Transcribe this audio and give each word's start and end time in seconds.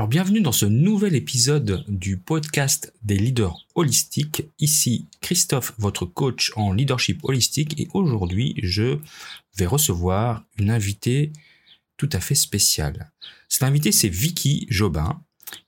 Alors 0.00 0.08
bienvenue 0.08 0.40
dans 0.40 0.50
ce 0.50 0.64
nouvel 0.64 1.14
épisode 1.14 1.84
du 1.86 2.16
podcast 2.16 2.94
des 3.02 3.18
leaders 3.18 3.66
holistiques. 3.74 4.44
Ici 4.58 5.10
Christophe, 5.20 5.74
votre 5.76 6.06
coach 6.06 6.52
en 6.56 6.72
leadership 6.72 7.22
holistique 7.22 7.78
et 7.78 7.86
aujourd'hui 7.92 8.54
je 8.62 8.96
vais 9.58 9.66
recevoir 9.66 10.42
une 10.56 10.70
invitée 10.70 11.34
tout 11.98 12.08
à 12.14 12.20
fait 12.20 12.34
spéciale. 12.34 13.12
Cette 13.50 13.64
invitée 13.64 13.92
c'est 13.92 14.08
Vicky 14.08 14.66
Jobin 14.70 15.20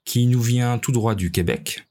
qui 0.07 0.25
nous 0.25 0.41
vient 0.41 0.79
tout 0.79 0.93
droit 0.93 1.15
du 1.15 1.31
Québec 1.31 1.87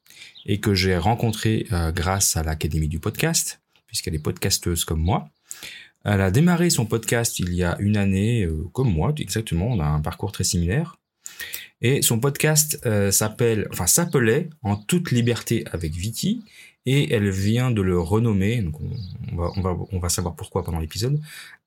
et 0.47 0.59
que 0.59 0.73
j'ai 0.73 0.97
rencontrée 0.97 1.67
euh, 1.71 1.91
grâce 1.91 2.37
à 2.37 2.41
l'Académie 2.41 2.87
du 2.87 2.97
podcast 2.97 3.61
puisqu'elle 3.85 4.15
est 4.15 4.19
podcasteuse 4.19 4.83
comme 4.83 5.01
moi. 5.01 5.29
Elle 6.03 6.21
a 6.21 6.31
démarré 6.31 6.71
son 6.71 6.87
podcast 6.87 7.37
il 7.37 7.53
y 7.53 7.63
a 7.63 7.77
une 7.79 7.97
année, 7.97 8.45
euh, 8.45 8.67
comme 8.73 8.91
moi, 8.91 9.13
exactement. 9.17 9.67
On 9.67 9.79
a 9.79 9.85
un 9.85 10.01
parcours 10.01 10.31
très 10.31 10.43
similaire. 10.43 10.97
Et 11.81 12.01
son 12.01 12.19
podcast 12.19 12.79
euh, 12.85 13.11
s'appelle, 13.11 13.67
s'appelait 13.85 14.49
En 14.61 14.75
toute 14.75 15.11
liberté 15.11 15.66
avec 15.71 15.94
Vicky, 15.94 16.44
et 16.85 17.13
elle 17.13 17.30
vient 17.30 17.71
de 17.71 17.81
le 17.81 17.99
renommer. 17.99 18.63
On, 19.38 19.99
va, 19.99 20.09
savoir 20.09 20.35
pourquoi 20.35 20.63
pendant 20.63 20.80
l'épisode. 20.80 21.20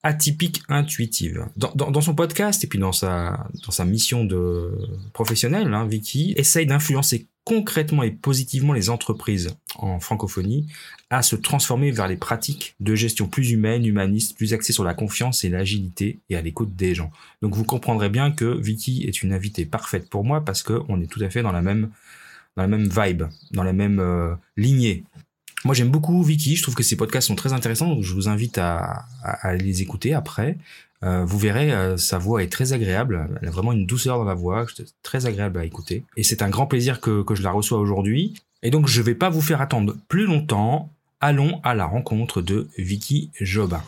Atypique 0.02 0.62
intuitive. 0.68 1.46
Dans, 1.56 2.00
son 2.00 2.14
podcast 2.14 2.62
et 2.64 2.66
puis 2.66 2.78
dans 2.78 2.92
sa 2.92 3.48
dans 3.64 3.70
sa 3.70 3.84
mission 3.84 4.24
de 4.24 4.76
professionnelle, 5.12 5.72
hein, 5.72 5.86
Vicky 5.86 6.34
essaye 6.36 6.66
d'influencer 6.66 7.28
concrètement 7.44 8.02
et 8.02 8.10
positivement 8.10 8.72
les 8.72 8.90
entreprises 8.90 9.54
en 9.76 10.00
francophonie 10.00 10.66
à 11.10 11.22
se 11.22 11.36
transformer 11.36 11.90
vers 11.90 12.08
les 12.08 12.16
pratiques 12.16 12.74
de 12.80 12.94
gestion 12.94 13.28
plus 13.28 13.50
humaines, 13.50 13.84
humanistes, 13.84 14.36
plus 14.36 14.54
axées 14.54 14.72
sur 14.72 14.84
la 14.84 14.94
confiance 14.94 15.44
et 15.44 15.50
l'agilité 15.50 16.18
et 16.30 16.36
à 16.36 16.42
l'écoute 16.42 16.74
des 16.74 16.94
gens. 16.94 17.10
Donc 17.42 17.54
vous 17.54 17.64
comprendrez 17.64 18.08
bien 18.08 18.32
que 18.32 18.44
Vicky 18.44 19.04
est 19.04 19.22
une 19.22 19.32
invitée 19.32 19.66
parfaite 19.66 20.08
pour 20.08 20.24
moi 20.24 20.44
parce 20.44 20.62
qu'on 20.62 21.00
est 21.00 21.06
tout 21.06 21.22
à 21.22 21.28
fait 21.28 21.42
dans 21.42 21.52
la 21.52 21.62
même 21.62 21.90
dans 22.56 22.62
la 22.62 22.68
même 22.68 22.88
vibe, 22.88 23.24
dans 23.50 23.64
la 23.64 23.72
même 23.72 23.98
euh, 23.98 24.34
lignée. 24.56 25.04
Moi 25.64 25.74
j'aime 25.74 25.90
beaucoup 25.90 26.22
Vicky, 26.22 26.56
je 26.56 26.62
trouve 26.62 26.74
que 26.74 26.82
ses 26.82 26.96
podcasts 26.96 27.26
sont 27.26 27.34
très 27.34 27.52
intéressants, 27.52 27.88
donc 27.88 28.02
je 28.02 28.14
vous 28.14 28.28
invite 28.28 28.58
à 28.58 29.06
les 29.58 29.82
écouter 29.82 30.14
après. 30.14 30.56
Euh, 31.04 31.22
vous 31.24 31.38
verrez, 31.38 31.70
euh, 31.70 31.98
sa 31.98 32.16
voix 32.16 32.42
est 32.42 32.50
très 32.50 32.72
agréable. 32.72 33.28
Elle 33.42 33.48
a 33.48 33.50
vraiment 33.50 33.72
une 33.72 33.84
douceur 33.84 34.16
dans 34.16 34.24
la 34.24 34.34
voix, 34.34 34.64
très 35.02 35.26
agréable 35.26 35.58
à 35.58 35.64
écouter. 35.64 36.04
Et 36.16 36.22
c'est 36.22 36.40
un 36.40 36.48
grand 36.48 36.66
plaisir 36.66 37.00
que, 37.00 37.22
que 37.22 37.34
je 37.34 37.42
la 37.42 37.50
reçois 37.50 37.78
aujourd'hui. 37.78 38.34
Et 38.62 38.70
donc, 38.70 38.88
je 38.88 39.00
ne 39.00 39.04
vais 39.04 39.14
pas 39.14 39.28
vous 39.28 39.42
faire 39.42 39.60
attendre 39.60 39.94
plus 40.08 40.24
longtemps. 40.24 40.90
Allons 41.20 41.60
à 41.62 41.74
la 41.74 41.84
rencontre 41.84 42.40
de 42.40 42.68
Vicky 42.78 43.30
Jobin. 43.40 43.82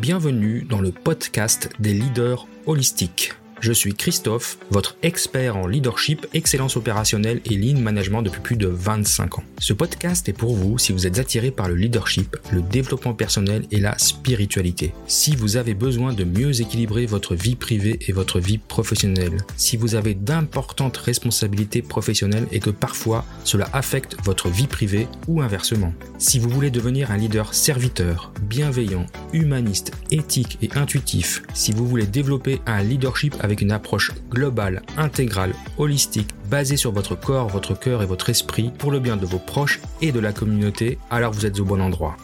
Bienvenue 0.00 0.66
dans 0.68 0.80
le 0.80 0.90
podcast 0.90 1.70
des 1.78 1.94
leaders 1.94 2.46
holistiques. 2.66 3.32
Je 3.64 3.72
suis 3.72 3.94
Christophe, 3.94 4.58
votre 4.70 4.94
expert 5.02 5.56
en 5.56 5.66
leadership, 5.66 6.26
excellence 6.34 6.76
opérationnelle 6.76 7.40
et 7.46 7.56
lean 7.56 7.80
management 7.80 8.20
depuis 8.20 8.42
plus 8.42 8.56
de 8.58 8.66
25 8.66 9.38
ans. 9.38 9.44
Ce 9.58 9.72
podcast 9.72 10.28
est 10.28 10.34
pour 10.34 10.54
vous 10.54 10.76
si 10.76 10.92
vous 10.92 11.06
êtes 11.06 11.18
attiré 11.18 11.50
par 11.50 11.68
le 11.68 11.74
leadership, 11.74 12.36
le 12.52 12.60
développement 12.60 13.14
personnel 13.14 13.64
et 13.70 13.80
la 13.80 13.96
spiritualité. 13.96 14.92
Si 15.06 15.34
vous 15.34 15.56
avez 15.56 15.72
besoin 15.72 16.12
de 16.12 16.24
mieux 16.24 16.60
équilibrer 16.60 17.06
votre 17.06 17.34
vie 17.34 17.56
privée 17.56 17.98
et 18.06 18.12
votre 18.12 18.38
vie 18.38 18.58
professionnelle. 18.58 19.38
Si 19.56 19.78
vous 19.78 19.94
avez 19.94 20.12
d'importantes 20.12 20.98
responsabilités 20.98 21.80
professionnelles 21.80 22.48
et 22.52 22.60
que 22.60 22.68
parfois 22.68 23.24
cela 23.44 23.70
affecte 23.72 24.18
votre 24.24 24.50
vie 24.50 24.66
privée 24.66 25.08
ou 25.26 25.40
inversement. 25.40 25.94
Si 26.18 26.38
vous 26.38 26.50
voulez 26.50 26.70
devenir 26.70 27.10
un 27.10 27.16
leader 27.16 27.54
serviteur, 27.54 28.30
bienveillant, 28.42 29.06
humaniste, 29.32 29.92
éthique 30.10 30.58
et 30.60 30.68
intuitif. 30.74 31.42
Si 31.54 31.72
vous 31.72 31.86
voulez 31.86 32.06
développer 32.06 32.60
un 32.66 32.82
leadership 32.82 33.34
avec 33.40 33.53
une 33.60 33.72
approche 33.72 34.12
globale, 34.30 34.82
intégrale, 34.96 35.54
holistique, 35.78 36.30
basée 36.50 36.76
sur 36.76 36.92
votre 36.92 37.14
corps, 37.14 37.48
votre 37.48 37.78
cœur 37.78 38.02
et 38.02 38.06
votre 38.06 38.30
esprit 38.30 38.70
pour 38.78 38.90
le 38.90 39.00
bien 39.00 39.16
de 39.16 39.26
vos 39.26 39.38
proches 39.38 39.80
et 40.00 40.12
de 40.12 40.20
la 40.20 40.32
communauté, 40.32 40.98
alors 41.10 41.32
vous 41.32 41.46
êtes 41.46 41.60
au 41.60 41.64
bon 41.64 41.80
endroit. 41.80 42.16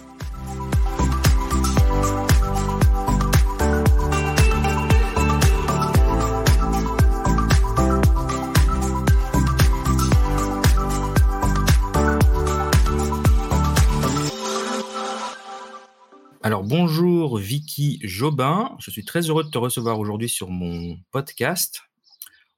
Vicky 17.71 18.01
Jobin, 18.03 18.75
je 18.81 18.91
suis 18.91 19.05
très 19.05 19.21
heureux 19.21 19.45
de 19.45 19.49
te 19.49 19.57
recevoir 19.59 20.01
aujourd'hui 20.01 20.29
sur 20.29 20.51
mon 20.51 20.99
podcast. 21.13 21.83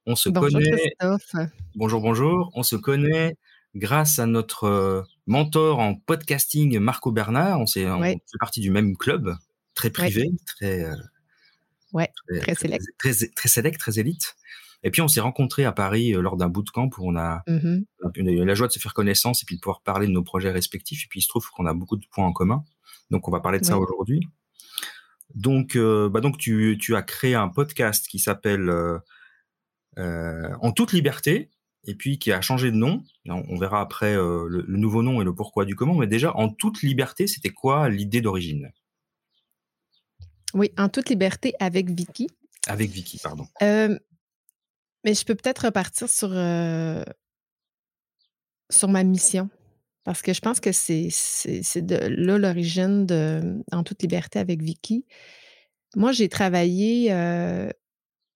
On 0.07 0.15
se 0.15 0.29
bonjour 0.29 0.59
connaît. 0.59 0.71
Christophe. 0.71 1.35
Bonjour, 1.75 2.01
bonjour. 2.01 2.51
On 2.55 2.63
se 2.63 2.75
connaît 2.75 3.35
grâce 3.75 4.17
à 4.17 4.25
notre 4.25 4.63
euh, 4.63 5.03
mentor 5.27 5.77
en 5.77 5.93
podcasting 5.93 6.79
Marco 6.79 7.11
Bernard. 7.11 7.59
On, 7.59 7.65
est, 7.65 7.87
ouais. 7.87 8.13
fait 8.13 8.37
partie 8.39 8.59
du 8.59 8.71
même 8.71 8.97
club, 8.97 9.35
très 9.75 9.91
privé, 9.91 10.23
ouais. 10.23 10.37
très, 10.47 10.83
euh, 10.83 10.95
ouais, 11.93 12.09
très, 12.27 12.39
très, 12.39 12.55
select. 12.55 12.85
Très, 12.97 13.13
très, 13.35 13.71
très, 13.71 13.99
élite. 13.99 14.35
Et 14.81 14.89
puis 14.89 15.03
on 15.03 15.07
s'est 15.07 15.21
rencontrés 15.21 15.65
à 15.65 15.73
Paris 15.73 16.15
euh, 16.15 16.21
lors 16.21 16.37
d'un 16.37 16.49
bootcamp 16.49 16.89
où 16.97 17.11
on 17.11 17.15
a, 17.15 17.43
mm 17.47 17.57
-hmm. 17.57 17.85
on 18.01 18.27
a 18.27 18.31
eu 18.31 18.45
la 18.45 18.55
joie 18.55 18.67
de 18.67 18.73
se 18.73 18.79
faire 18.79 18.95
connaissance 18.95 19.43
et 19.43 19.45
puis 19.45 19.57
de 19.57 19.61
pouvoir 19.61 19.81
parler 19.81 20.07
de 20.07 20.11
nos 20.11 20.23
projets 20.23 20.51
respectifs. 20.51 21.03
Et 21.03 21.07
puis 21.07 21.19
il 21.19 21.23
se 21.23 21.29
trouve 21.29 21.47
qu'on 21.51 21.67
a 21.67 21.75
beaucoup 21.75 21.97
de 21.97 22.05
points 22.11 22.25
en 22.25 22.33
commun. 22.33 22.63
Donc, 23.11 23.27
on 23.27 23.31
va 23.31 23.41
parler 23.41 23.59
de 23.59 23.65
ça 23.65 23.77
aujourd'hui. 23.77 24.27
Donc, 25.35 25.75
euh, 25.75 26.09
bah 26.09 26.21
donc 26.21 26.37
tu, 26.37 26.77
tu, 26.79 26.95
as 26.95 27.01
créé 27.01 27.35
un 27.35 27.49
podcast 27.49 28.07
qui 28.07 28.19
s'appelle 28.19 28.69
euh, 28.69 28.99
euh, 29.97 30.53
En 30.61 30.71
toute 30.71 30.93
liberté, 30.93 31.49
et 31.85 31.95
puis 31.95 32.19
qui 32.19 32.31
a 32.31 32.41
changé 32.41 32.71
de 32.71 32.75
nom. 32.75 33.03
On, 33.27 33.43
on 33.49 33.57
verra 33.57 33.81
après 33.81 34.15
euh, 34.15 34.47
le, 34.47 34.63
le, 34.67 34.77
nouveau 34.77 35.01
nom 35.01 35.21
et 35.21 35.25
le 35.25 35.33
pourquoi 35.33 35.65
du 35.65 35.75
comment. 35.75 35.95
Mais 35.95 36.07
déjà, 36.07 36.35
En 36.35 36.49
toute 36.49 36.81
liberté, 36.81 37.27
c'était 37.27 37.49
quoi 37.49 37.89
l'idée 37.89 38.21
d'origine? 38.21 38.71
Oui, 40.53 40.71
En 40.77 40.89
toute 40.89 41.09
liberté 41.09 41.53
avec 41.59 41.89
Vicky. 41.89 42.29
Avec 42.67 42.91
Vicky, 42.91 43.19
pardon. 43.21 43.47
Mais 45.05 45.15
je 45.15 45.25
peux 45.25 45.35
peut-être 45.35 45.65
repartir 45.65 46.07
sur, 46.07 46.29
sur 48.69 48.87
ma 48.87 49.03
mission. 49.03 49.49
Parce 50.03 50.21
que 50.21 50.33
je 50.33 50.41
pense 50.41 50.59
que 50.59 50.71
c'est 50.71 51.81
de 51.81 51.95
là 51.95 52.37
l'origine 52.37 53.05
de 53.05 53.63
En 53.71 53.83
toute 53.83 54.01
liberté 54.01 54.39
avec 54.39 54.61
Vicky. 54.61 55.05
Moi, 55.95 56.11
j'ai 56.11 56.27
travaillé 56.27 57.11
euh, 57.11 57.69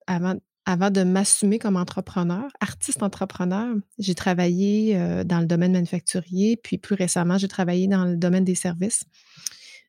avant, 0.05 0.35
avant 0.65 0.91
de 0.91 1.03
m'assumer 1.03 1.59
comme 1.59 1.75
entrepreneur, 1.75 2.47
artiste 2.61 3.03
entrepreneur. 3.03 3.75
J'ai 3.97 4.15
travaillé 4.15 4.95
euh, 4.95 5.23
dans 5.23 5.39
le 5.39 5.47
domaine 5.47 5.73
manufacturier, 5.73 6.57
puis 6.57 6.77
plus 6.77 6.95
récemment, 6.95 7.37
j'ai 7.37 7.47
travaillé 7.47 7.87
dans 7.87 8.05
le 8.05 8.15
domaine 8.15 8.45
des 8.45 8.55
services, 8.55 9.03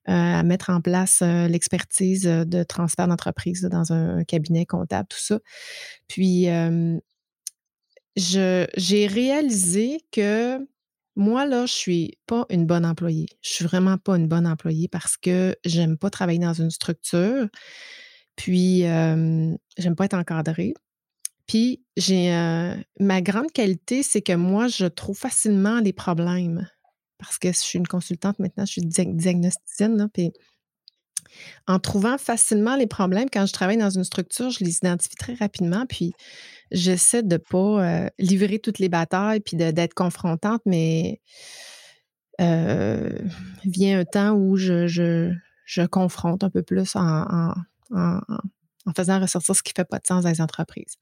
euh, 0.08 0.12
à 0.12 0.42
mettre 0.42 0.70
en 0.70 0.80
place 0.80 1.20
l'expertise 1.20 2.22
de 2.24 2.62
transfert 2.64 3.06
d'entreprise 3.06 3.62
dans 3.62 3.92
un, 3.92 4.18
un, 4.18 4.24
cabinet 4.24 4.64
comptable, 4.66 5.08
tout 5.08 5.20
ça. 5.20 5.38
Puis, 6.08 6.48
j'ai 8.16 9.06
réalisé 9.06 10.00
que 10.10 10.66
moi, 11.18 11.44
là, 11.46 11.66
je 11.66 11.72
suis 11.72 12.16
pas 12.26 12.46
une 12.48 12.64
bonne 12.64 12.86
employée. 12.86 13.26
Je 13.42 13.50
suis 13.50 13.64
vraiment 13.64 13.98
pas 13.98 14.16
une 14.16 14.28
bonne 14.28 14.46
employée 14.46 14.86
parce 14.86 15.16
que 15.16 15.56
j'aime 15.64 15.98
pas 15.98 16.10
travailler 16.10 16.38
dans 16.38 16.54
une 16.54 16.70
structure. 16.70 17.48
Puis, 18.36 18.82
j'aime 18.82 19.58
pas 19.96 20.04
être 20.04 20.14
encadrée. 20.14 20.74
Puis, 21.48 21.82
j'ai 21.96 22.30
ma 23.00 23.20
grande 23.20 23.50
qualité, 23.50 24.04
c'est 24.04 24.22
que 24.22 24.34
moi, 24.34 24.68
je 24.68 24.86
trouve 24.86 25.18
facilement 25.18 25.80
les 25.80 25.92
problèmes 25.92 26.68
parce 27.18 27.36
que 27.36 27.48
je 27.48 27.58
suis 27.58 27.80
une 27.80 27.88
consultante 27.88 28.38
maintenant, 28.38 28.64
je 28.64 28.72
suis 28.72 28.82
diagnosticienne. 28.84 29.96
Là, 29.96 30.06
puis, 30.12 30.30
en 31.66 31.78
trouvant 31.78 32.18
facilement 32.18 32.76
les 32.76 32.86
problèmes, 32.86 33.28
quand 33.30 33.46
je 33.46 33.52
travaille 33.52 33.76
dans 33.76 33.90
une 33.90 34.04
structure, 34.04 34.50
je 34.50 34.64
les 34.64 34.76
identifie 34.78 35.16
très 35.16 35.34
rapidement. 35.34 35.86
Puis, 35.86 36.12
j'essaie 36.70 37.22
de 37.22 37.34
ne 37.34 37.38
pas 37.38 37.58
euh, 37.58 38.08
livrer 38.18 38.58
toutes 38.58 38.78
les 38.78 38.88
batailles 38.88 39.40
puis 39.40 39.56
d'être 39.56 39.94
confrontante, 39.94 40.62
mais 40.66 41.20
euh, 42.40 43.10
vient 43.64 44.00
un 44.00 44.04
temps 44.04 44.32
où 44.32 44.56
je, 44.56 45.32
confronte 45.90 46.44
un 46.44 46.50
peu 46.50 46.62
plus 46.62 46.94
en, 46.94 47.54
en, 48.88 48.92
faisant 48.96 49.20
ressortir 49.20 49.54
ce 49.54 49.62
qui 49.62 49.72
ne 49.76 49.82
fait 49.82 49.88
pas 49.88 49.98
de 49.98 50.06
sens 50.06 50.24
dans 50.24 50.30
les 50.30 50.40
entreprises. 50.40 50.96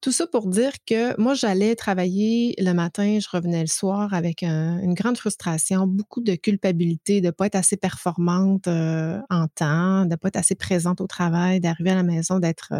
Tout 0.00 0.12
ça 0.12 0.26
pour 0.26 0.46
dire 0.48 0.72
que 0.86 1.18
moi, 1.20 1.34
j'allais 1.34 1.74
travailler 1.74 2.54
le 2.58 2.72
matin, 2.72 3.18
je 3.20 3.28
revenais 3.30 3.60
le 3.60 3.66
soir 3.66 4.14
avec 4.14 4.42
un, 4.42 4.78
une 4.78 4.94
grande 4.94 5.18
frustration, 5.18 5.86
beaucoup 5.86 6.20
de 6.20 6.34
culpabilité 6.34 7.20
de 7.20 7.26
ne 7.26 7.30
pas 7.30 7.46
être 7.46 7.56
assez 7.56 7.76
performante 7.76 8.68
euh, 8.68 9.18
en 9.30 9.46
temps, 9.48 10.04
de 10.04 10.10
ne 10.10 10.16
pas 10.16 10.28
être 10.28 10.36
assez 10.36 10.54
présente 10.54 11.00
au 11.00 11.06
travail, 11.06 11.60
d'arriver 11.60 11.90
à 11.90 11.96
la 11.96 12.02
maison, 12.02 12.38
d'être 12.38 12.72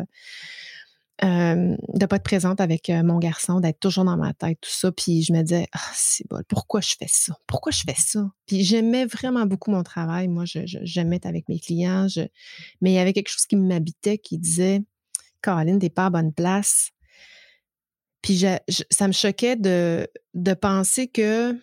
de 1.22 1.76
ne 2.00 2.06
pas 2.06 2.16
être 2.16 2.22
présente 2.22 2.60
avec 2.60 2.88
mon 2.90 3.18
garçon, 3.18 3.60
d'être 3.60 3.80
toujours 3.80 4.04
dans 4.04 4.16
ma 4.16 4.34
tête, 4.34 4.58
tout 4.60 4.70
ça. 4.70 4.92
Puis 4.92 5.22
je 5.22 5.32
me 5.32 5.42
disais, 5.42 5.66
ah, 5.72 5.80
c'est 5.94 6.28
bon, 6.28 6.42
pourquoi 6.48 6.80
je 6.80 6.94
fais 6.98 7.08
ça? 7.08 7.34
Pourquoi 7.46 7.72
je 7.72 7.82
fais 7.86 7.98
ça? 7.98 8.30
Puis 8.46 8.64
j'aimais 8.64 9.06
vraiment 9.06 9.46
beaucoup 9.46 9.70
mon 9.70 9.82
travail. 9.82 10.28
Moi, 10.28 10.44
j'aimais 10.46 11.16
être 11.16 11.26
avec 11.26 11.48
mes 11.48 11.58
clients. 11.58 12.06
Mais 12.80 12.90
il 12.92 12.94
y 12.94 12.98
avait 12.98 13.12
quelque 13.12 13.30
chose 13.30 13.46
qui 13.46 13.56
m'habitait 13.56 14.18
qui 14.18 14.38
disait, 14.38 14.82
Caroline, 15.42 15.78
t'es 15.78 15.90
pas 15.90 16.06
à 16.06 16.10
bonne 16.10 16.32
place. 16.32 16.90
Puis 18.20 18.44
ça 18.90 19.06
me 19.06 19.12
choquait 19.12 19.56
de, 19.56 20.08
de 20.34 20.54
penser 20.54 21.06
que 21.06 21.56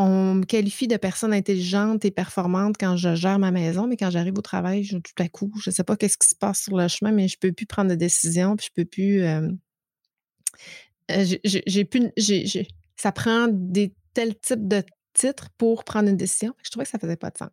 on 0.00 0.34
me 0.34 0.44
qualifie 0.44 0.88
de 0.88 0.96
personne 0.96 1.34
intelligente 1.34 2.06
et 2.06 2.10
performante 2.10 2.76
quand 2.80 2.96
je 2.96 3.14
gère 3.14 3.38
ma 3.38 3.50
maison, 3.50 3.86
mais 3.86 3.98
quand 3.98 4.10
j'arrive 4.10 4.38
au 4.38 4.40
travail, 4.40 4.88
tout 4.88 5.22
à 5.22 5.28
coup, 5.28 5.52
je 5.62 5.68
ne 5.68 5.74
sais 5.74 5.84
pas 5.84 5.94
qu'est-ce 5.94 6.16
qui 6.16 6.28
se 6.28 6.34
passe 6.34 6.62
sur 6.62 6.76
le 6.76 6.88
chemin, 6.88 7.12
mais 7.12 7.28
je 7.28 7.36
ne 7.36 7.48
peux 7.48 7.52
plus 7.52 7.66
prendre 7.66 7.90
de 7.90 7.94
décision, 7.94 8.56
puis 8.56 8.68
je 8.68 8.82
peux 8.82 8.88
plus. 8.88 9.22
Euh, 9.22 9.50
euh, 11.10 11.24
j'ai 11.44 11.84
plus. 11.84 12.10
ça 12.96 13.12
prend 13.12 13.48
des 13.50 13.94
tels 14.14 14.38
types 14.38 14.66
de 14.66 14.82
titres 15.12 15.50
pour 15.58 15.84
prendre 15.84 16.08
une 16.08 16.16
décision. 16.16 16.54
Je 16.62 16.70
trouvais 16.70 16.84
que 16.84 16.90
ça 16.90 16.96
ne 16.96 17.02
faisait 17.02 17.16
pas 17.16 17.30
de 17.30 17.36
sens. 17.36 17.50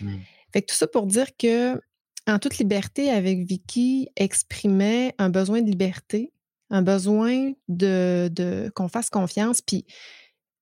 Mmh. 0.00 0.16
Fait 0.52 0.62
que 0.62 0.66
tout 0.66 0.76
ça 0.76 0.86
pour 0.86 1.06
dire 1.06 1.36
que 1.36 1.80
en 2.28 2.38
toute 2.38 2.58
liberté, 2.58 3.10
avec 3.10 3.40
Vicky, 3.40 4.08
exprimait 4.14 5.14
un 5.18 5.28
besoin 5.28 5.60
de 5.60 5.68
liberté, 5.68 6.32
un 6.68 6.82
besoin 6.82 7.52
de, 7.66 8.28
de 8.30 8.70
qu'on 8.76 8.86
fasse 8.86 9.10
confiance, 9.10 9.60
puis 9.60 9.86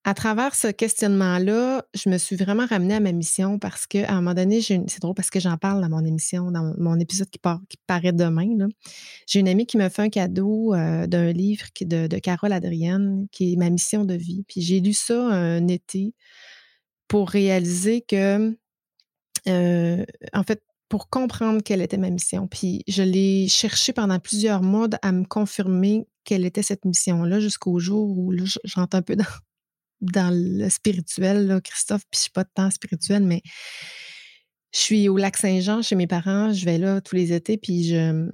à 0.09 0.15
travers 0.15 0.55
ce 0.55 0.69
questionnement-là, 0.69 1.85
je 1.93 2.09
me 2.09 2.17
suis 2.17 2.35
vraiment 2.35 2.65
ramenée 2.65 2.95
à 2.95 3.01
ma 3.01 3.13
mission 3.13 3.59
parce 3.59 3.87
qu'à 3.87 4.11
un 4.11 4.23
moment 4.23 4.33
donné, 4.33 4.63
c'est 4.63 5.01
drôle 5.03 5.15
parce 5.15 5.29
que 5.29 5.39
j'en 5.39 5.59
parle 5.59 5.83
dans 5.83 5.91
mon 5.91 6.03
émission, 6.03 6.51
dans 6.51 6.73
mon 6.79 6.99
épisode 6.99 7.29
qui, 7.29 7.39
paraît 7.87 8.15
demain. 8.15 8.69
J'ai 9.27 9.41
une 9.41 9.49
amie 9.49 9.67
qui 9.67 9.77
me 9.77 9.87
fait 9.91 10.01
un 10.01 10.09
cadeau 10.09 10.73
euh, 10.73 11.07
d'un 11.07 11.31
livre 11.33 11.67
de, 11.83 12.07
de, 12.07 12.19
Carole 12.21 12.55
Adrienne, 12.55 13.27
qui 13.33 13.53
est 13.53 13.57
Ma 13.57 13.69
mission 13.69 14.07
de 14.07 14.15
vie. 14.15 14.45
Puis 14.49 14.63
j'ai 14.63 14.81
lu 14.81 14.95
ça 14.95 15.27
un 15.27 15.69
été 15.69 16.15
pour 17.07 17.29
réaliser 17.29 18.01
que, 18.01 18.57
euh, 19.47 20.05
en 20.33 20.43
fait, 20.43 20.63
pour 20.89 21.11
comprendre 21.11 21.63
quelle 21.63 21.83
était 21.83 21.99
ma 21.99 22.09
mission. 22.09 22.49
Puis 22.49 22.83
je 22.89 23.03
l'ai 23.03 23.47
cherché 23.49 23.93
pendant 23.93 24.19
plusieurs 24.19 24.63
mois 24.63 24.89
à 25.03 25.13
me 25.13 25.27
confirmer 25.27 26.07
quelle 26.25 26.47
était 26.47 26.63
cette 26.63 26.87
mission-là 26.87 27.41
jusqu'au 27.41 27.79
jour 27.79 28.17
où 28.17 28.33
je 28.35 28.59
rentre 28.75 28.97
un 28.97 29.03
peu 29.03 29.15
dans, 29.15 29.27
dans 30.01 30.33
le 30.33 30.69
spirituel, 30.69 31.61
Christophe, 31.63 32.03
puis 32.11 32.19
je 32.19 32.23
suis 32.23 32.31
pas 32.31 32.45
de 32.45 32.51
temps 32.55 32.71
spirituel, 32.71 33.25
mais 33.25 33.43
je 34.73 34.79
suis 34.79 35.09
au 35.09 35.17
lac 35.17 35.37
Saint-Jean 35.37 35.83
chez 35.83 35.97
mes 35.97 36.07
parents, 36.07 36.53
je 36.53 36.65
vais 36.65 36.79
là 36.79 37.01
tous 37.01 37.17
les 37.17 37.33
étés, 37.33 37.57
puis 37.57 37.89
je, 37.89 38.29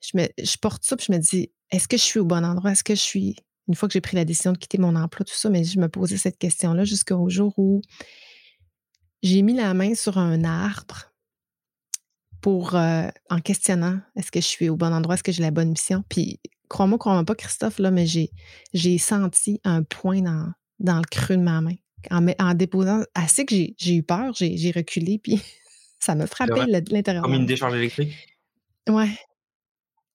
je, 0.00 0.16
me, 0.16 0.56
porte 0.60 0.84
ça, 0.84 0.96
puis 0.96 1.06
je 1.08 1.12
me 1.12 1.18
dis, 1.18 1.50
est-ce 1.70 1.86
que 1.86 1.96
je 1.96 2.02
suis 2.02 2.18
au 2.18 2.24
bon 2.24 2.44
endroit? 2.44 2.72
Est-ce 2.72 2.84
que 2.84 2.94
je 2.94 3.00
suis, 3.00 3.36
une 3.68 3.74
fois 3.74 3.88
que 3.88 3.92
j'ai 3.92 4.00
pris 4.00 4.16
la 4.16 4.24
décision 4.24 4.52
de 4.52 4.58
quitter 4.58 4.78
mon 4.78 4.96
emploi, 4.96 5.24
tout 5.24 5.34
ça, 5.34 5.50
mais 5.50 5.64
je 5.64 5.78
me 5.78 5.88
posais 5.88 6.16
cette 6.16 6.38
question-là 6.38 6.84
jusqu'au 6.84 7.28
jour 7.28 7.52
où 7.58 7.82
j'ai 9.22 9.42
mis 9.42 9.54
la 9.54 9.74
main 9.74 9.94
sur 9.94 10.18
un 10.18 10.44
arbre 10.44 11.12
pour, 12.40 12.74
euh, 12.74 13.08
en 13.28 13.40
questionnant, 13.40 14.00
est-ce 14.16 14.30
que 14.30 14.40
je 14.40 14.46
suis 14.46 14.70
au 14.70 14.76
bon 14.76 14.92
endroit, 14.92 15.14
est-ce 15.14 15.22
que 15.22 15.32
j'ai 15.32 15.42
la 15.42 15.50
bonne 15.50 15.70
mission? 15.70 16.02
Puis, 16.08 16.40
crois-moi, 16.68 16.98
crois-moi 16.98 17.24
pas, 17.24 17.34
Christophe, 17.34 17.78
là, 17.78 17.90
mais 17.90 18.06
j'ai 18.06 18.98
senti 18.98 19.60
un 19.64 19.82
point 19.82 20.22
dans, 20.22 20.50
dans 20.80 20.96
le 20.96 21.04
creux 21.10 21.36
de 21.36 21.42
ma 21.42 21.60
main. 21.60 21.74
En, 22.10 22.26
en 22.38 22.54
déposant, 22.54 23.02
assez 23.14 23.44
que 23.44 23.54
j'ai 23.54 23.94
eu 23.94 24.02
peur, 24.02 24.32
j'ai 24.34 24.72
reculé, 24.74 25.18
puis 25.18 25.40
ça 26.00 26.14
me 26.14 26.26
frappait 26.26 26.66
l'intérieur. 26.66 27.22
Comme 27.22 27.34
une 27.34 27.46
décharge 27.46 27.76
électrique? 27.76 28.14
Ouais. 28.88 29.10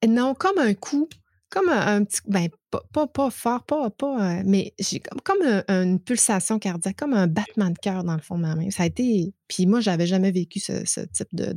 Non, 0.07 0.33
comme 0.33 0.57
un 0.57 0.73
coup, 0.73 1.07
comme 1.49 1.69
un, 1.69 2.03
petit, 2.03 2.21
ben, 2.27 2.49
pas, 2.71 3.07
pas, 3.07 3.29
fort, 3.29 3.63
pas, 3.63 3.89
pas, 3.89 4.39
euh, 4.39 4.43
mais 4.45 4.73
j'ai 4.79 4.99
comme, 4.99 5.21
comme 5.21 5.63
une 5.69 5.99
pulsation 5.99 6.59
cardiaque, 6.59 6.97
comme 6.97 7.13
un 7.13 7.27
battement 7.27 7.69
de 7.69 7.77
cœur 7.77 8.03
dans 8.03 8.15
le 8.15 8.21
fond 8.21 8.35
de 8.35 8.41
ma 8.41 8.55
main. 8.55 8.69
Ça 8.71 8.83
a 8.83 8.85
été, 8.87 9.33
puis 9.47 9.65
moi, 9.65 9.79
j'avais 9.79 10.07
jamais 10.07 10.31
vécu 10.31 10.59
ce, 10.59 11.05
type 11.05 11.29
de, 11.33 11.53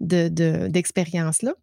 de, 0.00 0.68
d'expérience-là. 0.68 1.54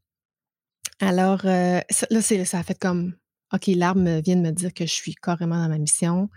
Alors, 1.01 1.41
euh, 1.45 1.81
là, 2.09 2.21
ça 2.21 2.59
a 2.59 2.63
fait 2.63 2.79
comme 2.79 3.15
OK, 3.53 3.67
l'arbre 3.67 4.01
vient 4.21 4.35
de 4.35 4.41
me 4.41 4.51
dire 4.51 4.73
que 4.73 4.85
je 4.85 4.93
suis 4.93 5.15
carrément 5.15 5.61
dans 5.61 5.69
ma 5.69 5.77
mission. 5.77 6.29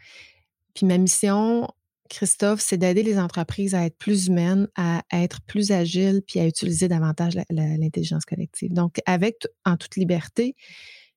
Puis 0.75 0.87
ma 0.87 0.99
mission, 0.99 1.69
Christophe, 2.09 2.61
c'est 2.61 2.77
d'aider 2.79 3.03
les 3.03 3.19
entreprises 3.19 3.75
à 3.75 3.85
être 3.85 3.97
plus 3.97 4.29
humaines, 4.29 4.69
à, 4.77 5.03
être 5.13 5.41
plus 5.43 5.73
agiles, 5.73 6.23
puis 6.27 6.41
à 6.41 6.47
utiliser 6.47 6.89
davantage 6.89 7.35
l'intelligence 7.51 8.25
collective. 8.25 8.73
Donc, 8.73 9.01
avec 9.07 9.47
en 9.65 9.77
toute 9.77 9.97
liberté, 9.97 10.57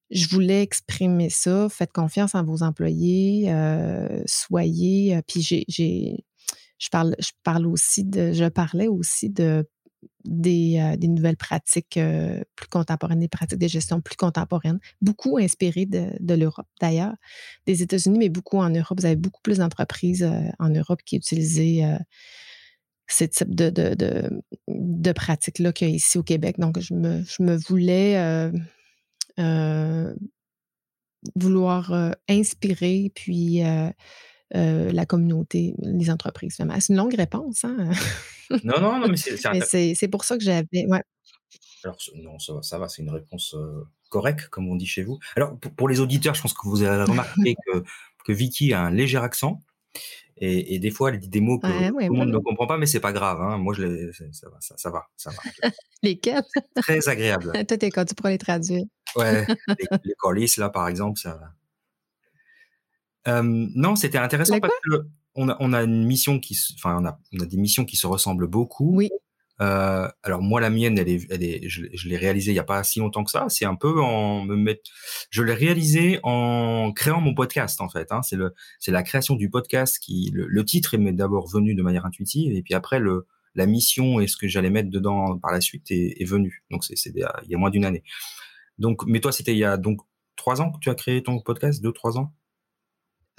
je 0.09 0.27
voulais 0.27 0.61
exprimer 0.61 1.29
ça. 1.29 1.67
Faites 1.69 1.94
confiance 1.94 2.35
en 2.35 2.44
vos 2.44 2.63
employés, 2.63 3.45
euh, 3.47 4.21
soyez. 4.25 5.15
Euh, 5.15 5.21
puis 5.25 5.41
j'ai, 5.41 5.65
je 6.77 6.89
parle, 6.89 7.15
je 7.19 7.31
parle 7.44 7.65
aussi 7.67 8.03
de, 8.03 8.33
je 8.33 8.45
parlais 8.45 8.87
aussi 8.87 9.29
de 9.29 9.65
euh, 10.03 10.95
des, 10.98 11.07
nouvelles 11.07 11.38
pratiques 11.38 11.98
euh, 11.98 12.44
plus 12.56 12.68
contemporaines, 12.68 13.19
des 13.19 13.27
pratiques 13.27 13.59
de 13.59 13.68
gestion 13.68 14.01
plus 14.01 14.15
contemporaines, 14.15 14.80
beaucoup 15.01 15.38
inspirées 15.38 15.86
de, 15.86 16.33
l'Europe 16.33 16.68
d'ailleurs, 16.80 17.15
des 17.65 17.81
États-Unis, 17.81 18.19
mais 18.19 18.30
beaucoup 18.30 18.57
en 18.57 18.69
Europe. 18.69 19.00
Vous 19.00 19.06
avez 19.06 19.15
beaucoup 19.15 19.42
plus 19.42 19.57
d'entreprises 19.57 20.24
euh, 20.24 20.50
en 20.59 20.69
Europe 20.69 21.01
qui 21.06 21.18
utilisent 21.18 21.62
ce 23.07 23.24
type 23.25 23.53
de, 23.53 23.69
de, 23.69 25.12
pratiques-là 25.12 25.74
qu'ici 25.74 26.18
au 26.18 26.24
Québec. 26.24 26.57
Donc, 26.59 26.80
je 26.80 26.94
me, 26.94 27.24
je 27.24 27.44
me 27.44 27.57
voulais 27.57 28.51
vouloir 31.36 32.15
inspirer, 32.30 33.12
puis 33.13 33.62
euh, 34.56 34.92
la 34.92 35.06
communauté, 35.06 35.75
les 35.80 36.09
entreprises. 36.09 36.57
C'est 36.57 36.89
une 36.89 36.98
longue 36.98 37.15
réponse. 37.15 37.63
Hein? 37.63 37.92
non, 38.63 38.81
non, 38.81 39.00
non, 39.00 39.07
mais 39.07 39.18
c'est 39.18 39.95
C'est 39.95 40.07
pour 40.09 40.25
ça 40.25 40.38
que 40.38 40.44
j'avais. 40.44 40.86
Ouais. 40.88 41.01
Alors, 41.83 41.98
non, 42.15 42.38
ça, 42.39 42.77
va, 42.77 42.88
c'est 42.88 43.01
une 43.01 43.09
réponse 43.09 43.56
euh, 43.56 43.88
correcte, 44.09 44.48
comme 44.50 44.68
on 44.68 44.75
dit 44.75 44.86
chez 44.86 45.03
vous. 45.03 45.19
Alors, 45.36 45.57
pour, 45.57 45.88
les 45.88 46.00
auditeurs, 46.00 46.36
je 46.36 46.42
pense 46.42 46.53
que 46.53 46.68
vous 46.68 46.83
avez 46.83 47.03
remarqué 47.03 47.56
que, 47.65 47.83
que 48.25 48.31
Vicky 48.33 48.74
a 48.74 48.81
un 48.81 48.92
léger 48.92 49.18
accent. 49.18 49.62
Et, 50.44 50.80
des 50.80 50.89
fois, 50.89 51.12
elle 51.12 51.19
dit 51.19 51.30
des 51.30 51.39
mots 51.39 51.59
que 51.59 51.68
tout 51.68 52.00
le 52.00 52.09
monde 52.09 52.30
ne 52.30 52.39
comprend 52.39 52.65
pas, 52.65 52.77
mais 52.77 52.88
c'est 52.88 53.00
pas 53.00 53.13
grave. 53.13 53.39
Hein. 53.42 53.57
Moi, 53.57 53.75
je 53.75 54.12
ça, 54.31 54.50
va, 54.50 54.57
ça, 54.59 54.89
va, 54.89 55.07
ça 55.15 55.30
va. 55.30 55.69
Lesquels 56.01 56.44
Très 56.75 57.07
agréable. 57.07 57.51
Toi, 57.68 57.77
t'es 57.77 57.89
quand 57.89 58.06
tu 58.06 58.15
pourras 58.15 58.31
les 58.31 58.39
traduire. 58.39 58.83
Ouais, 59.15 59.45
les, 59.45 59.97
les 60.04 60.13
colis, 60.18 60.51
là, 60.57 60.69
par 60.69 60.88
exemple, 60.88 61.19
ça 61.19 61.36
va 61.36 61.54
non, 63.25 63.95
c'était 63.95 64.18
intéressant 64.18 64.59
parce 64.59 64.73
que 64.89 65.07
on 65.35 65.50
a, 65.50 65.57
on 65.59 65.73
a 65.73 65.83
une 65.83 66.06
mission 66.06 66.39
qui, 66.39 66.57
enfin, 66.75 66.97
on 67.01 67.06
a, 67.06 67.18
on 67.33 67.39
a 67.41 67.45
des 67.45 67.57
missions 67.57 67.85
qui 67.85 67.95
se 67.95 68.07
ressemblent 68.07 68.47
beaucoup. 68.47 68.95
Oui. 68.95 69.09
Euh, 69.61 70.07
alors 70.23 70.42
moi, 70.42 70.59
la 70.59 70.71
mienne, 70.71 70.97
elle 70.97 71.07
est, 71.07 71.28
elle 71.30 71.44
est, 71.44 71.69
je, 71.69 72.07
l'ai 72.07 72.18
réalisée 72.18 72.51
il 72.51 72.56
y 72.56 72.59
a 72.59 72.63
pas 72.63 72.83
si 72.83 72.99
longtemps 72.99 73.23
que 73.23 73.30
ça. 73.30 73.45
C'est 73.49 73.66
un 73.66 73.75
peu 73.75 74.01
en 74.01 74.44
me 74.44 74.56
mettre, 74.56 74.90
je 75.30 75.44
l'ai 75.44 75.54
réalisé 75.54 76.19
en 76.23 76.92
créant 76.94 77.21
mon 77.21 77.35
podcast 77.35 77.80
en 77.80 77.87
fait. 77.87 78.11
Hein. 78.11 78.23
C'est 78.23 78.35
le, 78.35 78.56
c'est 78.80 78.92
la 78.92 79.04
création 79.04 79.35
du 79.35 79.49
podcast 79.49 79.99
qui, 79.99 80.31
le, 80.33 80.66
titre 80.66 80.95
est 80.95 81.11
d'abord 81.13 81.47
venu 81.47 81.75
de 81.75 81.83
manière 81.83 82.06
intuitive 82.06 82.54
et 82.54 82.63
puis 82.63 82.73
après 82.73 82.99
le, 82.99 83.28
la 83.54 83.68
mission 83.68 84.19
et 84.19 84.28
ce 84.28 84.35
que 84.35 84.47
j'allais 84.47 84.71
mettre 84.71 84.90
dedans 84.90 85.37
par 85.37 85.51
la 85.51 85.61
suite 85.61 85.92
est, 85.92 86.19
est 86.19 86.25
venu. 86.25 86.63
Donc 86.71 86.83
c'est, 86.83 86.95
c'est 86.95 87.11
il 87.16 87.49
y 87.49 87.56
a 87.56 87.57
moins 87.57 87.69
d'une 87.69 87.85
année. 87.85 88.04
Donc, 88.80 89.06
mais 89.06 89.19
toi, 89.19 89.31
c'était 89.31 89.54
il 89.54 89.59
y 89.59 89.66
a 89.66 89.78
donc 89.78 89.99
trois 90.37 90.59
ans 90.61 90.71
que 90.71 90.80
tu 90.80 90.90
as 90.90 90.95
créé 90.95 91.21
ton 91.21 91.40
podcast, 91.40 91.83
deux, 91.83 91.92
trois 91.92 92.18
ans? 92.18 92.33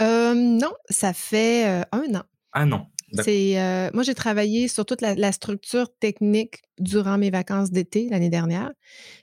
Non, 0.01 0.73
ça 0.89 1.13
fait 1.13 1.85
un 1.93 2.15
an. 2.15 2.23
Un 2.55 2.73
an. 2.73 2.89
C'est 3.23 3.91
moi 3.93 4.03
j'ai 4.03 4.15
travaillé 4.15 4.69
sur 4.69 4.87
toute 4.87 5.01
la, 5.01 5.33
structure 5.33 5.89
technique 5.99 6.63
durant 6.79 7.19
mes 7.19 7.31
vacances 7.31 7.71
d'été 7.71 8.09
l'année 8.09 8.31
dernière. 8.31 8.73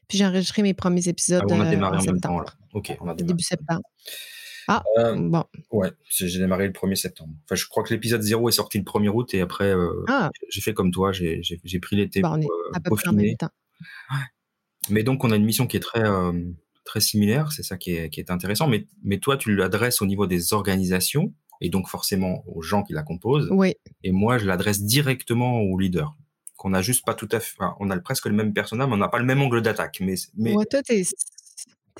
Puis 0.07 0.17
j'ai 0.17 0.25
enregistré 0.25 0.61
mes 0.61 0.73
premiers 0.73 1.07
ah, 1.07 1.09
épisodes 1.09 1.43
on 1.49 1.61
a 1.61 1.69
démarré 1.69 1.97
en, 1.97 2.01
septembre. 2.01 2.45
Ok, 2.73 2.97
on 2.99 3.07
a 3.07 3.13
démarré. 3.13 3.23
Début 3.23 3.43
septembre. 3.43 3.83
Ah, 4.71 4.83
bon. 5.17 5.43
Ouais, 5.71 5.91
j'ai 6.09 6.37
démarré 6.37 6.67
le 6.67 6.73
1er 6.73 6.95
septembre. 6.95 7.33
Enfin, 7.45 7.55
je 7.55 7.65
crois 7.65 7.83
que 7.83 7.91
l'épisode 7.91 8.21
0 8.21 8.49
est 8.49 8.51
sorti 8.51 8.77
le 8.77 8.83
1er 8.83 9.09
août 9.09 9.33
et 9.33 9.41
après, 9.41 9.73
ah. 10.07 10.29
j'ai 10.49 10.61
fait 10.61 10.75
comme 10.75 10.91
toi, 10.91 11.11
j'ai 11.11 11.79
pris 11.81 11.95
l'été 11.95 12.21
bon, 12.21 12.39
pour 12.39 12.51
à 12.73 12.79
peu 12.79 12.91
près 12.91 13.09
en 13.09 13.13
même 13.13 13.35
temps. 13.35 13.49
Mais 14.89 15.03
donc, 15.03 15.23
on 15.23 15.31
a 15.31 15.35
une 15.35 15.45
mission 15.45 15.65
qui 15.65 15.77
est 15.77 15.81
très, 15.81 16.03
très 16.89 17.01
similaire, 17.01 17.51
c'est 17.51 17.61
ça 17.61 17.77
qui 17.77 17.91
est, 17.91 18.09
qui 18.09 18.19
est, 18.19 18.31
intéressant. 18.31 18.67
Mais, 18.67 18.87
mais 19.03 19.19
toi, 19.19 19.37
tu 19.37 19.55
l'adresses 19.55 20.01
au 20.01 20.07
niveau 20.07 20.25
des 20.25 20.53
organisations 20.53 21.33
et 21.61 21.69
donc 21.69 21.87
forcément 21.87 22.43
aux 22.47 22.63
gens 22.63 22.83
qui 22.83 22.93
la 22.93 23.03
composent. 23.03 23.47
Oui. 23.51 23.75
Et 24.03 24.11
moi, 24.11 24.39
je 24.39 24.45
l'adresse 24.45 24.81
directement 24.81 25.61
aux 25.61 25.77
leaders. 25.77 26.15
Qu'on 26.57 26.73
a 26.73 26.81
juste 26.81 27.05
pas 27.05 27.13
tout 27.13 27.29
à 27.31 27.39
fait, 27.39 27.55
on 27.79 27.89
a 27.91 27.97
presque 27.99 28.25
le 28.25 28.33
même 28.33 28.53
personnage, 28.53 28.87
mais 28.87 28.95
on 28.95 28.97
n'a 28.97 29.07
pas 29.07 29.19
le 29.19 29.25
même 29.25 29.41
angle 29.41 29.61
d'attaque. 29.61 29.99
Mais, 30.01 30.15
mais... 30.35 30.53
toi, 30.69 30.81
tu 30.83 30.93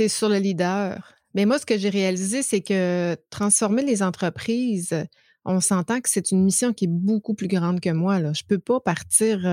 es, 0.04 0.08
sur 0.08 0.28
le 0.28 0.38
leader. 0.38 1.14
Mais 1.36 1.46
moi, 1.46 1.60
ce 1.60 1.66
que 1.66 1.78
j'ai 1.78 1.90
réalisé, 1.90 2.42
c'est 2.42 2.62
que 2.62 3.16
transformer 3.30 3.84
les 3.84 4.02
entreprises, 4.02 5.06
on 5.46 5.62
s'entend 5.62 6.02
que 6.02 6.10
c'est 6.10 6.32
une 6.32 6.44
mission 6.44 6.74
qui 6.74 6.86
est 6.86 6.92
beaucoup 6.92 7.36
plus 7.36 7.48
grande 7.48 7.80
que 7.80 7.92
moi. 7.92 8.20
Là. 8.20 8.34
Je 8.34 8.44
peux 8.44 8.60
pas 8.60 8.80
partir. 8.80 9.46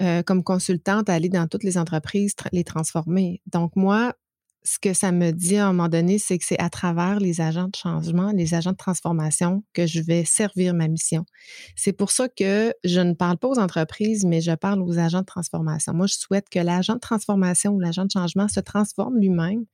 Euh, 0.00 0.24
comme 0.24 0.42
consultante 0.42 1.08
à 1.08 1.14
aller 1.14 1.28
dans 1.28 1.46
toutes 1.46 1.62
les 1.62 1.78
entreprises, 1.78 2.34
les 2.50 2.64
transformer. 2.64 3.40
Donc, 3.46 3.76
moi, 3.76 4.14
ce 4.64 4.78
que 4.78 4.94
ça 4.94 5.12
me 5.12 5.30
dit 5.30 5.56
à 5.56 5.66
un 5.66 5.72
moment 5.72 5.88
donné, 5.88 6.18
c'est 6.18 6.38
que 6.38 6.44
c'est 6.44 6.58
à 6.58 6.70
travers 6.70 7.20
les 7.20 7.42
agents 7.42 7.68
de 7.68 7.76
changement, 7.76 8.32
les 8.32 8.54
agents 8.54 8.72
de 8.72 8.76
transformation, 8.76 9.62
que 9.74 9.86
je 9.86 10.00
vais 10.00 10.24
servir 10.24 10.72
ma 10.72 10.88
mission. 10.88 11.26
C'est 11.76 11.92
pour 11.92 12.10
ça 12.10 12.28
que 12.28 12.72
je 12.82 13.00
ne 13.00 13.12
parle 13.12 13.36
pas 13.36 13.48
aux 13.48 13.58
entreprises, 13.58 14.24
mais 14.24 14.40
je 14.40 14.52
parle 14.52 14.80
aux 14.82 14.98
agents 14.98 15.20
de 15.20 15.26
transformation. 15.26 15.92
Moi, 15.92 16.06
je 16.06 16.14
souhaite 16.14 16.48
que 16.48 16.58
l'agent 16.58 16.94
de 16.94 17.00
transformation 17.00 17.72
ou 17.72 17.80
l'agent 17.80 18.06
de 18.06 18.10
changement 18.10 18.48
se 18.48 18.60
transforme 18.60 19.18
lui-même 19.18 19.66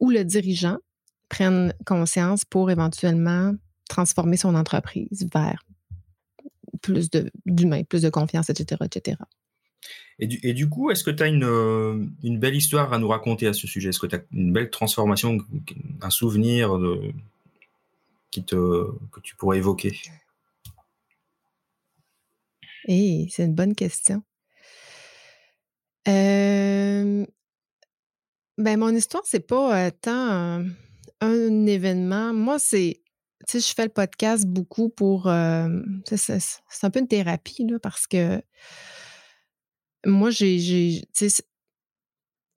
ou 0.00 0.10
le 0.10 0.24
dirigeant 0.24 0.78
prenne 1.28 1.72
conscience 1.86 2.44
pour 2.44 2.72
éventuellement 2.72 3.52
transformer 3.88 4.36
son 4.36 4.56
entreprise 4.56 5.28
vers 5.32 5.62
plus 6.82 7.08
d'humains, 7.46 7.84
plus 7.84 8.02
de 8.02 8.10
confiance, 8.10 8.50
etc., 8.50 8.82
etc. 8.84 9.16
Et 10.20 10.54
du, 10.54 10.68
coup, 10.68 10.90
est-ce 10.90 11.02
que 11.02 11.10
tu 11.10 11.22
as 11.24 11.26
euh, 11.26 12.06
une, 12.22 12.38
belle 12.38 12.54
histoire 12.54 12.92
à 12.92 12.98
nous 12.98 13.08
raconter 13.08 13.48
à 13.48 13.52
ce 13.52 13.66
sujet? 13.66 13.88
Est-ce 13.88 13.98
que 13.98 14.06
tu 14.06 14.14
as 14.14 14.22
une 14.32 14.52
belle 14.52 14.70
transformation, 14.70 15.38
un 16.00 16.10
souvenir 16.10 16.70
qui 18.30 18.44
te, 18.44 18.86
que 19.10 19.20
tu 19.20 19.34
pourrais 19.34 19.58
évoquer? 19.58 19.98
Eh, 22.86 23.26
c'est 23.28 23.44
une 23.44 23.54
bonne 23.54 23.74
question. 23.74 24.22
Euh, 26.06 27.26
ben, 28.56 28.78
mon 28.78 28.94
histoire, 28.94 29.24
c'est 29.26 29.44
pas 29.44 29.86
euh, 29.86 29.90
tant 30.00 30.64
un, 31.20 31.66
événement. 31.66 32.32
Moi, 32.32 32.60
c'est. 32.60 33.00
Tu 33.48 33.60
sais, 33.60 33.68
je 33.68 33.74
fais 33.74 33.84
le 33.84 33.90
podcast 33.90 34.46
beaucoup 34.46 34.90
pour. 34.90 35.24
c'est 35.24 36.84
un 36.84 36.90
peu 36.90 37.00
une 37.00 37.08
thérapie, 37.08 37.66
là, 37.66 37.78
parce 37.80 38.06
que 38.06 38.40
moi, 40.06 40.30
j'ai, 40.30 41.02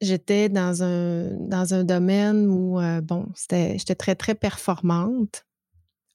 j'étais 0.02 0.50
dans 0.50 0.84
un, 0.84 1.32
dans 1.48 1.74
un 1.74 1.84
domaine 1.84 2.48
où, 2.48 2.80
euh, 2.80 3.02
bon, 3.02 3.28
c'était, 3.36 3.78
j'étais 3.78 3.96
très, 3.96 4.16
très 4.16 4.36
performante 4.36 5.46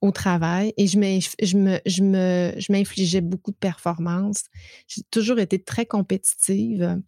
au 0.00 0.10
travail 0.10 0.74
et 0.76 0.86
je, 0.86 0.98
je, 1.42 1.56
me, 1.56 1.78
je, 1.86 2.02
me, 2.02 2.52
je 2.58 2.72
m'infligeais 2.72 3.20
beaucoup 3.20 3.52
de 3.52 3.56
performances. 3.56 4.44
J'ai 4.88 5.02
toujours 5.10 5.38
été 5.38 5.62
très 5.62 5.86
compétitive. 5.86 7.00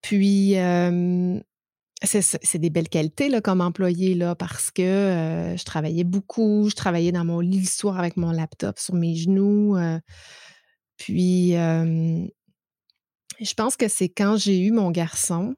Puis, 0.00 0.56
c'est, 2.04 2.58
des 2.58 2.70
belles 2.70 2.88
qualités 2.88 3.28
là, 3.28 3.40
comme 3.40 3.60
employée 3.60 4.14
là, 4.14 4.34
parce 4.34 4.70
que 4.70 4.82
euh, 4.82 5.56
je 5.56 5.64
travaillais 5.64 6.04
beaucoup, 6.04 6.68
je 6.68 6.74
travaillais 6.74 7.12
dans 7.12 7.24
mon 7.24 7.40
lit 7.40 7.60
le 7.60 7.66
soir 7.66 7.98
avec 7.98 8.16
mon 8.16 8.32
laptop 8.32 8.78
sur 8.78 8.94
mes 8.94 9.14
genoux. 9.14 9.76
Euh, 9.76 9.98
puis, 10.96 11.54
je 13.44 13.54
pense 13.54 13.76
que 13.76 13.88
c'est 13.88 14.08
quand 14.08 14.36
j'ai 14.36 14.60
eu 14.60 14.70
mon 14.70 14.90
garçon 14.90 15.54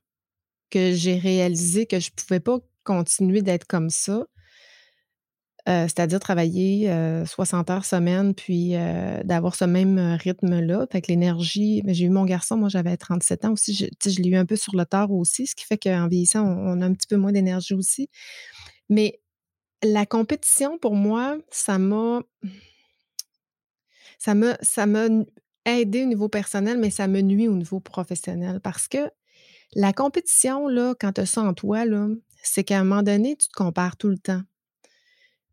que 0.70 0.92
j'ai 0.92 1.16
réalisé 1.18 1.86
que 1.86 2.00
je 2.00 2.10
ne 2.10 2.22
pouvais 2.22 2.40
pas 2.40 2.58
continuer 2.84 3.42
d'être 3.42 3.66
comme 3.66 3.90
ça. 3.90 4.24
Euh, 5.66 5.84
c'est-à-dire 5.84 6.20
travailler 6.20 6.92
60 7.24 7.70
euh, 7.70 7.72
heures 7.72 7.84
semaine, 7.86 8.34
puis 8.34 8.76
euh, 8.76 9.22
d'avoir 9.22 9.54
ce 9.54 9.64
même 9.64 9.98
rythme-là. 10.20 10.86
Fait 10.92 11.00
que 11.00 11.08
l'énergie, 11.08 11.80
mais 11.86 11.94
j'ai 11.94 12.04
eu 12.04 12.10
mon 12.10 12.26
garçon, 12.26 12.58
moi 12.58 12.68
j'avais 12.68 12.94
37 12.98 13.46
ans 13.46 13.52
aussi, 13.52 13.72
je, 13.72 14.20
l'ai 14.20 14.28
eu 14.28 14.36
un 14.36 14.44
peu 14.44 14.56
sur 14.56 14.76
le 14.76 14.84
tard 14.84 15.10
aussi, 15.10 15.46
ce 15.46 15.54
qui 15.54 15.64
fait 15.64 15.78
qu'en 15.78 16.06
vieillissant, 16.08 16.44
on, 16.44 16.82
a 16.82 16.84
un 16.84 16.92
petit 16.92 17.06
peu 17.06 17.16
moins 17.16 17.32
d'énergie 17.32 17.72
aussi. 17.72 18.10
Mais 18.90 19.20
la 19.82 20.04
compétition, 20.04 20.78
pour 20.78 20.94
moi, 20.94 21.38
ça. 21.50 21.78
Ça 24.18 24.34
m'a, 24.34 24.56
ça 24.62 24.86
m'a 24.86 25.08
aider 25.66 26.02
au 26.02 26.06
niveau 26.06 26.28
personnel, 26.28 26.78
mais 26.78 26.90
ça 26.90 27.08
me 27.08 27.20
nuit 27.20 27.48
au 27.48 27.56
niveau 27.56 27.80
professionnel 27.80 28.60
parce 28.60 28.88
que 28.88 29.10
la 29.74 29.92
compétition, 29.92 30.68
là, 30.68 30.94
quand 30.98 31.12
tu 31.14 31.22
as 31.22 31.26
ça 31.26 31.42
en 31.42 31.54
toi, 31.54 31.84
c'est 32.42 32.64
qu'à 32.64 32.80
un 32.80 32.84
moment 32.84 33.02
donné, 33.02 33.36
tu 33.36 33.48
te 33.48 33.54
compares 33.54 33.96
tout 33.96 34.08
le 34.08 34.18
temps. 34.18 34.42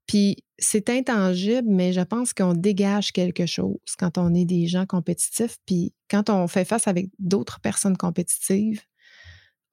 Puis 0.07 0.43
c'est 0.59 0.89
intangible, 0.89 1.67
mais 1.69 1.93
je 1.93 2.01
pense 2.01 2.33
qu'on 2.33 2.53
dégage 2.53 3.11
quelque 3.13 3.45
chose 3.45 3.77
quand 3.97 4.17
on 4.17 4.33
est 4.33 4.45
des 4.45 4.67
gens 4.67 4.85
compétitifs. 4.85 5.57
Puis 5.65 5.93
quand 6.09 6.29
on 6.29 6.47
fait 6.47 6.65
face 6.65 6.87
avec 6.87 7.09
d'autres 7.17 7.59
personnes 7.61 7.97
compétitives, 7.97 8.81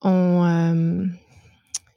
on, 0.01 0.45
euh, 0.45 1.05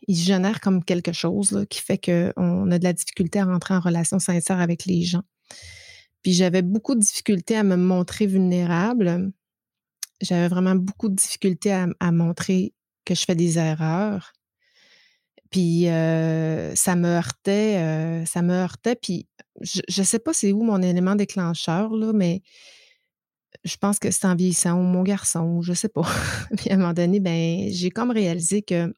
il 0.09 0.17
génère 0.17 0.61
comme 0.61 0.85
quelque 0.85 1.13
chose 1.13 1.65
qui 1.71 1.81
fait 1.81 1.99
qu'on 1.99 2.71
a 2.71 2.79
de 2.79 2.85
la 2.85 2.93
difficulté 2.93 3.39
à 3.39 3.45
rentrer 3.45 3.75
en 3.75 3.81
relation 3.81 4.19
sincère 4.19 4.61
avec 4.61 4.85
les 4.87 5.03
gens. 5.03 5.23
Puis 6.23 6.33
j'avais 6.33 6.63
beaucoup 6.63 6.95
de 6.95 7.01
difficultés 7.01 7.57
à 7.57 7.65
me 7.65 7.77
montrer 7.77 8.27
vulnérable. 8.27 9.33
J'avais 10.21 10.49
vraiment 10.49 10.77
beaucoup 10.77 11.09
de 11.09 11.15
difficultés 11.15 11.73
à, 11.73 12.13
montrer 12.13 12.75
que 13.05 13.15
je 13.15 13.25
fais 13.25 13.35
des 13.35 13.59
erreurs. 13.59 14.33
Puis 15.51 15.89
euh, 15.89 16.75
ça 16.77 16.97
me 16.97 17.09
heurtait, 17.09 17.77
euh, 17.79 18.25
ça 18.25 18.41
me 18.41 18.55
heurtait. 18.55 18.95
Puis 18.95 19.27
je 19.61 19.83
ne 19.99 20.05
sais 20.05 20.19
pas 20.19 20.33
c'est 20.33 20.53
où 20.53 20.63
mon 20.63 20.81
élément 20.81 21.17
déclencheur, 21.17 21.91
là, 21.91 22.13
mais 22.13 22.43
je 23.65 23.77
pense 23.77 23.99
que 23.99 24.11
c'est 24.11 24.27
en 24.27 24.35
vieillissant 24.35 24.79
ou 24.79 24.83
mon 24.83 25.03
garçon, 25.03 25.61
je 25.63 25.73
sais 25.73 25.89
pas. 25.89 26.03
puis 26.57 26.71
à 26.71 26.75
un 26.75 26.79
moment 26.79 26.93
donné, 26.93 27.21
ben, 27.21 27.69
j'ai 27.71 27.91
comme 27.91 28.11
réalisé 28.11 28.63
que 28.63 28.95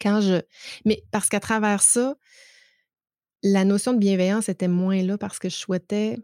quand 0.00 0.20
je. 0.20 0.42
Mais 0.84 1.02
parce 1.10 1.28
qu'à 1.28 1.40
travers 1.40 1.82
ça, 1.82 2.14
la 3.44 3.64
notion 3.64 3.92
de 3.92 3.98
bienveillance 3.98 4.48
était 4.48 4.68
moins 4.68 5.02
là 5.02 5.18
parce 5.18 5.38
que 5.38 5.48
je 5.48 5.54
souhaitais 5.54 6.16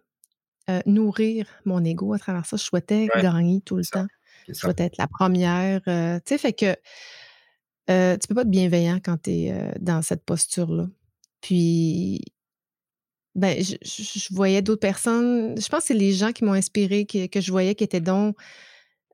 euh, 0.71 0.81
nourrir 0.87 1.47
mon 1.67 1.85
ego 1.85 2.15
à 2.15 2.19
travers 2.19 2.47
ça. 2.47 2.57
Je 2.57 2.63
souhaitais 2.63 3.09
gagner 3.23 3.61
tout 3.61 3.77
le 3.77 3.85
temps. 3.85 4.07
Je 4.49 4.55
souhaitais 4.55 4.85
être 4.85 4.97
la 4.97 5.07
première. 5.07 5.83
Euh, 5.87 6.19
tu 6.25 6.35
sais, 6.35 6.39
fait 6.39 6.55
que 6.55 6.75
euh, 7.91 8.17
tu 8.17 8.27
peux 8.27 8.35
pas 8.35 8.43
être 8.43 8.51
bienveillant 8.51 8.99
quand 9.05 9.23
tu 9.23 9.31
es 9.31 9.75
dans 9.81 10.01
cette 10.01 10.25
posture-là. 10.25 10.89
Puis, 11.43 12.23
ben, 13.35 13.63
je, 13.63 14.35
voyais 14.35 14.63
d'autres 14.63 14.81
personnes. 14.81 15.61
Je 15.61 15.69
pense 15.69 15.81
que 15.81 15.87
c'est 15.89 15.95
les 15.95 16.13
gens 16.13 16.33
qui 16.33 16.45
m'ont 16.45 16.55
inspiré, 16.55 17.05
que, 17.05 17.27
que, 17.27 17.41
je 17.41 17.51
voyais 17.51 17.75
qui 17.75 17.85
étaient 17.85 18.01
donc. 18.01 18.37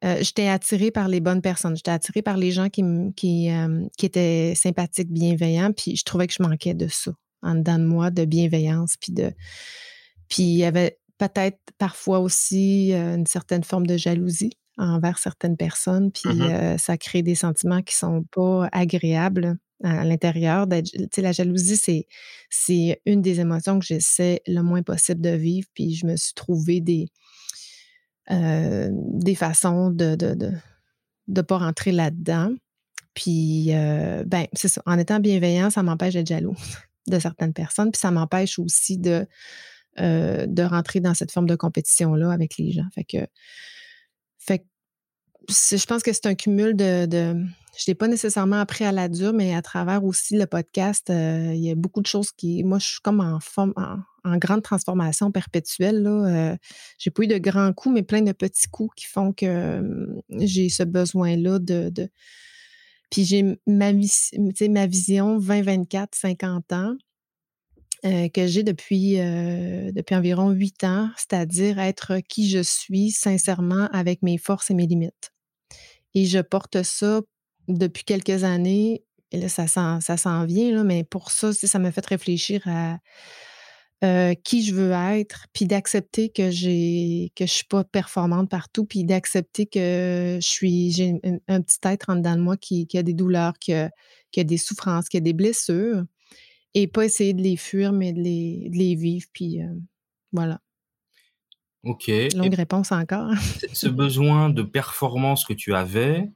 J'étais 0.02 0.46
attirée 0.46 0.92
par 0.92 1.08
les 1.08 1.18
bonnes 1.18 1.42
personnes. 1.42 1.74
J'étais 1.74 1.90
attirée 1.90 2.22
par 2.22 2.36
les 2.36 2.52
gens 2.52 2.68
qui, 2.68 2.84
qui, 3.16 3.48
qui 3.96 4.06
étaient 4.06 4.54
sympathiques, 4.54 5.10
bienveillants. 5.10 5.72
Puis 5.72 5.96
je 5.96 6.04
trouvais 6.04 6.28
que 6.28 6.34
je 6.34 6.42
manquais 6.42 6.74
de 6.74 6.86
ça 6.86 7.12
en 7.46 7.54
dedans 7.54 7.78
de 7.78 7.84
moi 7.84 8.10
de 8.10 8.24
bienveillance. 8.24 8.96
Puis 9.00 9.12
de. 9.12 9.32
Puis 10.28 10.42
il 10.42 10.56
y 10.56 10.64
avait 10.64 10.98
peut-être 11.18 11.58
parfois 11.78 12.20
aussi 12.20 12.92
euh, 12.92 13.16
une 13.16 13.26
certaine 13.26 13.64
forme 13.64 13.86
de 13.86 13.96
jalousie 13.96 14.52
envers 14.78 15.18
certaines 15.18 15.56
personnes. 15.56 16.12
Puis 16.12 16.34
mmh 16.34 16.42
euh, 16.42 16.78
ça 16.78 16.98
crée 16.98 17.22
des 17.22 17.34
sentiments 17.34 17.82
qui 17.82 17.94
sont 17.94 18.24
pas 18.30 18.68
agréables 18.72 19.56
à, 19.82 20.04
l'intérieur. 20.04 20.66
La 21.16 21.32
jalousie, 21.32 21.76
c'est, 21.76 22.06
c'est 22.50 23.00
une 23.06 23.22
des 23.22 23.40
émotions 23.40 23.78
que 23.78 23.86
j'essaie 23.86 24.42
le 24.46 24.62
moins 24.62 24.82
possible 24.82 25.20
de 25.20 25.30
vivre. 25.30 25.68
Puis 25.74 25.94
je 25.94 26.06
me 26.06 26.16
suis 26.16 26.34
trouvé 26.34 26.80
des, 26.80 27.08
euh, 28.30 28.90
des 28.92 29.34
façons 29.34 29.90
de 29.90 30.10
ne 30.10 30.16
de, 30.16 30.52
de, 31.28 31.42
pas 31.42 31.58
rentrer 31.58 31.92
là-dedans. 31.92 32.52
Puis, 33.14 33.68
ben, 33.68 34.46
c'est 34.52 34.68
ça. 34.68 34.82
En 34.84 34.98
étant 34.98 35.20
bienveillant, 35.20 35.70
ça 35.70 35.82
m'empêche 35.82 36.12
d'être 36.12 36.26
jaloux 36.26 36.54
de 37.08 37.18
certaines 37.18 37.52
personnes. 37.52 37.90
Puis 37.90 38.00
ça 38.00 38.10
m'empêche 38.10 38.58
aussi 38.58 38.98
de, 38.98 39.26
euh, 40.00 40.46
de 40.46 40.62
rentrer 40.62 41.00
dans 41.00 41.14
cette 41.14 41.32
forme 41.32 41.46
de 41.46 41.56
compétition-là 41.56 42.30
avec 42.30 42.58
les 42.58 42.72
gens. 42.72 42.86
Fait 42.94 43.04
que, 43.04 43.26
fait 44.38 44.64
je 45.48 45.86
pense 45.86 46.02
que 46.02 46.12
c'est 46.12 46.26
un 46.26 46.34
cumul 46.34 46.74
de, 46.74 47.06
je 47.76 47.84
l'ai 47.86 47.94
pas 47.94 48.08
nécessairement 48.08 48.56
appris 48.56 48.84
à 48.84 48.92
la 48.92 49.08
dure, 49.08 49.32
mais 49.32 49.54
à 49.54 49.62
travers 49.62 50.02
aussi 50.04 50.36
le 50.36 50.46
podcast, 50.46 51.10
euh, 51.10 51.52
il 51.54 51.62
y 51.62 51.70
a 51.70 51.74
beaucoup 51.74 52.00
de 52.00 52.06
choses 52.06 52.32
qui. 52.32 52.64
Moi, 52.64 52.78
je 52.78 52.86
suis 52.86 53.00
comme 53.00 53.20
en 53.20 53.38
forme, 53.38 53.74
en, 53.76 54.36
grande 54.38 54.62
transformation 54.62 55.30
perpétuelle. 55.30 56.06
Euh, 56.06 56.56
j'ai 56.98 57.10
pas 57.10 57.22
eu 57.22 57.26
de 57.26 57.38
grands 57.38 57.72
coups, 57.72 57.94
mais 57.94 58.02
plein 58.02 58.22
de 58.22 58.32
petits 58.32 58.68
coups 58.68 58.94
qui 58.96 59.06
font 59.06 59.32
que 59.32 59.78
hum, 59.78 60.20
j'ai 60.30 60.68
ce 60.68 60.82
besoin-là 60.82 61.58
de, 61.58 62.08
puis 63.10 63.24
j'ai 63.24 63.42
ma, 63.66 63.92
ma 63.92 64.86
vision 64.86 65.38
20, 65.38 65.62
24, 65.62 66.14
50 66.14 66.72
ans 66.72 66.96
euh, 68.04 68.28
que 68.28 68.46
j'ai 68.46 68.62
depuis, 68.62 69.18
euh, 69.18 69.90
depuis 69.92 70.14
environ 70.14 70.50
huit 70.50 70.84
ans, 70.84 71.10
c'est-à-dire 71.16 71.78
être 71.78 72.18
qui 72.28 72.48
je 72.48 72.62
suis 72.62 73.10
sincèrement 73.10 73.88
avec 73.92 74.22
mes 74.22 74.38
forces 74.38 74.70
et 74.70 74.74
mes 74.74 74.86
limites. 74.86 75.32
Et 76.14 76.26
je 76.26 76.38
porte 76.38 76.82
ça 76.82 77.22
depuis 77.68 78.04
quelques 78.04 78.44
années. 78.44 79.02
Et 79.32 79.40
là, 79.40 79.48
ça 79.48 79.66
s'en 79.66 80.44
vient, 80.44 80.72
là, 80.72 80.84
mais 80.84 81.04
pour 81.04 81.30
ça, 81.30 81.52
ça 81.52 81.78
me 81.78 81.90
fait 81.90 82.06
réfléchir 82.06 82.62
à 82.66 82.98
euh, 84.04 84.34
qui 84.44 84.62
je 84.62 84.74
veux 84.74 84.90
être, 84.90 85.46
puis 85.54 85.64
d'accepter 85.64 86.28
que 86.28 86.50
j'ai 86.50 87.32
que 87.34 87.46
je 87.46 87.50
suis 87.50 87.64
pas 87.64 87.82
performante 87.82 88.50
partout, 88.50 88.84
puis 88.84 89.04
d'accepter 89.04 89.64
que 89.64 90.38
je 90.38 90.46
suis 90.46 90.92
j'ai 90.92 91.18
un, 91.48 91.62
petit 91.62 91.78
être 91.84 92.10
en 92.10 92.16
dedans 92.16 92.36
de 92.36 92.42
moi 92.42 92.58
qui, 92.58 92.86
a 92.94 93.02
des 93.02 93.14
douleurs, 93.14 93.54
qui 93.58 93.72
a, 93.72 93.90
des 94.36 94.58
souffrances, 94.58 95.08
qui 95.08 95.16
a 95.16 95.20
des 95.20 95.32
blessures, 95.32 96.04
et 96.74 96.88
pas 96.88 97.06
essayer 97.06 97.32
de 97.32 97.40
les 97.40 97.56
fuir, 97.56 97.92
mais 97.92 98.12
de 98.12 98.20
les, 98.20 98.94
vivre, 98.94 99.26
puis 99.32 99.62
euh, 99.62 99.74
voilà. 100.30 100.60
OK. 101.82 102.10
Longue 102.34 102.54
réponse 102.54 102.92
encore. 102.92 103.32
ce 103.72 103.88
besoin 103.88 104.50
de 104.50 104.62
performance 104.62 105.46
que 105.46 105.54
tu 105.54 105.74
avais, 105.74 106.28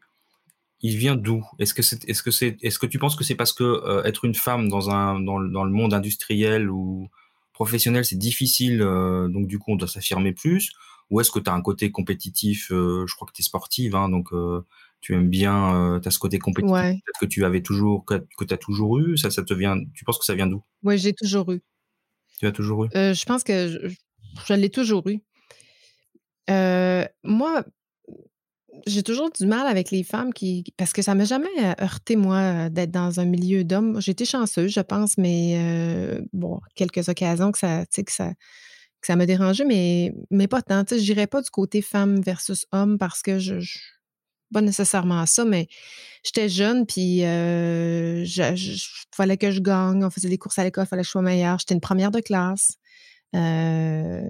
il 0.80 0.96
vient 0.96 1.16
d'où? 1.16 1.44
Est-ce 1.58 1.74
que 1.74 1.82
c'est, 1.82 2.08
est-ce 2.08 2.22
que 2.22 2.30
c'est, 2.30 2.56
est-ce 2.62 2.78
que 2.78 2.86
tu 2.86 2.98
penses 2.98 3.16
que 3.16 3.24
c'est 3.24 3.34
parce 3.34 3.52
que 3.52 3.64
euh, 3.64 4.02
être 4.04 4.24
une 4.24 4.34
femme 4.34 4.68
dans 4.68 4.88
un 4.88 5.20
dans, 5.20 5.40
dans, 5.40 5.64
le 5.64 5.72
monde 5.72 5.92
industriel 5.92 6.70
ou 6.70 7.10
professionnel 7.52 8.04
c'est 8.04 8.16
difficile, 8.16 8.82
euh, 8.82 9.28
donc 9.28 9.46
du 9.46 9.58
coup 9.58 9.72
on 9.72 9.76
doit 9.76 9.88
s'affirmer 9.88 10.32
plus, 10.32 10.70
ou 11.10 11.20
est-ce 11.20 11.30
que 11.30 11.38
tu 11.38 11.50
as 11.50 11.54
un 11.54 11.62
côté 11.62 11.90
compétitif 11.90 12.70
euh, 12.70 13.06
Je 13.06 13.14
crois 13.14 13.26
que 13.26 13.32
tu 13.32 13.42
es 13.42 13.44
sportive, 13.44 13.96
hein, 13.96 14.08
donc 14.08 14.30
tu 15.00 15.14
aimes 15.14 15.28
bien, 15.28 15.98
tu 16.02 16.08
as 16.08 16.10
ce 16.10 16.18
côté 16.18 16.38
compétitif 16.38 17.00
que 17.20 17.26
tu 17.26 17.44
avais 17.44 17.62
toujours 17.62 18.04
que, 18.04 18.44
tu 18.44 18.54
as 18.54 18.58
toujours 18.58 18.98
eu. 18.98 19.16
Ça, 19.16 19.30
ça 19.30 19.42
te 19.42 19.54
vient 19.54 19.76
Tu 19.94 20.04
penses 20.04 20.18
que 20.18 20.24
ça 20.24 20.34
vient 20.34 20.46
d'où? 20.46 20.62
Oui, 20.82 20.98
j'ai 20.98 21.12
toujours 21.12 21.50
eu. 21.52 21.62
Tu 22.38 22.46
as 22.46 22.52
toujours 22.52 22.84
eu? 22.84 22.88
Je 22.92 23.24
pense 23.24 23.42
que 23.42 23.68
je, 23.68 23.94
je 24.46 24.54
l'ai 24.54 24.70
toujours 24.70 25.08
eu. 25.08 25.20
moi, 27.24 27.64
j'ai 28.86 29.02
toujours 29.02 29.30
du 29.30 29.46
mal 29.46 29.66
avec 29.66 29.90
les 29.90 30.02
femmes 30.02 30.32
qui. 30.32 30.64
Parce 30.76 30.92
que 30.92 31.02
ça 31.02 31.14
m'a 31.14 31.24
jamais 31.24 31.48
euh, 31.58 31.74
heurté, 31.82 32.16
moi, 32.16 32.36
euh, 32.36 32.68
d'être 32.68 32.90
dans 32.90 33.20
un 33.20 33.24
milieu 33.24 33.64
d'hommes. 33.64 34.00
Été 34.06 34.24
chanceuse, 34.24 34.72
je 34.72 34.80
pense, 34.80 35.18
mais 35.18 35.56
euh, 35.56 36.20
bon, 36.32 36.60
quelques 36.74 37.08
occasions 37.08 37.52
que 37.52 37.58
ça, 37.58 37.84
que 37.86 38.12
ça, 38.12 38.30
que 38.30 39.06
ça 39.06 39.16
m'a 39.16 39.26
dérangé, 39.26 39.64
mais, 39.64 40.12
mais 40.30 40.48
pas 40.48 40.62
tant. 40.62 40.84
Je 40.88 40.96
n'irais 40.96 41.26
pas 41.26 41.42
du 41.42 41.50
côté 41.50 41.82
femme 41.82 42.20
versus 42.20 42.66
homme 42.72 42.98
parce 42.98 43.22
que 43.22 43.38
je. 43.38 43.60
je 43.60 43.78
pas 44.52 44.62
nécessairement 44.62 45.26
ça, 45.26 45.44
mais 45.44 45.68
j'étais 46.24 46.48
jeune, 46.48 46.84
puis 46.84 47.18
il 47.18 48.26
fallait 49.14 49.36
que 49.36 49.52
je 49.52 49.60
gagne. 49.60 50.04
On 50.04 50.10
faisait 50.10 50.28
des 50.28 50.38
courses 50.38 50.58
à 50.58 50.64
l'école, 50.64 50.86
il 50.86 50.88
fallait 50.88 51.02
que 51.02 51.06
je 51.06 51.12
sois 51.12 51.22
meilleure. 51.22 51.60
J'étais 51.60 51.74
une 51.74 51.80
première 51.80 52.10
de 52.10 52.18
classe. 52.18 52.72
Euh, 53.36 54.28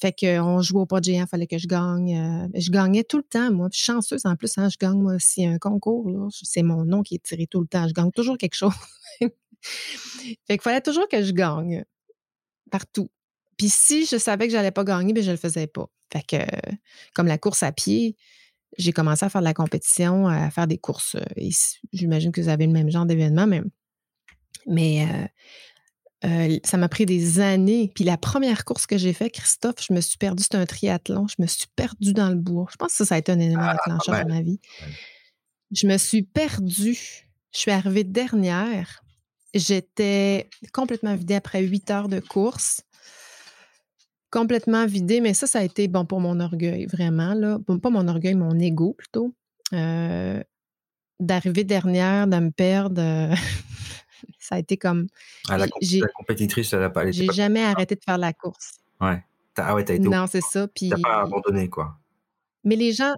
fait 0.00 0.12
qu'on 0.12 0.60
jouait 0.60 0.80
au 0.80 0.86
pas 0.86 1.00
de 1.00 1.06
géant, 1.06 1.26
fallait 1.26 1.46
que 1.46 1.58
je 1.58 1.66
gagne. 1.66 2.16
Euh, 2.16 2.48
je 2.54 2.70
gagnais 2.70 3.02
tout 3.02 3.16
le 3.16 3.24
temps, 3.24 3.50
moi. 3.50 3.68
Chanceuse 3.72 4.24
en 4.24 4.36
plus, 4.36 4.56
hein, 4.58 4.68
je 4.68 4.76
gagne 4.78 5.00
moi 5.00 5.14
aussi 5.14 5.44
un 5.44 5.58
concours. 5.58 6.28
C'est 6.30 6.62
mon 6.62 6.84
nom 6.84 7.02
qui 7.02 7.16
est 7.16 7.22
tiré 7.22 7.46
tout 7.46 7.60
le 7.60 7.66
temps. 7.66 7.88
Je 7.88 7.92
gagne 7.92 8.10
toujours 8.12 8.38
quelque 8.38 8.54
chose. 8.54 8.72
fait 9.20 9.28
qu'il 10.48 10.60
fallait 10.60 10.80
toujours 10.80 11.08
que 11.08 11.22
je 11.22 11.32
gagne. 11.32 11.84
Partout. 12.70 13.08
Puis 13.56 13.68
si 13.68 14.06
je 14.06 14.16
savais 14.16 14.46
que 14.46 14.52
j'allais 14.52 14.70
pas 14.70 14.84
gagner, 14.84 15.12
ben 15.12 15.22
je 15.22 15.30
le 15.30 15.36
faisais 15.36 15.66
pas. 15.66 15.86
Fait 16.12 16.22
que, 16.22 16.36
comme 17.14 17.26
la 17.26 17.38
course 17.38 17.62
à 17.62 17.72
pied, 17.72 18.16
j'ai 18.78 18.92
commencé 18.92 19.24
à 19.24 19.28
faire 19.28 19.40
de 19.40 19.46
la 19.46 19.54
compétition, 19.54 20.28
à 20.28 20.50
faire 20.50 20.66
des 20.66 20.78
courses. 20.78 21.16
Euh, 21.16 21.50
j'imagine 21.92 22.30
que 22.30 22.40
vous 22.40 22.48
avez 22.48 22.66
le 22.66 22.72
même 22.72 22.90
genre 22.90 23.06
d'événement, 23.06 23.46
mais, 23.46 23.62
mais 24.66 25.30
ça 26.64 26.76
m'a 26.76 26.88
pris 26.88 27.06
des 27.06 27.40
années. 27.40 27.90
Puis 27.94 28.04
la 28.04 28.16
première 28.16 28.64
course 28.64 28.86
que 28.86 28.98
j'ai 28.98 29.12
faite, 29.12 29.32
Christophe, 29.32 29.84
je 29.86 29.92
me 29.92 30.00
suis 30.00 30.18
perdue. 30.18 30.42
C'était 30.42 30.58
un 30.58 30.66
triathlon. 30.66 31.26
Je 31.28 31.36
me 31.38 31.46
suis 31.46 31.66
perdue 31.76 32.12
dans 32.12 32.30
le 32.30 32.36
bois. 32.36 32.66
Je 32.70 32.76
pense 32.76 32.92
que 32.92 32.96
ça, 32.98 33.04
ça 33.04 33.14
a 33.14 33.18
été 33.18 33.32
un 33.32 33.38
élément 33.38 33.62
ah, 33.62 33.74
déclencheur 33.74 34.24
dans 34.24 34.34
ma 34.34 34.42
vie. 34.42 34.60
Je 35.72 35.86
me 35.86 35.98
suis 35.98 36.22
perdue. 36.22 36.98
Je 37.52 37.58
suis 37.58 37.70
arrivée 37.70 38.04
dernière. 38.04 39.02
J'étais 39.54 40.48
complètement 40.72 41.14
vidée 41.14 41.34
après 41.34 41.62
huit 41.62 41.90
heures 41.90 42.08
de 42.08 42.20
course. 42.20 42.82
Complètement 44.30 44.86
vidée, 44.86 45.20
mais 45.20 45.34
ça, 45.34 45.46
ça 45.46 45.60
a 45.60 45.62
été 45.62 45.88
bon 45.88 46.04
pour 46.04 46.20
mon 46.20 46.40
orgueil, 46.40 46.86
vraiment. 46.86 47.34
Là. 47.34 47.58
Bon, 47.66 47.78
pas 47.78 47.90
mon 47.90 48.08
orgueil, 48.08 48.34
mon 48.34 48.58
ego 48.58 48.94
plutôt. 48.98 49.34
Euh, 49.72 50.42
d'arriver 51.20 51.64
dernière, 51.64 52.26
de 52.26 52.36
me 52.36 52.50
perdre. 52.50 53.00
Euh, 53.00 53.34
ça 54.38 54.56
a 54.56 54.58
été 54.58 54.76
comme. 54.76 55.06
Ah, 55.48 55.58
la, 55.58 55.66
compétitrice, 56.14 56.72
elle 56.72 56.80
n'a 56.80 56.90
pas. 56.90 57.10
J'ai 57.10 57.26
jamais 57.32 57.64
arrêté 57.64 57.94
de 57.94 58.02
faire 58.04 58.18
la 58.18 58.32
course. 58.32 58.78
Ouais. 59.00 59.22
ah 59.56 59.74
ouais, 59.74 59.84
t'as 59.84 59.94
été. 59.94 60.08
Non, 60.08 60.26
c'est 60.26 60.42
ça. 60.42 60.68
Puis. 60.68 60.90
T'as 60.90 60.98
pas 60.98 61.22
abandonné, 61.22 61.68
quoi. 61.68 61.98
Mais 62.64 62.76
les 62.76 62.92
gens. 62.92 63.14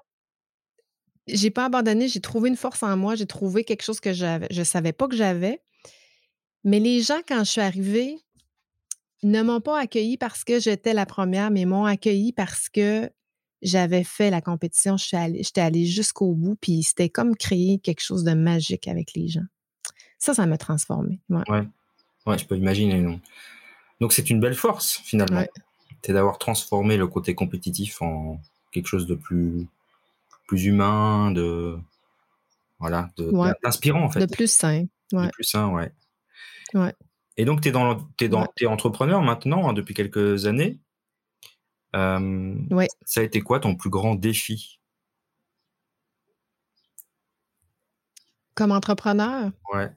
J'ai 1.27 1.51
pas 1.51 1.67
abandonné, 1.67 2.09
j'ai 2.09 2.23
trouvé 2.23 2.49
une 2.49 2.57
force 2.57 2.83
en 2.83 2.97
moi, 2.97 3.15
j'ai 3.15 3.27
trouvé 3.27 3.63
quelque 3.63 3.83
chose 3.83 4.01
que 4.01 4.15
j'avais, 4.15 4.47
je 4.51 4.63
savais 4.63 4.95
pas 4.95 5.09
que 5.09 5.15
j'avais. 5.15 5.61
Mais 6.65 6.81
les 6.81 7.03
gens, 7.03 7.21
quand 7.29 7.41
je 7.41 7.51
suis 7.51 7.61
arrivée, 7.61 8.17
ne 9.23 9.43
m'ont 9.43 9.61
pas 9.61 9.79
accueilli 9.79 10.17
parce 10.17 10.43
que 10.43 10.59
j'étais 10.59 10.95
la 10.95 11.05
première, 11.05 11.51
mais 11.51 11.67
m'ont 11.67 11.85
accueilli 11.85 12.33
parce 12.33 12.71
que 12.71 13.11
j'avais 13.63 14.05
fait 14.05 14.31
la 14.31 14.41
compétition, 14.41 14.97
j'étais 14.97 15.17
allée, 15.17 15.43
allée 15.57 15.85
jusqu'au 15.87 16.33
bout, 16.35 16.57
puis 16.61 16.83
c'était 16.83 17.09
comme 17.09 17.37
créer 17.37 17.79
quelque 17.79 18.03
chose 18.03 18.25
de 18.25 18.35
magique 18.35 18.87
avec 18.87 19.15
les 19.15 19.29
gens. 19.29 19.47
Ça, 20.19 20.35
ça 20.35 20.47
m'a 20.47 20.59
transformé. 20.59 21.21
Ouais. 21.31 21.67
ouais. 22.27 22.39
je 22.39 22.45
peux 22.45 22.57
imaginer. 22.57 23.21
Donc, 24.01 24.13
c'est 24.13 24.31
une 24.31 24.41
belle 24.41 24.55
force, 24.55 25.01
finalement. 25.05 25.45
C'est 26.03 26.13
d'avoir 26.13 26.39
transformé 26.39 26.97
le 26.97 27.07
côté 27.07 27.35
compétitif 27.35 28.03
en 28.03 28.41
quelque 28.71 28.87
chose 28.87 29.07
de 29.07 29.15
plus, 29.15 29.67
plus 30.47 30.65
humain, 30.67 31.31
de. 31.31 31.79
Voilà, 32.79 33.11
d'inspirant, 33.63 34.03
en 34.03 34.11
fait. 34.11 34.21
De 34.21 34.33
plus 34.33 34.51
sain. 34.51 34.87
De 35.13 35.31
plus 35.31 35.45
sain, 35.45 35.69
ouais. 35.69 35.93
Ouais. 36.75 36.95
Et 37.37 37.45
donc, 37.45 37.61
tu 37.61 37.69
es, 37.69 37.73
dans, 37.73 37.99
es, 38.21 38.29
dans, 38.29 38.47
es 38.61 38.67
entrepreneur 38.67 39.23
maintenant, 39.23 39.69
hein, 39.69 39.73
depuis 39.73 39.95
quelques 39.95 40.47
années. 40.47 40.79
Euh, 41.97 42.55
ouais. 42.71 42.89
Ça 43.05 43.21
a 43.21 43.23
été 43.23 43.41
quoi 43.41 43.61
ton 43.61 43.75
plus 43.75 43.91
grand 43.91 44.15
défi? 44.15 44.79
Comme 48.55 48.73
entrepreneur? 48.73 49.51
Ouais. 49.73 49.91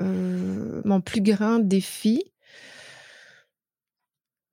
Euh, 0.00 0.82
mon 0.84 1.00
plus 1.00 1.20
grand 1.20 1.58
défi, 1.58 2.22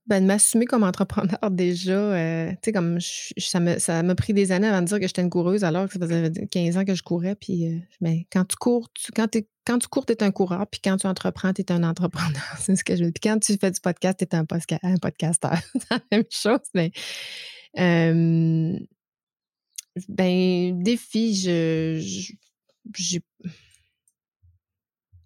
ben, 0.05 0.21
de 0.21 0.27
m'assumer 0.27 0.65
comme 0.65 0.83
entrepreneur 0.83 1.39
déjà. 1.51 1.91
Euh, 1.91 2.51
tu 2.51 2.57
sais, 2.65 2.71
comme 2.71 2.99
ça 2.99 3.59
m'a 3.59 3.79
ça 3.79 4.03
pris 4.15 4.33
des 4.33 4.51
années 4.51 4.67
avant 4.67 4.81
de 4.81 4.87
dire 4.87 4.99
que 4.99 5.07
j'étais 5.07 5.21
une 5.21 5.29
coureuse 5.29 5.63
alors 5.63 5.87
que 5.87 5.93
ça 5.93 5.99
faisait 5.99 6.47
15 6.47 6.77
ans 6.77 6.85
que 6.85 6.95
je 6.95 7.03
courais. 7.03 7.35
Puis, 7.35 7.67
euh, 7.67 7.77
ben, 8.01 8.21
quand 8.31 8.45
tu 8.45 8.55
cours, 8.55 8.91
tu, 8.93 9.11
quand, 9.11 9.27
quand 9.65 9.79
tu 9.79 9.87
cours, 9.87 10.05
tu 10.05 10.13
es 10.13 10.23
un 10.23 10.31
coureur. 10.31 10.65
Puis 10.67 10.81
quand 10.83 10.97
tu 10.97 11.07
entreprends, 11.07 11.53
tu 11.53 11.61
es 11.61 11.71
un 11.71 11.83
entrepreneur. 11.83 12.41
c'est 12.59 12.75
ce 12.75 12.83
que 12.83 12.95
je 12.95 13.05
veux 13.05 13.11
Puis 13.11 13.21
quand 13.21 13.39
tu 13.39 13.57
fais 13.57 13.71
du 13.71 13.81
podcast, 13.81 14.19
tu 14.19 14.25
es 14.25 14.35
un, 14.35 14.45
un 14.83 14.97
podcasteur. 14.97 15.57
c'est 15.73 15.91
la 15.91 15.99
même 16.11 16.23
chose. 16.29 16.59
Mais, 16.73 16.91
ben, 20.09 20.83
défi, 20.83 21.35
je, 21.35 22.31
j'ai 22.95 23.21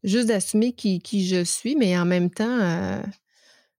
juste 0.03 0.27
d'assumer 0.27 0.73
qui, 0.73 1.27
je 1.27 1.43
suis, 1.43 1.75
mais 1.75 1.97
en 1.97 2.05
même 2.05 2.29
temps, 2.29 2.59
euh, 2.59 3.01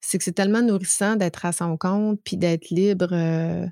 c'est 0.00 0.18
que 0.18 0.24
c'est 0.24 0.32
tellement 0.32 0.62
nourrissant 0.62 1.16
d'être 1.16 1.44
à 1.44 1.52
son 1.52 1.76
compte 1.76 2.20
puis 2.24 2.36
d'être 2.36 2.70
libre. 2.70 3.08
Euh, 3.12 3.66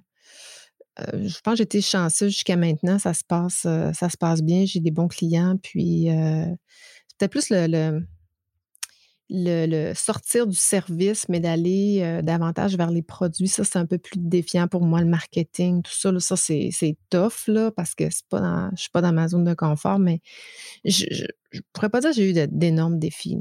euh, 1.00 1.28
je 1.28 1.40
pense 1.40 1.54
que 1.54 1.58
j'étais 1.58 1.80
chanceuse 1.80 2.32
jusqu'à 2.32 2.56
maintenant. 2.56 2.98
Ça 2.98 3.14
se 3.14 3.24
passe, 3.24 3.62
ça 3.62 4.08
se 4.08 4.16
passe 4.16 4.42
bien. 4.42 4.64
J'ai 4.66 4.80
des 4.80 4.90
bons 4.90 5.08
clients. 5.08 5.56
Puis 5.62 6.08
peut-être 7.18 7.30
plus 7.30 7.50
le, 7.50 8.02
sortir 9.94 10.46
du 10.46 10.56
service, 10.56 11.28
mais 11.28 11.40
d'aller 11.40 12.00
euh, 12.02 12.22
davantage 12.22 12.76
vers 12.76 12.90
les 12.90 13.02
produits, 13.02 13.48
ça, 13.48 13.64
c'est 13.64 13.78
un 13.78 13.86
peu 13.86 13.98
plus 13.98 14.18
défiant 14.18 14.68
pour 14.68 14.82
moi, 14.82 15.00
le 15.00 15.06
marketing, 15.06 15.82
tout 15.82 15.92
ça. 15.92 16.10
ça, 16.18 16.36
c'est, 16.36 16.96
tough, 17.10 17.46
là, 17.46 17.70
parce 17.70 17.94
que 17.94 18.04
c'est 18.10 18.26
pas 18.28 18.40
dans, 18.40 18.70
je 18.74 18.82
suis 18.82 18.90
pas 18.90 19.02
dans 19.02 19.12
ma 19.12 19.28
zone 19.28 19.44
de 19.44 19.54
confort, 19.54 19.98
mais 19.98 20.20
je, 20.84 21.06
ne 21.54 21.60
pourrais 21.72 21.90
pas 21.90 22.00
dire 22.00 22.10
que 22.10 22.16
j'ai 22.16 22.30
eu 22.30 22.48
d'énormes 22.48 22.98
défis. 22.98 23.38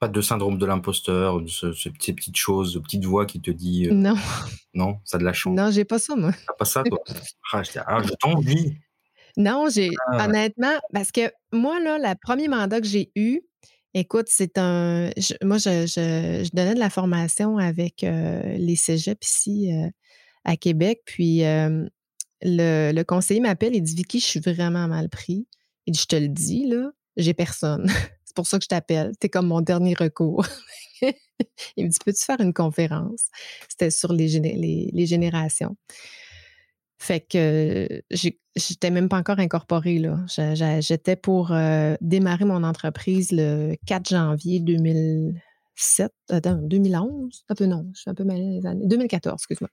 Pas 0.00 0.08
de 0.08 0.20
syndrome 0.20 0.58
de 0.58 0.66
l'imposteur, 0.66 1.40
ce, 1.48 1.72
ces 1.72 1.90
petites 1.90 2.36
choses, 2.36 2.74
de 2.74 2.78
petites 2.78 3.04
voix 3.04 3.26
qui 3.26 3.40
te 3.40 3.50
dit. 3.50 3.88
Euh, 3.88 3.94
non. 3.94 4.14
Non, 4.74 5.00
ça 5.04 5.18
de 5.18 5.24
la 5.24 5.32
chance. 5.34 5.56
Non, 5.56 5.72
j'ai 5.72 5.84
pas 5.84 5.98
ça, 5.98 6.14
moi. 6.14 6.32
T'as 6.46 6.54
pas 6.54 6.64
ça, 6.64 6.84
toi? 6.84 6.98
ah, 7.52 7.62
ah, 7.86 8.02
je 8.04 8.12
t'envie. 8.20 8.76
Non, 9.36 9.68
j'ai 9.68 9.90
honnêtement, 10.12 10.78
parce 10.92 11.12
que 11.12 11.32
moi, 11.52 11.80
là, 11.80 11.98
le 11.98 12.14
premier 12.20 12.48
mandat 12.48 12.80
que 12.80 12.86
j'ai 12.86 13.10
eu, 13.14 13.40
Écoute, 13.94 14.26
c'est 14.28 14.58
un. 14.58 15.10
moi, 15.42 15.58
je, 15.58 16.54
donnais 16.54 16.74
de 16.74 16.78
la 16.78 16.90
formation 16.90 17.58
avec 17.58 18.02
les 18.02 18.76
cégeps 18.76 19.26
ici 19.26 19.70
à 20.44 20.56
Québec. 20.56 21.00
Puis 21.04 21.42
le, 22.42 23.02
conseiller 23.02 23.40
m'appelle 23.40 23.74
et 23.74 23.80
dit 23.80 23.94
Vicky, 23.94 24.20
je 24.20 24.26
suis 24.26 24.40
vraiment 24.40 24.88
mal 24.88 25.08
pris. 25.08 25.46
Il 25.86 25.92
dit 25.92 26.00
Je 26.00 26.06
te 26.06 26.16
le 26.16 26.28
dis, 26.28 26.66
là, 26.66 26.90
j'ai 27.16 27.34
personne. 27.34 27.88
c'est 28.24 28.36
pour 28.36 28.46
ça 28.46 28.58
que 28.58 28.64
je 28.64 28.68
t'appelle. 28.68 29.12
Tu 29.20 29.26
es 29.26 29.30
comme 29.30 29.46
mon 29.46 29.60
dernier 29.60 29.94
recours. 29.94 30.46
Il 31.76 31.84
me 31.84 31.88
dit 31.88 31.98
Peux-tu 32.04 32.24
faire 32.24 32.40
une 32.40 32.52
conférence? 32.52 33.26
C'était 33.68 33.90
sur 33.90 34.12
les, 34.12 34.28
les, 34.40 34.90
les 34.92 35.06
générations. 35.06 35.76
Fait 36.98 37.20
que 37.20 38.02
j'étais 38.10 38.90
même 38.90 39.08
pas 39.08 39.18
encore 39.18 39.38
incorporée. 39.38 39.98
Là. 39.98 40.18
J'étais 40.80 41.16
pour 41.16 41.52
euh, 41.52 41.96
démarrer 42.00 42.44
mon 42.44 42.64
entreprise 42.64 43.30
le 43.30 43.76
4 43.86 44.08
janvier 44.08 44.58
2007, 44.60 46.12
attends, 46.28 46.58
2011, 46.62 47.44
un 47.48 47.54
peu 47.54 47.66
non, 47.66 47.88
je 47.94 48.00
suis 48.00 48.10
un 48.10 48.14
peu 48.14 48.24
mal 48.24 48.38
les 48.38 48.66
années, 48.66 48.86
2014, 48.86 49.34
excuse-moi. 49.34 49.70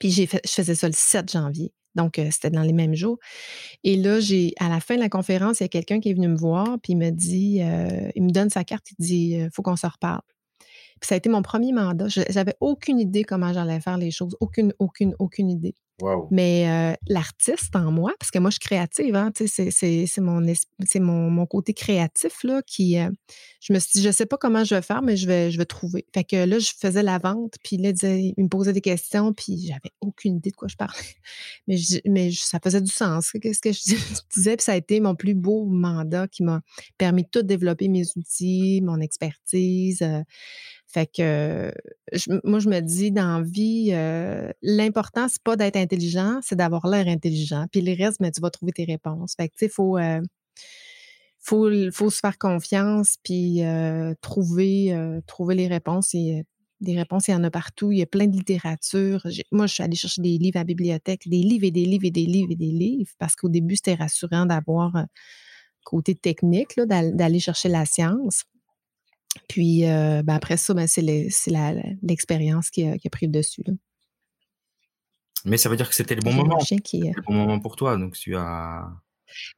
Puis 0.00 0.26
fait, 0.26 0.40
je 0.44 0.50
faisais 0.50 0.74
ça 0.74 0.88
le 0.88 0.94
7 0.94 1.30
janvier. 1.30 1.72
Donc, 1.94 2.18
euh, 2.18 2.28
c'était 2.32 2.50
dans 2.50 2.62
les 2.62 2.72
mêmes 2.72 2.96
jours. 2.96 3.18
Et 3.84 3.96
là, 3.96 4.18
j'ai, 4.18 4.52
à 4.58 4.68
la 4.68 4.80
fin 4.80 4.96
de 4.96 5.00
la 5.00 5.08
conférence, 5.08 5.60
il 5.60 5.62
y 5.62 5.66
a 5.66 5.68
quelqu'un 5.68 6.00
qui 6.00 6.10
est 6.10 6.14
venu 6.14 6.26
me 6.26 6.36
voir, 6.36 6.78
puis 6.82 6.94
il 6.94 6.96
me 6.96 7.10
dit, 7.10 7.62
euh, 7.62 8.10
il 8.16 8.24
me 8.24 8.30
donne 8.30 8.50
sa 8.50 8.64
carte, 8.64 8.90
il 8.98 9.04
dit, 9.04 9.38
faut 9.52 9.62
qu'on 9.62 9.76
se 9.76 9.86
reparle. 9.86 10.22
Puis 11.00 11.08
ça 11.08 11.14
a 11.14 11.18
été 11.18 11.28
mon 11.28 11.42
premier 11.42 11.72
mandat. 11.72 12.08
J'avais 12.08 12.56
aucune 12.60 12.98
idée 12.98 13.22
comment 13.22 13.52
j'allais 13.52 13.80
faire 13.80 13.98
les 13.98 14.10
choses. 14.10 14.36
Aucune, 14.40 14.72
aucune, 14.80 15.14
aucune 15.20 15.50
idée. 15.50 15.76
Mais 16.30 16.68
euh, 16.68 16.96
l'artiste 17.06 17.74
en 17.76 17.92
moi, 17.92 18.12
parce 18.18 18.32
que 18.32 18.40
moi, 18.40 18.50
je 18.50 18.54
suis 18.54 18.66
créative, 18.66 19.14
hein, 19.14 19.30
c'est 19.36 20.20
mon, 20.20 20.40
mon, 21.00 21.30
mon, 21.30 21.46
côté 21.46 21.72
créatif 21.72 22.42
là, 22.42 22.62
qui. 22.66 22.98
Euh, 22.98 23.10
je 23.60 23.72
me 23.72 23.78
suis 23.78 23.92
dit, 23.94 24.02
je 24.02 24.08
ne 24.08 24.12
sais 24.12 24.26
pas 24.26 24.36
comment 24.36 24.64
je 24.64 24.74
vais 24.74 24.82
faire, 24.82 25.02
mais 25.02 25.16
je 25.16 25.26
vais, 25.26 25.50
je 25.50 25.56
vais 25.56 25.64
trouver. 25.64 26.04
Fait 26.12 26.24
que 26.24 26.44
là, 26.44 26.58
je 26.58 26.72
faisais 26.76 27.02
la 27.02 27.18
vente, 27.18 27.54
puis 27.62 27.76
là, 27.76 27.90
il 28.02 28.34
me 28.36 28.48
posait 28.48 28.72
des 28.72 28.80
questions, 28.80 29.32
puis 29.32 29.66
j'avais 29.68 29.92
aucune 30.00 30.36
idée 30.36 30.50
de 30.50 30.56
quoi 30.56 30.68
je 30.68 30.76
parlais. 30.76 30.98
Mais, 31.66 31.76
mais 32.04 32.30
ça 32.32 32.58
faisait 32.62 32.82
du 32.82 32.90
sens. 32.90 33.30
Qu'est-ce 33.40 33.60
que 33.60 33.72
je 33.72 33.80
disais? 34.34 34.56
Puis 34.56 34.64
ça 34.64 34.72
a 34.72 34.76
été 34.76 35.00
mon 35.00 35.14
plus 35.14 35.34
beau 35.34 35.64
mandat 35.64 36.28
qui 36.28 36.42
m'a 36.42 36.60
permis 36.98 37.22
de 37.22 37.28
tout 37.28 37.42
développer 37.42 37.88
mes 37.88 38.04
outils, 38.16 38.80
mon 38.82 39.00
expertise. 39.00 40.02
Euh, 40.02 40.22
fait 40.86 41.06
que 41.06 41.72
moi, 42.44 42.58
je 42.58 42.68
me 42.68 42.80
dis 42.80 43.10
dans 43.10 43.42
vie, 43.42 43.90
l'important, 44.62 45.26
c'est 45.28 45.42
pas 45.42 45.56
d'être 45.56 45.76
intelligent, 45.84 46.40
c'est 46.42 46.56
d'avoir 46.56 46.86
l'air 46.88 47.06
intelligent. 47.08 47.66
Puis 47.70 47.80
le 47.80 47.92
reste, 47.92 48.20
mais 48.20 48.28
ben, 48.28 48.32
tu 48.32 48.40
vas 48.40 48.50
trouver 48.50 48.72
tes 48.72 48.84
réponses. 48.84 49.34
Fait 49.36 49.48
que, 49.48 49.54
tu 49.54 49.58
sais, 49.60 49.66
il 49.66 49.72
faut, 49.72 49.98
euh, 49.98 50.20
faut, 51.38 51.70
faut, 51.92 52.10
se 52.10 52.18
faire 52.18 52.38
confiance, 52.38 53.16
puis 53.22 53.62
euh, 53.62 54.14
trouver, 54.20 54.96
trouver 55.26 55.54
les 55.54 55.68
réponses. 55.68 56.14
Et, 56.14 56.44
des 56.80 56.96
réponses, 56.96 57.28
il 57.28 57.30
y 57.30 57.34
en 57.34 57.44
a 57.44 57.50
partout. 57.50 57.92
Il 57.92 57.98
y 57.98 58.02
a 58.02 58.06
plein 58.06 58.26
de 58.26 58.36
littérature. 58.36 59.26
Moi, 59.52 59.66
je 59.66 59.74
suis 59.74 59.82
allée 59.82 59.96
chercher 59.96 60.20
des 60.20 60.36
livres 60.36 60.56
à 60.58 60.60
la 60.60 60.64
bibliothèque, 60.64 61.26
des 61.26 61.38
livres 61.38 61.64
et 61.64 61.70
des 61.70 61.84
livres 61.84 62.04
et 62.04 62.10
des 62.10 62.26
livres 62.26 62.50
et 62.50 62.56
des 62.56 62.72
livres, 62.72 63.10
parce 63.18 63.36
qu'au 63.36 63.48
début, 63.48 63.76
c'était 63.76 63.94
rassurant 63.94 64.44
d'avoir 64.44 64.92
côté 65.84 66.14
technique, 66.14 66.78
d'aller 66.78 67.38
chercher 67.38 67.68
la 67.68 67.84
science. 67.84 68.44
Puis 69.48 69.84
euh, 69.84 70.22
ben 70.22 70.34
après 70.34 70.56
ça, 70.56 70.74
ben 70.74 70.86
c'est 70.86 71.02
l'expérience 72.02 72.70
qui, 72.70 72.84
a, 72.84 72.96
pris 73.10 73.26
le 73.26 73.32
dessus. 73.32 73.64
Mais 75.44 75.56
ça 75.56 75.68
veut 75.68 75.76
dire 75.76 75.88
que 75.88 75.94
c'était 75.94 76.14
le 76.14 76.22
bon 76.22 76.32
moment. 76.32 76.58
le 76.58 77.22
bon 77.22 77.32
moment 77.32 77.60
pour 77.60 77.76
toi. 77.76 77.96
Donc 77.96 78.14
tu 78.14 78.36
as. 78.36 78.88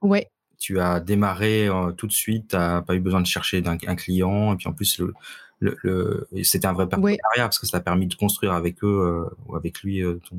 Ouais. 0.02 0.30
Tu 0.58 0.80
as 0.80 1.00
démarré 1.00 1.68
euh, 1.68 1.92
tout 1.92 2.06
de 2.06 2.12
suite, 2.12 2.48
tu 2.48 2.56
n'as 2.56 2.80
pas 2.80 2.94
eu 2.94 3.00
besoin 3.00 3.20
de 3.20 3.26
chercher 3.26 3.62
un, 3.66 3.76
un, 3.86 3.94
client. 3.94 4.54
Et 4.54 4.56
puis 4.56 4.68
en 4.68 4.72
plus, 4.72 4.98
le, 4.98 5.76
le, 5.82 6.26
c'était 6.44 6.66
un 6.66 6.72
vrai 6.72 6.88
partenariat 6.88 7.18
parce 7.36 7.58
que 7.58 7.66
ça 7.66 7.78
t'a 7.78 7.84
permis 7.84 8.06
de 8.06 8.14
construire 8.14 8.52
avec 8.52 8.82
eux 8.82 8.86
euh, 8.86 9.36
ou 9.46 9.54
avec 9.54 9.80
lui 9.82 10.02
ton, 10.28 10.38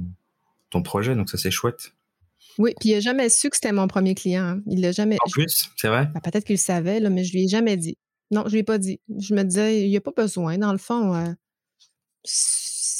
ton, 0.72 0.82
projet. 0.82 1.16
Donc 1.16 1.30
ça, 1.30 1.38
c'est 1.38 1.52
chouette. 1.52 1.94
Oui, 2.58 2.74
puis 2.80 2.90
il 2.90 2.94
n'a 2.94 3.00
jamais 3.00 3.30
su 3.30 3.50
que 3.50 3.56
c'était 3.56 3.72
mon 3.72 3.88
premier 3.88 4.16
client. 4.16 4.44
Hein. 4.44 4.62
Il 4.68 4.82
l'a 4.82 4.92
jamais. 4.92 5.18
En 5.26 5.30
plus, 5.30 5.70
c'est 5.76 5.88
vrai? 5.88 6.10
Ben, 6.14 6.20
peut-être 6.20 6.46
qu'il 6.46 6.56
le 6.56 6.60
savait, 6.60 7.00
là, 7.00 7.10
mais 7.10 7.24
je 7.24 7.34
lui 7.34 7.44
ai 7.44 7.48
jamais 7.48 7.78
dit. 7.78 7.98
Non, 8.32 8.44
je 8.46 8.52
lui 8.52 8.60
ai 8.60 8.64
pas 8.64 8.78
dit. 8.78 9.00
Je 9.20 9.34
me 9.34 9.44
disais, 9.44 9.84
il 9.84 9.90
n'y 9.90 9.98
a 9.98 10.02
pas 10.02 10.12
besoin. 10.16 10.58
Dans 10.58 10.72
le 10.72 10.78
fond, 10.80 11.14
euh, 11.14 11.32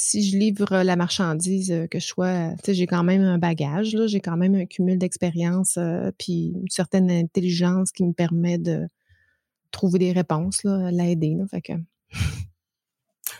si 0.08 0.24
je 0.24 0.38
livre 0.38 0.84
la 0.84 0.96
marchandise, 0.96 1.70
euh, 1.72 1.88
que 1.88 2.00
je 2.00 2.06
sois, 2.06 2.52
tu 2.64 2.66
sais, 2.66 2.74
j'ai 2.74 2.88
quand 2.88 3.04
même 3.04 3.24
un 3.24 3.38
bagage, 3.38 3.94
là, 3.94 4.08
j'ai 4.08 4.22
quand 4.22 4.38
même 4.38 4.56
un 4.56 4.66
cumul 4.66 4.98
d'expérience, 4.98 5.76
euh, 5.78 6.12
puis 6.18 6.54
une 6.56 6.70
certaine 6.70 7.12
intelligence 7.12 7.92
qui 7.92 8.06
me 8.06 8.14
permet 8.14 8.58
de 8.58 8.88
trouver 9.72 10.00
des 10.00 10.12
réponses, 10.14 10.64
là, 10.64 10.92
l'aider. 10.92 11.38
Fait 11.52 11.62
que 11.62 11.74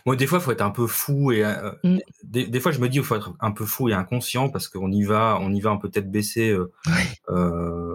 moi, 0.06 0.16
des 0.16 0.26
fois, 0.26 0.38
il 0.38 0.42
faut 0.42 0.52
être 0.52 0.62
un 0.62 0.70
peu 0.70 0.86
fou 0.86 1.32
et 1.32 1.44
euh, 1.44 1.72
mmh. 1.84 1.98
des, 2.24 2.60
fois, 2.60 2.72
je 2.72 2.80
me 2.80 2.88
dis, 2.88 2.98
il 2.98 3.04
faut 3.04 3.16
être 3.16 3.34
un 3.40 3.50
peu 3.50 3.64
fou 3.64 3.88
et 3.88 3.92
inconscient 3.92 4.48
parce 4.48 4.68
qu'on 4.68 4.90
y 4.90 5.02
va, 5.02 5.38
on 5.40 5.52
y 5.52 5.60
va 5.60 5.70
un 5.70 5.76
peu 5.76 5.88
tête 5.88 6.10
baissée, 6.10 6.50
euh, 6.50 6.72
euh, 7.28 7.94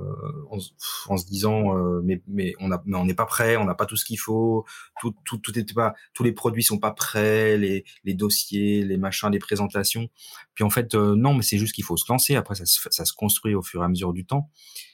en, 0.49 1.17
se 1.17 1.25
disant, 1.25 1.73
mais 2.03 2.21
mais 2.27 2.53
on 2.59 2.71
a, 2.71 2.81
mais 2.85 2.97
on 2.97 3.05
n'est 3.05 3.13
pas 3.13 3.25
prêt, 3.25 3.57
on 3.57 3.65
n'a 3.65 3.75
pas 3.75 3.85
tout 3.85 3.95
ce 3.95 4.05
qu'il 4.05 4.19
faut, 4.19 4.65
tout 5.01 5.15
tout 5.25 5.37
tout 5.37 5.57
est 5.57 5.73
pas, 5.73 5.93
tous 6.13 6.23
les 6.23 6.31
produits 6.31 6.63
sont 6.63 6.79
pas 6.79 6.91
prêts, 6.91 7.57
les 7.57 7.83
les 8.03 8.13
dossiers, 8.13 8.83
les 8.83 8.97
machins, 8.97 9.29
les 9.31 9.39
présentations. 9.39 10.09
Puis 10.53 10.63
en 10.63 10.69
fait, 10.69 10.93
non, 10.93 11.33
mais 11.33 11.41
c'est 11.41 11.57
juste 11.57 11.73
qu'il 11.73 11.83
faut 11.83 11.97
se 11.97 12.05
lancer. 12.11 12.35
Après, 12.35 12.55
ça 12.55 12.65
se, 12.65 12.79
ça 12.91 13.05
se 13.05 13.13
construit 13.13 13.55
au 13.55 13.63
fur 13.63 13.81
et 13.81 13.85
à 13.85 13.87
mesure 13.87 14.13
du 14.13 14.25
temps. 14.25 14.49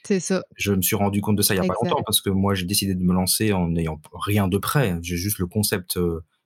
C'est 0.06 0.20
ça. 0.20 0.42
Je 0.56 0.72
me 0.72 0.80
suis 0.80 0.96
rendu 0.96 1.20
compte 1.20 1.36
de 1.36 1.42
ça 1.42 1.54
il 1.54 1.58
y 1.58 1.60
a 1.60 1.66
pas 1.66 1.74
longtemps 1.82 2.02
parce 2.04 2.20
que 2.20 2.30
moi, 2.30 2.54
j'ai 2.54 2.64
décidé 2.64 2.94
de 2.94 3.02
me 3.02 3.12
lancer 3.12 3.52
en 3.52 3.68
n'ayant 3.68 4.00
rien 4.14 4.48
de 4.48 4.56
prêt. 4.56 4.98
J'ai 5.02 5.16
juste 5.16 5.38
le 5.38 5.46
concept 5.46 5.98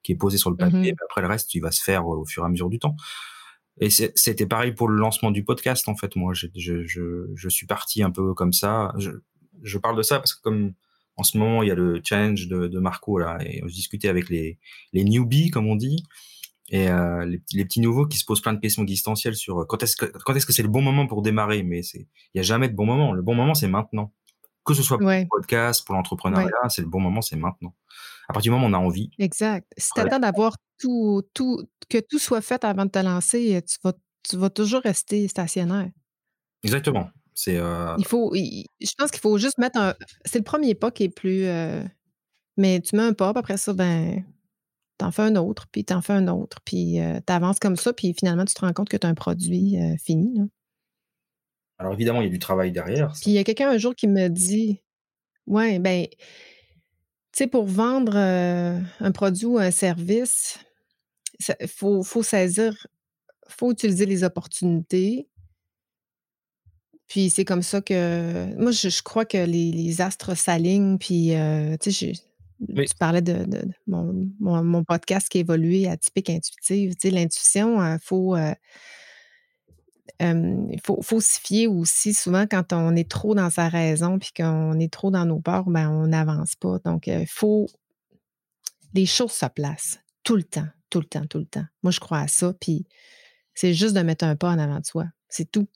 qui 0.05 0.13
est 0.13 0.17
posé 0.17 0.39
sur 0.39 0.51
le 0.51 0.57
papier. 0.57 0.93
Mmh 0.93 0.97
après, 1.05 1.21
le 1.23 1.27
reste, 1.27 1.53
il 1.55 1.61
va 1.61 1.73
se 1.73 1.83
faire 1.83 2.07
au 2.07 2.25
fur 2.25 2.45
et 2.45 2.47
à 2.47 2.49
mesure 2.49 2.71
du 2.71 2.79
temps. 2.79 2.95
Et 3.81 3.91
c'était 3.91 4.47
pareil 4.47 4.73
pour 4.73 4.89
le 4.89 4.97
lancement 4.97 5.33
du 5.33 5.43
podcast, 5.43 5.89
en 5.89 5.97
fait. 5.97 6.15
Moi, 6.15 6.33
je, 6.33 6.47
je, 6.55 6.85
je, 6.85 7.27
je 7.35 7.49
suis 7.49 7.67
parti 7.67 8.03
un 8.05 8.11
peu 8.11 8.33
comme 8.35 8.53
ça. 8.53 8.93
Je, 9.63 9.79
parle 9.79 9.97
de 9.97 10.03
ça 10.03 10.19
parce 10.19 10.35
que 10.35 10.43
comme 10.43 10.75
en 11.17 11.25
ce 11.25 11.39
moment, 11.39 11.63
il 11.63 11.69
y 11.69 11.73
a 11.73 11.75
le 11.75 12.01
challenge 12.05 12.47
de, 12.47 12.69
de 12.69 12.79
Marco, 12.79 13.19
là, 13.19 13.39
et 13.41 13.63
je 13.65 13.73
discutais 13.73 14.09
avec 14.09 14.29
les, 14.29 14.59
les 14.93 15.05
newbies, 15.05 15.51
comme 15.51 15.67
on 15.67 15.77
dit, 15.77 16.05
et 16.71 16.89
euh, 16.89 17.25
les, 17.25 17.41
les, 17.53 17.65
petits 17.65 17.81
nouveaux 17.81 18.07
qui 18.07 18.19
se 18.19 18.25
posent 18.25 18.41
plein 18.41 18.53
de 18.53 18.61
questions 18.61 18.83
existentielles 18.83 19.37
sur 19.37 19.67
quand 19.67 19.83
est-ce 19.83 19.97
que 19.97 20.07
quand 20.07 20.35
est-ce 20.35 20.47
que 20.47 20.53
c'est 20.53 20.63
le 20.63 20.69
bon 20.69 20.81
moment 20.81 21.07
pour 21.07 21.23
démarrer? 21.23 21.63
Mais 21.63 21.81
il 21.81 22.07
y 22.35 22.41
a 22.41 22.43
jamais 22.43 22.69
de 22.69 22.75
bon 22.75 22.87
moment. 22.87 23.13
Le 23.13 23.23
bon 23.23 23.35
moment, 23.35 23.55
c'est 23.55 23.69
maintenant. 23.69 24.13
Que 24.65 24.73
ce 24.73 24.83
soit 24.83 24.99
pour 24.99 25.09
le 25.09 25.27
podcast, 25.29 25.85
pour 25.85 25.95
l'entrepreneuriat, 25.95 26.69
c'est 26.69 26.81
le 26.81 26.89
bon 26.89 27.01
moment, 27.01 27.21
c'est 27.21 27.37
maintenant. 27.37 27.75
À 28.29 28.33
partir 28.33 28.51
du 28.51 28.57
moment 28.57 28.67
où 28.67 28.71
on 28.71 28.73
a 28.75 28.79
envie. 28.79 29.11
Exact. 29.19 29.71
Si 29.77 29.91
tu 29.95 30.01
attends 30.01 30.19
d'avoir 30.19 30.57
tout, 30.79 31.23
tout, 31.35 31.67
que 31.89 31.99
tout 31.99 32.19
soit 32.19 32.41
fait 32.41 32.65
avant 32.65 32.87
de 32.87 32.91
te 32.91 32.99
lancer, 32.99 33.63
tu 33.67 33.77
vas, 33.83 33.93
tu 34.23 34.37
vas 34.37 34.51
toujours 34.51 34.81
rester 34.83 35.29
stationnaire. 35.29 35.91
Exactement. 36.63 37.11
C'est. 37.35 37.57
Euh 37.57 37.95
il 37.99 38.07
faut. 38.07 38.33
je 38.35 38.95
pense 38.97 39.11
qu'il 39.11 39.21
faut 39.21 39.39
juste 39.39 39.59
mettre 39.59 39.79
un. 39.79 39.95
C'est 40.25 40.39
le 40.39 40.45
premier 40.45 40.75
pas 40.75 40.91
qui 40.91 41.05
est 41.05 41.15
plus. 41.15 41.45
Euh, 41.45 41.83
mais 42.57 42.81
tu 42.81 42.97
mets 42.97 43.03
un 43.03 43.13
pas, 43.13 43.33
puis 43.33 43.41
après 43.41 43.57
ça, 43.57 43.73
ben, 43.73 44.25
t'en 44.97 45.11
fais 45.11 45.23
un 45.23 45.37
autre, 45.37 45.67
puis 45.71 45.85
t'en 45.85 46.01
fais 46.01 46.13
un 46.13 46.29
autre, 46.29 46.61
puis 46.65 47.01
euh, 47.01 47.19
tu 47.27 47.33
avances 47.33 47.59
comme 47.59 47.77
ça, 47.77 47.93
puis 47.93 48.15
finalement, 48.17 48.45
tu 48.45 48.55
te 48.55 48.61
rends 48.61 48.73
compte 48.73 48.89
que 48.89 48.97
tu 48.97 49.07
as 49.07 49.11
un 49.11 49.15
produit 49.15 49.77
fini. 49.99 50.39
Là. 50.39 50.45
Alors 51.79 51.93
évidemment, 51.95 52.21
il 52.21 52.27
y 52.27 52.29
a 52.29 52.31
du 52.31 52.39
travail 52.39 52.73
derrière. 52.73 53.13
Puis 53.13 53.33
il 53.33 53.33
y 53.33 53.39
a 53.39 53.45
quelqu'un 53.45 53.71
un 53.71 53.79
jour 53.79 53.95
qui 53.95 54.07
me 54.07 54.29
dit 54.29 54.81
Ouais, 55.47 55.79
ben, 55.79 56.07
sais, 57.35 57.47
pour 57.47 57.67
vendre 57.67 58.17
un 58.17 59.13
produit 59.13 59.47
ou 59.47 59.59
un 59.59 59.71
service, 59.71 60.59
il 61.61 61.69
faut, 61.69 62.03
faut 62.03 62.23
saisir, 62.23 62.87
faut 63.49 63.73
utiliser 63.73 64.07
les 64.07 64.25
opportunités. 64.25 65.29
Puis 67.07 67.31
c'est 67.31 67.45
comme 67.45 67.63
ça 67.63 67.81
que. 67.81 68.55
Moi, 68.57 68.71
je, 68.73 69.03
crois 69.03 69.25
que 69.25 69.39
les, 69.39 70.01
astres 70.01 70.37
s'alignent. 70.37 70.99
Puis, 70.99 71.33
tu 71.81 71.93
sais, 71.93 72.13
tu 72.13 72.95
parlais 72.99 73.23
de, 73.23 73.47
mon, 73.87 74.31
mon, 74.41 74.85
podcast 74.85 75.29
qui 75.29 75.39
évolué 75.39 75.89
à 75.89 75.97
typique 75.97 76.31
intuitive. 76.31 76.95
Tu 76.95 77.09
sais, 77.09 77.15
l'intuition, 77.15 77.85
il 77.85 77.99
faut 78.01 78.37
il 80.21 80.81
faut, 80.85 81.21
se 81.21 81.41
fier 81.41 81.67
aussi. 81.67 82.15
Souvent, 82.15 82.47
quand 82.47 82.73
on 82.73 82.95
est 82.95 83.11
trop 83.11 83.35
dans 83.35 83.51
sa 83.51 83.69
raison 83.69 84.19
puis 84.19 84.31
qu'on 84.37 84.79
est 84.79 84.93
trop 84.93 85.11
dans 85.11 85.25
nos 85.25 85.41
peurs, 85.41 85.65
ben, 85.65 85.91
on 85.91 86.07
n'avance 86.07 86.55
pas. 86.57 86.79
Donc, 86.85 87.07
il 87.07 87.27
faut. 87.27 87.67
Les 88.95 89.07
choses 89.07 89.33
se 89.33 89.47
placent 89.47 89.99
tout 90.23 90.37
le 90.37 90.45
temps, 90.45 90.69
tout 90.89 91.01
le 91.01 91.07
temps, 91.07 91.27
tout 91.27 91.39
le 91.39 91.47
temps. 91.47 91.65
Moi, 91.83 91.91
je 91.91 92.01
crois 92.01 92.21
à 92.21 92.29
ça. 92.29 92.53
Puis, 92.61 92.87
c'est 93.55 93.75
juste 93.75 93.95
de 93.95 94.01
mettre 94.01 94.25
un 94.25 94.37
pas 94.37 94.51
en 94.51 94.59
avant 94.59 94.81
de 94.81 94.87
soi. 94.87 95.07
C'est 95.29 95.51
tout. 95.51 95.69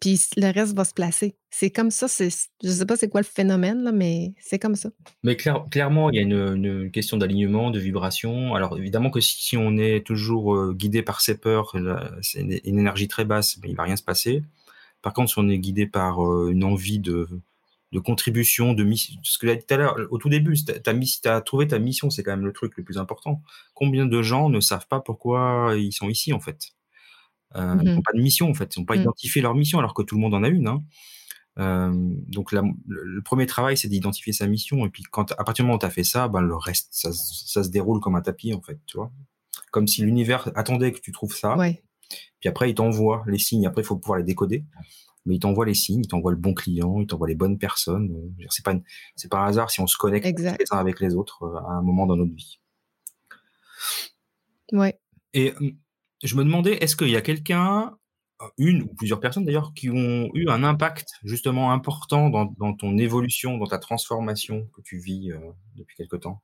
Puis 0.00 0.18
le 0.38 0.50
reste 0.50 0.74
va 0.74 0.84
se 0.84 0.94
placer. 0.94 1.36
C'est 1.50 1.70
comme 1.70 1.90
ça. 1.90 2.06
je 2.08 2.24
ne 2.24 2.72
sais 2.72 2.86
pas 2.86 2.96
c'est 2.96 3.10
quoi 3.10 3.20
le 3.20 3.26
phénomène, 3.26 3.82
là, 3.82 3.92
mais 3.92 4.32
c'est 4.40 4.58
comme 4.58 4.74
ça. 4.74 4.90
Mais 5.22 5.36
clairement, 5.36 6.08
il 6.10 6.16
y 6.16 6.18
a 6.18 6.22
une, 6.22 6.90
question 6.90 7.18
d'alignement, 7.18 7.70
de 7.70 7.78
vibration. 7.78 8.54
Alors 8.54 8.78
évidemment 8.78 9.10
que 9.10 9.20
si, 9.20 9.58
on 9.58 9.76
est 9.76 10.04
toujours 10.06 10.72
guidé 10.72 11.02
par 11.02 11.20
ses 11.20 11.36
peurs, 11.36 11.76
c'est 12.22 12.40
une, 12.40 12.78
énergie 12.78 13.08
très 13.08 13.26
basse, 13.26 13.58
mais 13.62 13.68
il 13.68 13.76
va 13.76 13.82
rien 13.82 13.96
se 13.96 14.02
passer. 14.02 14.42
Par 15.02 15.12
contre, 15.12 15.30
si 15.30 15.38
on 15.38 15.48
est 15.48 15.58
guidé 15.58 15.86
par 15.86 16.20
une 16.48 16.64
envie 16.64 16.98
de, 16.98 17.28
contribution, 18.02 18.72
de 18.72 18.84
mission, 18.84 19.20
ce 19.22 19.36
que 19.36 19.48
j'ai 19.48 19.56
dit 19.56 19.66
tout 19.66 19.74
à 19.74 19.76
l'heure, 19.76 19.96
au 20.10 20.16
tout 20.16 20.30
début, 20.30 20.54
tu 20.54 21.28
as 21.28 21.40
trouvé 21.42 21.66
ta 21.68 21.78
mission, 21.78 22.08
c'est 22.08 22.22
quand 22.22 22.30
même 22.30 22.46
le 22.46 22.52
truc 22.52 22.72
le 22.78 22.84
plus 22.84 22.96
important. 22.96 23.42
Combien 23.74 24.06
de 24.06 24.22
gens 24.22 24.48
ne 24.48 24.60
savent 24.60 24.88
pas 24.88 25.00
pourquoi 25.00 25.74
ils 25.76 25.92
sont 25.92 26.08
ici, 26.08 26.32
en 26.32 26.40
fait? 26.40 26.72
Euh, 27.56 27.76
Ils 27.82 27.88
n'ont 27.88 27.98
mmh 27.98 28.02
pas 28.02 28.12
de 28.12 28.22
mission 28.22 28.48
en 28.48 28.54
fait, 28.54 28.74
ils 28.76 28.80
n'ont 28.80 28.86
pas 28.86 28.96
mmh. 28.96 29.02
identifié 29.02 29.42
leur 29.42 29.54
mission 29.54 29.78
alors 29.78 29.94
que 29.94 30.02
tout 30.02 30.14
le 30.14 30.20
monde 30.20 30.34
en 30.34 30.42
a 30.42 30.48
une. 30.48 30.68
Hein. 30.68 30.82
Euh, 31.58 31.92
donc 32.28 32.52
le, 32.52 33.22
premier 33.22 33.46
travail, 33.46 33.76
c'est 33.76 33.88
d'identifier 33.88 34.32
sa 34.32 34.46
mission. 34.46 34.86
Et 34.86 34.90
puis 34.90 35.02
quand 35.02 35.32
à 35.32 35.44
partir 35.44 35.64
du 35.64 35.66
moment 35.66 35.76
où 35.76 35.80
tu 35.80 35.86
as 35.86 35.90
fait 35.90 36.04
ça, 36.04 36.28
ben 36.28 36.40
le 36.40 36.56
reste, 36.56 36.88
ça, 36.92 37.10
ça, 37.12 37.62
se 37.62 37.68
déroule 37.68 38.00
comme 38.00 38.14
un 38.14 38.22
tapis 38.22 38.54
en 38.54 38.60
fait, 38.60 38.78
tu 38.86 38.96
vois. 38.96 39.12
Comme 39.70 39.86
si 39.86 40.02
l'univers 40.02 40.50
attendait 40.54 40.92
que 40.92 41.00
tu 41.00 41.12
trouves 41.12 41.34
ça. 41.34 41.56
Ouais. 41.56 41.82
Puis 42.40 42.48
après, 42.48 42.70
il 42.70 42.74
t'envoie 42.74 43.22
les 43.26 43.38
signes. 43.38 43.66
Après, 43.66 43.82
il 43.82 43.84
faut 43.84 43.96
pouvoir 43.96 44.18
les 44.18 44.24
décoder. 44.24 44.64
Mais 45.26 45.34
il 45.34 45.38
t'envoie 45.38 45.66
les 45.66 45.74
signes, 45.74 46.00
il 46.00 46.08
t'envoie 46.08 46.30
le 46.30 46.38
bon 46.38 46.54
client, 46.54 46.98
il 47.00 47.06
t'envoie 47.06 47.28
les 47.28 47.34
bonnes 47.34 47.58
personnes. 47.58 48.32
C'est 48.48 48.64
pas 48.64 48.74
c'est 49.16 49.30
pas 49.30 49.40
un 49.40 49.46
hasard 49.48 49.70
si 49.70 49.80
on 49.80 49.86
se 49.86 49.98
connecte 49.98 50.26
les 50.26 50.46
uns 50.46 50.78
avec 50.78 50.98
les 50.98 51.14
autres 51.14 51.42
euh, 51.42 51.58
à 51.58 51.72
un 51.72 51.82
moment 51.82 52.06
dans 52.06 52.16
notre 52.16 52.34
vie. 52.34 52.58
Ouais. 54.72 54.98
Et 55.34 55.52
hum, 55.52 55.76
je 56.22 56.36
me 56.36 56.44
demandais, 56.44 56.74
est-ce 56.82 56.96
qu'il 56.96 57.10
y 57.10 57.16
a 57.16 57.22
quelqu'un, 57.22 57.96
euh, 58.42 58.46
une 58.58 58.82
ou 58.82 58.94
plusieurs 58.94 59.20
personnes 59.20 59.44
d'ailleurs, 59.44 59.72
qui 59.74 59.88
ont 59.90 60.30
eu 60.34 60.48
un 60.48 60.64
impact 60.64 61.08
justement 61.24 61.72
important 61.72 62.28
dans, 62.28 62.74
ton 62.74 62.98
évolution, 62.98 63.56
dans 63.56 63.66
ta 63.66 63.78
transformation 63.78 64.68
que 64.74 64.82
tu 64.82 64.98
vis 64.98 65.32
euh, 65.32 65.38
depuis 65.76 65.96
quelque 65.96 66.16
temps? 66.16 66.42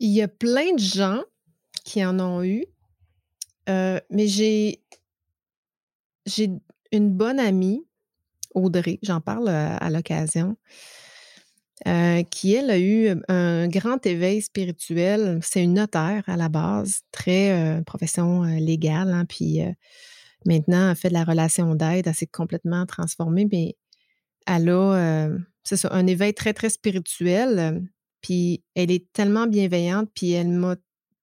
Il 0.00 0.10
y 0.10 0.22
a 0.22 0.28
plein 0.28 0.74
de 0.74 0.80
gens 0.80 1.22
qui 1.84 2.04
en 2.04 2.20
ont 2.20 2.44
eu, 2.44 2.66
euh, 3.68 3.98
mais 4.10 4.28
j'ai 4.28 4.80
une 6.92 7.10
bonne 7.10 7.40
amie, 7.40 7.84
Audrey, 8.54 8.98
j'en 9.02 9.20
parle 9.20 9.48
à 9.48 9.90
l'occasion, 9.90 10.56
euh, 11.86 12.22
qui, 12.24 12.54
elle, 12.54 12.70
a 12.70 12.78
eu 12.78 13.14
un 13.28 13.68
grand 13.68 14.04
éveil 14.04 14.42
spirituel. 14.42 15.38
C'est 15.42 15.62
une 15.62 15.74
notaire 15.74 16.24
à 16.26 16.36
la 16.36 16.48
base, 16.48 17.02
très 17.12 17.82
profession 17.86 18.42
légale, 18.42 19.12
hein, 19.12 19.24
puis 19.24 19.60
maintenant, 20.46 20.90
elle 20.90 20.96
fait 20.96 21.08
de 21.08 21.14
la 21.14 21.24
relation 21.24 21.74
d'aide, 21.74 22.06
elle 22.06 22.14
s'est 22.14 22.26
complètement 22.26 22.86
transformée, 22.86 23.46
mais 23.50 23.76
elle 24.46 24.70
a, 24.70 25.28
un 25.90 26.06
éveil 26.06 26.34
très, 26.34 26.52
très 26.52 26.70
spirituel. 26.70 27.82
Puis 28.20 28.64
elle 28.74 28.90
est 28.90 29.12
tellement 29.12 29.46
bienveillante, 29.46 30.10
puis 30.14 30.32
elle 30.32 30.48
m'a. 30.48 30.76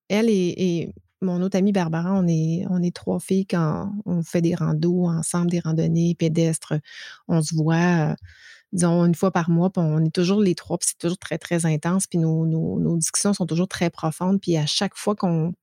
Elle 0.07 0.29
et, 0.29 0.93
mon 1.21 1.41
autre 1.41 1.57
amie 1.57 1.71
Barbara, 1.71 2.13
on 2.13 2.27
est, 2.27 2.65
on 2.69 2.81
est 2.83 2.95
trois 2.95 3.19
filles 3.19 3.47
quand 3.47 3.91
on 4.05 4.21
fait 4.21 4.41
des 4.41 4.53
randos 4.53 5.07
ensemble, 5.07 5.49
des 5.49 5.59
randonnées 5.59 6.15
pédestres. 6.15 6.73
On 7.27 7.41
se 7.41 7.55
voit, 7.55 8.15
disons, 8.75 9.05
une 9.05 9.15
fois 9.15 9.31
par 9.31 9.49
mois, 9.49 9.71
puis 9.71 9.81
on 9.83 10.05
est 10.05 10.13
toujours 10.13 10.41
les 10.41 10.53
trois, 10.55 10.77
puis 10.77 10.89
c'est 10.89 10.97
toujours 10.97 11.17
très, 11.17 11.38
très 11.38 11.65
intense, 11.65 12.07
puis 12.07 12.19
nos, 12.19 12.97
discussions 12.97 13.33
sont 13.33 13.45
toujours 13.45 13.67
très 13.67 13.89
profondes. 13.89 14.39
Puis 14.39 14.57
à 14.57 14.65
chaque 14.65 14.95
fois 14.95 15.15
qu'on 15.15 15.53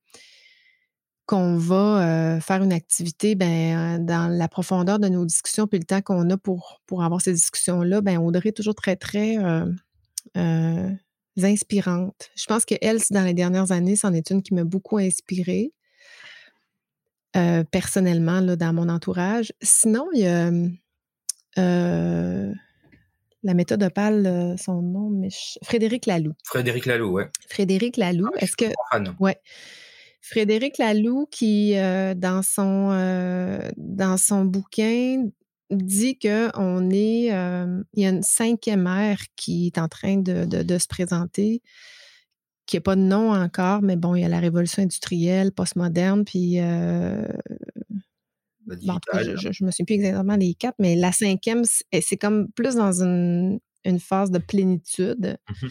va 1.57 2.39
faire 2.41 2.63
une 2.63 2.73
activité, 2.73 3.35
ben, 3.35 4.03
dans 4.03 4.27
la 4.27 4.47
profondeur 4.47 4.99
de 4.99 5.07
nos 5.07 5.25
discussions, 5.25 5.67
puis 5.67 5.79
le 5.79 5.85
temps 5.85 6.01
qu'on 6.01 6.29
a 6.29 6.37
pour, 6.37 6.81
pour 6.85 7.03
avoir 7.03 7.21
ces 7.21 7.33
discussions-là, 7.33 8.01
ben, 8.01 8.17
Audrey 8.17 8.49
est 8.49 8.53
toujours 8.53 8.75
très, 8.75 8.95
très 8.95 9.37
inspirantes. 11.41 12.29
Je 12.35 12.45
pense 12.45 12.65
qu'elle, 12.65 12.99
dans 13.11 13.23
les 13.23 13.33
dernières 13.33 13.71
années, 13.71 13.95
c'en 13.95 14.13
est 14.13 14.29
une 14.29 14.43
qui 14.43 14.53
m'a 14.53 14.63
beaucoup 14.63 14.97
inspirée. 14.97 15.71
Euh, 17.35 17.63
personnellement, 17.63 18.41
là, 18.41 18.55
dans 18.55 18.73
mon 18.73 18.89
entourage. 18.89 19.53
Sinon, 19.59 20.07
il 20.13 20.21
y 20.21 20.27
a 20.27 20.51
euh, 21.57 22.53
la 23.43 23.53
méthode 23.53 23.83
opale, 23.83 24.25
euh, 24.25 24.57
son 24.57 24.81
nom, 24.81 25.09
mais 25.09 25.29
Frédéric 25.63 26.05
Laloux. 26.05 26.33
Frédéric 26.43 26.85
Laloux, 26.85 27.11
ouais. 27.11 27.29
Frédéric 27.47 27.97
Laloux, 27.97 28.29
ah, 28.33 28.39
est-ce 28.39 28.55
que. 28.55 28.65
Ouais. 29.19 29.37
Frédéric 30.21 30.77
Laloux, 30.77 31.27
qui, 31.29 31.73
dans, 31.73 32.41
son, 32.43 32.91
dans 33.75 34.17
son 34.17 34.45
bouquin, 34.45 35.25
dit 35.75 36.17
qu'on 36.17 36.89
est, 36.89 37.33
euh, 37.33 37.83
il 37.93 38.03
y 38.03 38.05
a 38.05 38.09
une 38.09 38.23
cinquième 38.23 38.87
ère 38.87 39.19
qui 39.35 39.67
est 39.67 39.77
en 39.77 39.87
train 39.87 40.17
de, 40.17 40.77
se 40.77 40.87
présenter, 40.87 41.61
qui 42.65 42.77
n'a 42.77 42.81
pas 42.81 42.95
de 42.95 43.01
nom 43.01 43.33
encore, 43.33 43.81
mais 43.81 43.95
bon, 43.95 44.15
il 44.15 44.21
y 44.21 44.25
a 44.25 44.29
la 44.29 44.39
révolution 44.39 44.83
industrielle, 44.83 45.51
postmoderne, 45.51 46.23
puis 46.25 46.59
euh, 48.69 49.35
je, 49.37 49.47
ne 49.47 49.65
me 49.67 49.71
souviens 49.71 49.85
plus 49.85 49.95
exactement 49.95 50.35
les 50.35 50.53
quatre, 50.53 50.75
mais 50.79 50.95
la 50.95 51.11
cinquième, 51.11 51.63
c'est 51.65 52.17
comme 52.17 52.49
plus 52.51 52.75
dans 52.75 53.01
une, 53.01 53.59
phase 53.99 54.31
de 54.31 54.39
plénitude. 54.39 55.37
Mmh 55.49 55.67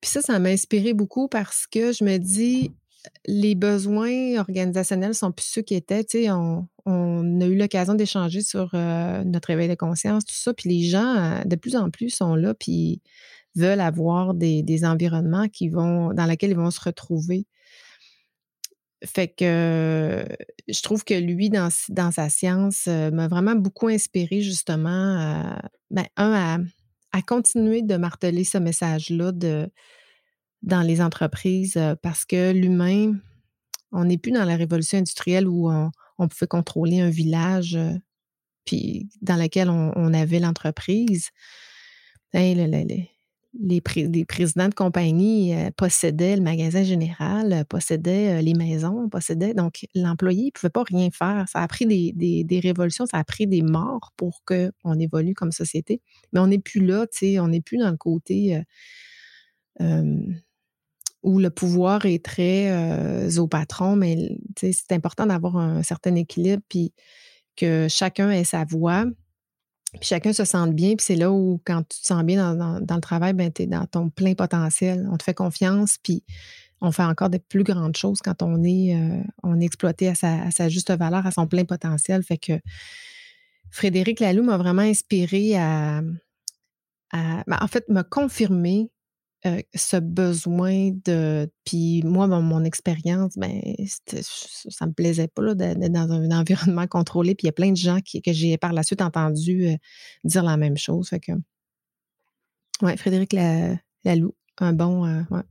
puis 0.00 0.10
ça, 0.10 0.22
ça 0.22 0.38
m'a 0.38 0.48
inspiré 0.48 0.94
beaucoup 0.94 1.28
parce 1.28 1.66
que 1.66 1.92
je 1.92 2.04
me 2.04 2.16
dis, 2.16 2.72
les 3.26 3.54
besoins 3.54 4.38
organisationnels 4.38 5.14
sont 5.14 5.32
plus 5.32 5.46
ceux 5.46 5.62
qui 5.62 5.74
étaient. 5.74 6.04
Tu 6.04 6.22
sais, 6.22 6.30
on, 6.30 6.66
a 6.86 7.46
eu 7.46 7.56
l'occasion 7.56 7.94
d'échanger 7.94 8.40
sur 8.40 8.70
euh, 8.74 9.22
notre 9.24 9.48
réveil 9.48 9.68
de 9.68 9.74
conscience, 9.74 10.24
tout 10.24 10.34
ça. 10.34 10.54
Puis 10.54 10.70
les 10.70 10.82
gens, 10.82 11.16
euh, 11.16 11.44
de 11.44 11.56
plus 11.56 11.76
en 11.76 11.90
plus, 11.90 12.10
sont 12.10 12.34
là, 12.34 12.54
puis 12.54 13.02
veulent 13.56 13.80
avoir 13.80 14.34
des, 14.34 14.84
environnements 14.84 15.48
qui 15.48 15.68
vont, 15.68 16.14
dans 16.14 16.24
lesquels 16.24 16.50
ils 16.50 16.56
vont 16.56 16.70
se 16.70 16.80
retrouver. 16.80 17.46
Fait 19.04 19.28
que 19.28 20.26
je 20.68 20.82
trouve 20.82 21.04
que 21.04 21.14
lui, 21.14 21.48
dans, 21.48 21.70
sa 21.70 22.28
science, 22.28 22.84
euh, 22.86 23.10
m'a 23.10 23.28
vraiment 23.28 23.54
beaucoup 23.54 23.88
inspiré 23.88 24.42
justement, 24.42 25.58
ben, 25.90 26.04
un, 26.16 26.64
à 27.12 27.22
continuer 27.22 27.82
de 27.82 27.96
marteler 27.96 28.44
ce 28.44 28.58
message-là 28.58 29.32
dans 30.62 30.82
les 30.82 31.00
entreprises 31.00 31.80
parce 32.02 32.24
que 32.24 32.52
l'humain, 32.52 33.14
on 33.90 34.04
n'est 34.04 34.18
plus 34.18 34.32
dans 34.32 34.44
la 34.44 34.56
révolution 34.56 34.98
industrielle 34.98 35.48
où 35.48 35.70
on, 35.70 36.28
pouvait 36.28 36.46
contrôler 36.46 37.00
un 37.00 37.10
village 37.10 37.78
puis 38.64 39.08
dans 39.22 39.36
lequel 39.36 39.68
on, 39.70 40.14
avait 40.14 40.38
l'entreprise. 40.38 41.30
Les, 43.58 43.80
présidents 43.80 44.68
de 44.68 44.74
compagnie 44.74 45.54
possédaient 45.76 46.36
le 46.36 46.42
magasin 46.42 46.82
général, 46.82 47.64
possédaient 47.68 48.42
les 48.42 48.54
maisons, 48.54 49.08
possédaient. 49.08 49.54
Donc, 49.54 49.86
l'employé 49.94 50.46
ne 50.46 50.50
pouvait 50.50 50.70
pas 50.70 50.84
rien 50.84 51.08
faire. 51.10 51.46
Ça 51.48 51.60
a 51.60 51.68
pris 51.68 51.86
des, 51.86 52.60
révolutions, 52.62 53.06
ça 53.06 53.18
a 53.18 53.24
pris 53.24 53.46
des 53.46 53.62
morts 53.62 54.12
pour 54.16 54.42
qu'on 54.44 54.98
évolue 54.98 55.34
comme 55.34 55.52
société. 55.52 56.00
Mais 56.32 56.40
on 56.40 56.46
n'est 56.46 56.58
plus 56.60 56.84
là, 56.84 57.06
on 57.38 57.48
n'est 57.48 57.60
plus 57.60 57.78
dans 57.78 57.90
le 57.90 57.96
côté 57.96 58.62
où 61.22 61.38
le 61.38 61.50
pouvoir 61.50 62.06
est 62.06 62.24
très 62.24 62.70
euh, 62.70 63.30
au 63.38 63.46
patron, 63.46 63.96
mais 63.96 64.38
c'est 64.56 64.92
important 64.92 65.26
d'avoir 65.26 65.56
un 65.56 65.82
certain 65.82 66.14
équilibre, 66.14 66.62
puis 66.68 66.92
que 67.56 67.88
chacun 67.88 68.30
ait 68.30 68.44
sa 68.44 68.64
voix, 68.64 69.04
puis 69.92 70.08
chacun 70.08 70.32
se 70.32 70.44
sente 70.44 70.72
bien, 70.72 70.94
puis 70.94 71.04
c'est 71.04 71.16
là 71.16 71.32
où, 71.32 71.60
quand 71.64 71.82
tu 71.88 72.00
te 72.00 72.06
sens 72.06 72.22
bien 72.22 72.54
dans, 72.54 72.78
le 72.78 73.00
travail, 73.00 73.32
ben, 73.32 73.52
tu 73.52 73.62
es 73.62 73.66
dans 73.66 73.86
ton 73.86 74.08
plein 74.08 74.34
potentiel. 74.34 75.08
On 75.10 75.16
te 75.16 75.24
fait 75.24 75.34
confiance, 75.34 75.96
puis 76.02 76.22
on 76.80 76.92
fait 76.92 77.02
encore 77.02 77.28
des 77.28 77.40
plus 77.40 77.64
grandes 77.64 77.96
choses 77.96 78.20
quand 78.22 78.42
on 78.42 78.62
est, 78.62 78.94
euh, 78.94 79.22
on 79.42 79.60
est 79.60 79.64
exploité 79.64 80.08
à 80.08 80.14
sa, 80.14 80.68
juste 80.68 80.92
valeur, 80.92 81.26
à 81.26 81.30
son 81.32 81.46
plein 81.46 81.64
potentiel. 81.64 82.22
Fait 82.22 82.38
que 82.38 82.52
Frédéric 83.70 84.20
Laloux 84.20 84.44
m'a 84.44 84.56
vraiment 84.56 84.82
inspiré 84.82 85.56
à, 85.56 86.02
ben, 87.12 87.58
en 87.60 87.66
fait, 87.66 87.88
m'a 87.88 88.04
confirmé 88.04 88.90
euh, 89.46 89.62
ce 89.74 89.96
besoin 89.96 90.90
de. 91.06 91.50
Puis 91.64 92.02
moi, 92.04 92.26
mon, 92.26 92.62
expérience, 92.64 93.38
ben, 93.38 93.62
ça 93.86 94.86
me 94.86 94.92
plaisait 94.92 95.28
pas 95.28 95.54
d'être 95.54 95.78
dans 95.92 96.12
un 96.12 96.30
environnement 96.38 96.86
contrôlé. 96.86 97.34
Puis 97.34 97.44
il 97.44 97.48
y 97.48 97.50
a 97.50 97.52
plein 97.52 97.70
de 97.70 97.76
gens 97.76 98.00
qui, 98.00 98.20
que 98.20 98.32
j'ai 98.32 98.58
par 98.58 98.74
la 98.74 98.82
suite 98.82 99.00
entendu 99.00 99.66
euh, 99.66 99.76
dire 100.24 100.42
la 100.42 100.58
même 100.58 100.76
chose. 100.76 101.08
Fait 101.08 101.20
que. 101.20 101.32
Ouais, 102.82 102.96
Frédéric 102.98 103.34
Laloux, 104.04 104.34
un 104.58 104.72
bon. 104.74 105.06
Euh, 105.06 105.22
ouais. 105.30 105.42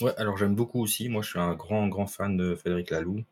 ouais. 0.00 0.14
alors 0.16 0.38
j'aime 0.38 0.54
beaucoup 0.54 0.80
aussi. 0.80 1.10
Moi, 1.10 1.20
je 1.20 1.28
suis 1.28 1.38
un 1.38 1.54
grand, 1.54 1.88
grand 1.88 2.06
fan 2.06 2.38
de 2.38 2.54
Frédéric 2.54 2.90
Laloux. 2.90 3.22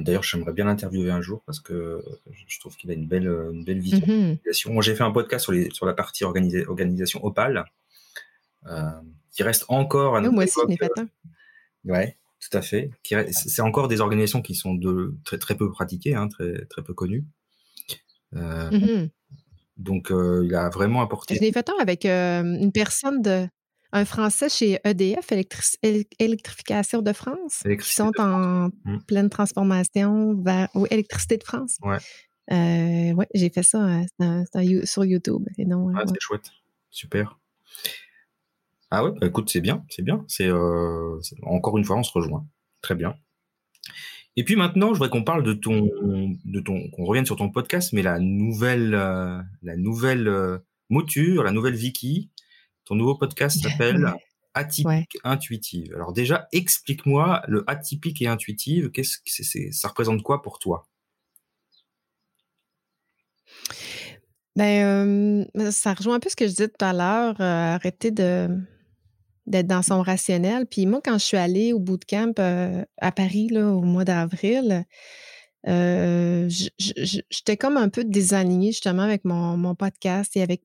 D'ailleurs, 0.00 0.24
j'aimerais 0.24 0.52
bien 0.52 0.64
l'interviewer 0.64 1.12
un 1.12 1.20
jour 1.20 1.42
parce 1.46 1.60
que 1.60 2.04
je 2.34 2.58
trouve 2.58 2.76
qu'il 2.76 2.90
a 2.90 2.94
une 2.94 3.06
belle, 3.06 3.28
une 3.28 3.64
belle 3.64 3.78
vision. 3.78 4.04
Mmh 4.04 4.36
moi, 4.66 4.82
j'ai 4.82 4.96
fait 4.96 5.04
un 5.04 5.12
podcast 5.12 5.44
sur, 5.44 5.52
les, 5.52 5.70
sur 5.70 5.86
la 5.86 5.94
partie 5.94 6.24
organisation 6.24 7.24
Opal. 7.24 7.64
Euh, 8.66 8.90
qui 9.32 9.42
reste 9.42 9.64
encore 9.68 10.16
à 10.16 10.20
Moi 10.20 10.44
aussi, 10.44 10.54
je 10.62 10.68
n'ai 10.68 10.76
pas 10.76 10.88
euh, 10.98 11.04
Ouais, 11.84 12.18
tout 12.40 12.56
à 12.56 12.62
fait. 12.62 12.90
C'est 13.30 13.62
encore 13.62 13.88
des 13.88 14.00
organisations 14.00 14.42
qui 14.42 14.54
sont 14.54 14.74
de, 14.74 15.14
très, 15.24 15.38
très 15.38 15.56
peu 15.56 15.70
pratiquées, 15.70 16.14
hein, 16.14 16.28
très, 16.28 16.66
très 16.66 16.82
peu 16.82 16.94
connues. 16.94 17.24
Euh, 18.34 18.70
mmh 18.70 19.10
donc, 19.76 20.12
il 20.12 20.54
a 20.54 20.68
vraiment 20.68 21.00
apporté. 21.00 21.36
Je 21.36 21.40
l'ai 21.40 21.52
fait 21.52 21.66
avec 21.80 22.04
une 22.04 22.70
personne 22.70 23.22
de. 23.22 23.48
Un 23.92 24.04
Français 24.04 24.48
chez 24.50 24.78
EDF, 24.84 25.32
Électrification 26.18 27.02
de 27.02 27.12
France, 27.12 27.62
qui 27.64 27.92
sont 27.92 28.12
en 28.18 28.68
mmh. 28.68 28.98
pleine 29.06 29.30
transformation 29.30 30.34
vers. 30.42 30.68
Électricité 30.90 31.38
de 31.38 31.44
France. 31.44 31.78
Ouais. 31.82 33.14
ouais, 33.14 33.26
j'ai 33.34 33.48
fait 33.48 33.62
ça 33.62 34.02
sur 34.84 35.04
YouTube. 35.06 35.48
Et 35.56 35.64
non, 35.64 35.88
ah, 35.96 36.04
c'est 36.06 36.20
chouette. 36.20 36.50
Super. 36.90 37.40
Ah 38.92 39.04
ouais, 39.04 39.12
bah 39.20 39.28
écoute, 39.28 39.48
c'est 39.48 39.60
bien, 39.60 39.84
c'est 39.88 40.02
bien. 40.02 40.24
Euh, 40.40 41.20
c'est 41.22 41.36
encore 41.44 41.78
une 41.78 41.84
fois, 41.84 41.96
on 41.96 42.02
se 42.02 42.10
rejoint. 42.12 42.44
Très 42.82 42.96
bien. 42.96 43.14
Et 44.36 44.42
puis 44.42 44.56
maintenant, 44.56 44.88
je 44.88 44.94
voudrais 44.94 45.10
qu'on 45.10 45.22
parle 45.22 45.44
de 45.44 45.52
ton, 45.52 45.88
de 46.44 46.60
ton, 46.60 46.90
qu'on 46.90 47.04
revienne 47.04 47.26
sur 47.26 47.36
ton 47.36 47.50
podcast, 47.50 47.92
mais 47.92 48.02
la 48.02 48.18
nouvelle, 48.18 48.94
euh, 48.94 49.40
la 49.62 49.76
nouvelle 49.76 50.26
euh, 50.26 50.58
mouture, 50.88 51.44
la 51.44 51.52
nouvelle 51.52 51.74
Vicky. 51.74 52.30
Ton 52.84 52.96
nouveau 52.96 53.14
podcast 53.14 53.60
s'appelle 53.62 54.12
Atypique 54.54 55.18
intuitive. 55.22 55.94
Alors 55.94 56.12
déjà, 56.12 56.48
explique-moi 56.50 57.42
le 57.46 57.62
atypique 57.68 58.20
et 58.22 58.26
intuitive. 58.26 58.90
Qu'est-ce 58.90 59.18
que 59.18 59.44
c'est, 59.44 59.70
ça 59.70 59.86
représente 59.86 60.22
quoi 60.24 60.42
pour 60.42 60.58
toi? 60.58 60.88
Ben, 64.56 65.46
ça 65.70 65.94
rejoint 65.94 66.16
un 66.16 66.20
peu 66.20 66.28
ce 66.28 66.34
que 66.34 66.46
je 66.46 66.50
disais 66.50 66.68
tout 66.68 66.84
à 66.84 66.92
l'heure. 66.92 67.40
arrêter 67.40 68.10
de 68.10 68.48
d'être 69.50 69.66
dans 69.66 69.82
son 69.82 70.00
rationnel. 70.00 70.66
Puis 70.66 70.86
moi, 70.86 71.00
quand 71.04 71.18
je 71.18 71.24
suis 71.24 71.36
allée 71.36 71.72
au 71.72 71.78
bootcamp 71.78 72.32
euh, 72.38 72.84
à 72.98 73.12
Paris 73.12 73.48
là, 73.48 73.68
au 73.68 73.82
mois 73.82 74.04
d'avril, 74.04 74.86
euh, 75.68 76.48
j'étais 76.78 77.56
comme 77.56 77.76
un 77.76 77.88
peu 77.88 78.04
désalignée 78.04 78.72
justement 78.72 79.02
avec 79.02 79.24
mon, 79.24 79.74
podcast 79.74 80.36
et 80.36 80.42
avec. 80.42 80.62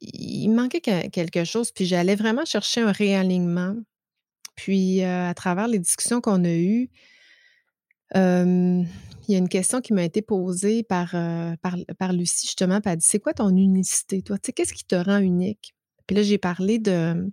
il 0.00 0.50
manquait 0.50 1.08
quelque 1.10 1.44
chose, 1.44 1.72
puis 1.72 1.86
j'allais 1.86 2.14
vraiment 2.14 2.44
chercher 2.44 2.82
un 2.82 2.92
réalignement. 2.92 3.74
Puis, 4.54 5.02
à 5.02 5.34
travers 5.34 5.68
les 5.68 5.78
discussions 5.78 6.20
qu'on 6.20 6.44
a 6.44 6.54
eues, 6.54 6.88
il 8.14 9.32
y 9.32 9.34
a 9.34 9.38
une 9.38 9.48
question 9.48 9.80
qui 9.80 9.92
m'a 9.92 10.04
été 10.04 10.22
posée 10.22 10.82
par, 10.82 11.14
par, 11.98 12.12
Lucie, 12.12 12.46
justement, 12.46 12.80
elle 12.84 12.96
dit 12.96 13.06
C'est 13.06 13.18
quoi 13.18 13.34
ton 13.34 13.50
unicité, 13.50 14.22
toi? 14.22 14.38
Qu'est-ce 14.38 14.72
qui 14.72 14.84
te 14.84 14.94
rend 14.94 15.18
unique? 15.18 15.74
Puis 16.06 16.16
là, 16.16 16.22
j'ai 16.22 16.38
parlé 16.38 16.78
de, 16.78 17.30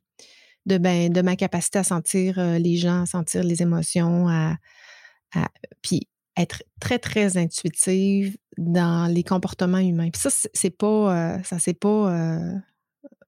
de, 0.66 0.78
ben, 0.78 1.12
de 1.12 1.22
ma 1.22 1.36
capacité 1.36 1.80
à 1.80 1.84
sentir 1.84 2.38
les 2.60 2.78
gens, 2.78 3.04
à 3.04 3.06
sentir 3.06 3.44
les 3.44 3.62
émotions, 3.62 4.28
à, 4.28 4.58
puis 5.82 6.08
être 6.38 6.64
très, 6.80 7.00
très 7.00 7.38
intuitive 7.38 8.38
dans 8.58 9.12
les 9.12 9.24
comportements 9.24 9.78
humains. 9.80 10.10
Puis 10.10 10.22
ça, 10.22 10.30
c'est 10.54 10.76
pas, 10.76 11.42
ça 11.44 11.60
s'est 11.60 11.74
pas 11.74 12.40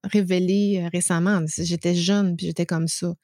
révélé 0.04 0.88
récemment. 0.92 1.42
J'étais 1.58 1.94
jeune, 1.94 2.36
puis 2.36 2.46
j'étais 2.46 2.66
comme 2.66 2.88
ça 2.88 3.14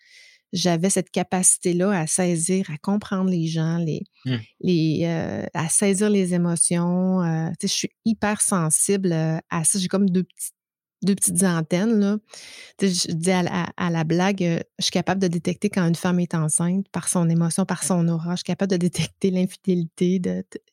j'avais 0.52 0.90
cette 0.90 1.10
capacité-là 1.10 1.90
à 1.98 2.06
saisir, 2.06 2.70
à 2.70 2.76
comprendre 2.78 3.30
les 3.30 3.46
gens, 3.46 3.78
les, 3.78 4.02
mmh. 4.26 4.36
les, 4.60 5.00
euh, 5.04 5.46
à 5.54 5.68
saisir 5.68 6.10
les 6.10 6.34
émotions. 6.34 7.22
Je 7.60 7.66
suis 7.66 7.90
hyper 8.04 8.40
sensible 8.40 9.12
à 9.12 9.64
ça. 9.64 9.78
J'ai 9.78 9.88
comme 9.88 10.10
deux 10.10 10.24
petites, 10.24 10.54
deux 11.02 11.14
petites 11.14 11.42
antennes. 11.42 12.00
Là. 12.00 12.18
Je 12.80 13.12
dis 13.12 13.30
à, 13.30 13.90
la 13.90 14.04
blague, 14.04 14.38
je 14.78 14.84
suis 14.84 14.90
capable 14.90 15.20
de 15.20 15.28
détecter 15.28 15.70
quand 15.70 15.86
une 15.86 15.94
femme 15.94 16.20
est 16.20 16.34
enceinte 16.34 16.88
par 16.90 17.08
son 17.08 17.28
émotion, 17.28 17.64
par 17.64 17.84
son 17.84 18.08
aura. 18.08 18.32
Je 18.32 18.36
suis 18.36 18.44
capable 18.44 18.70
de 18.72 18.76
détecter 18.76 19.30
l'infidélité. 19.30 20.20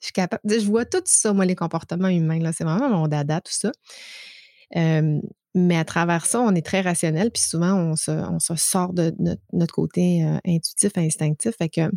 Je 0.04 0.66
vois 0.66 0.86
tout 0.86 1.02
ça, 1.06 1.34
moi, 1.34 1.46
les 1.46 1.56
comportements 1.56 2.08
humains. 2.08 2.40
Là. 2.40 2.54
C'est 2.54 2.64
vraiment 2.64 2.90
mon 2.90 3.08
dada, 3.08 3.42
tout 3.42 3.54
ça. 3.54 3.72
Mais 5.56 5.78
à 5.78 5.84
travers 5.84 6.26
ça, 6.26 6.42
on 6.42 6.54
est 6.54 6.66
très 6.66 6.82
rationnel, 6.82 7.32
puis 7.32 7.42
souvent, 7.42 7.74
on 7.74 7.96
se, 7.96 8.56
sort 8.56 8.94
de 8.94 9.16
notre, 9.52 9.74
côté 9.74 10.24
euh, 10.24 10.38
intuitif, 10.46 10.92
instinctif. 10.96 11.56
Fait 11.58 11.70
que 11.70 11.90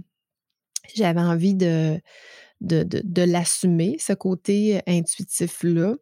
j'avais 0.95 1.21
envie 1.21 1.55
de, 1.55 2.01
l'assumer, 2.61 3.97
ce 3.99 4.15
côté 4.15 4.81
intuitif-là, 4.87 5.97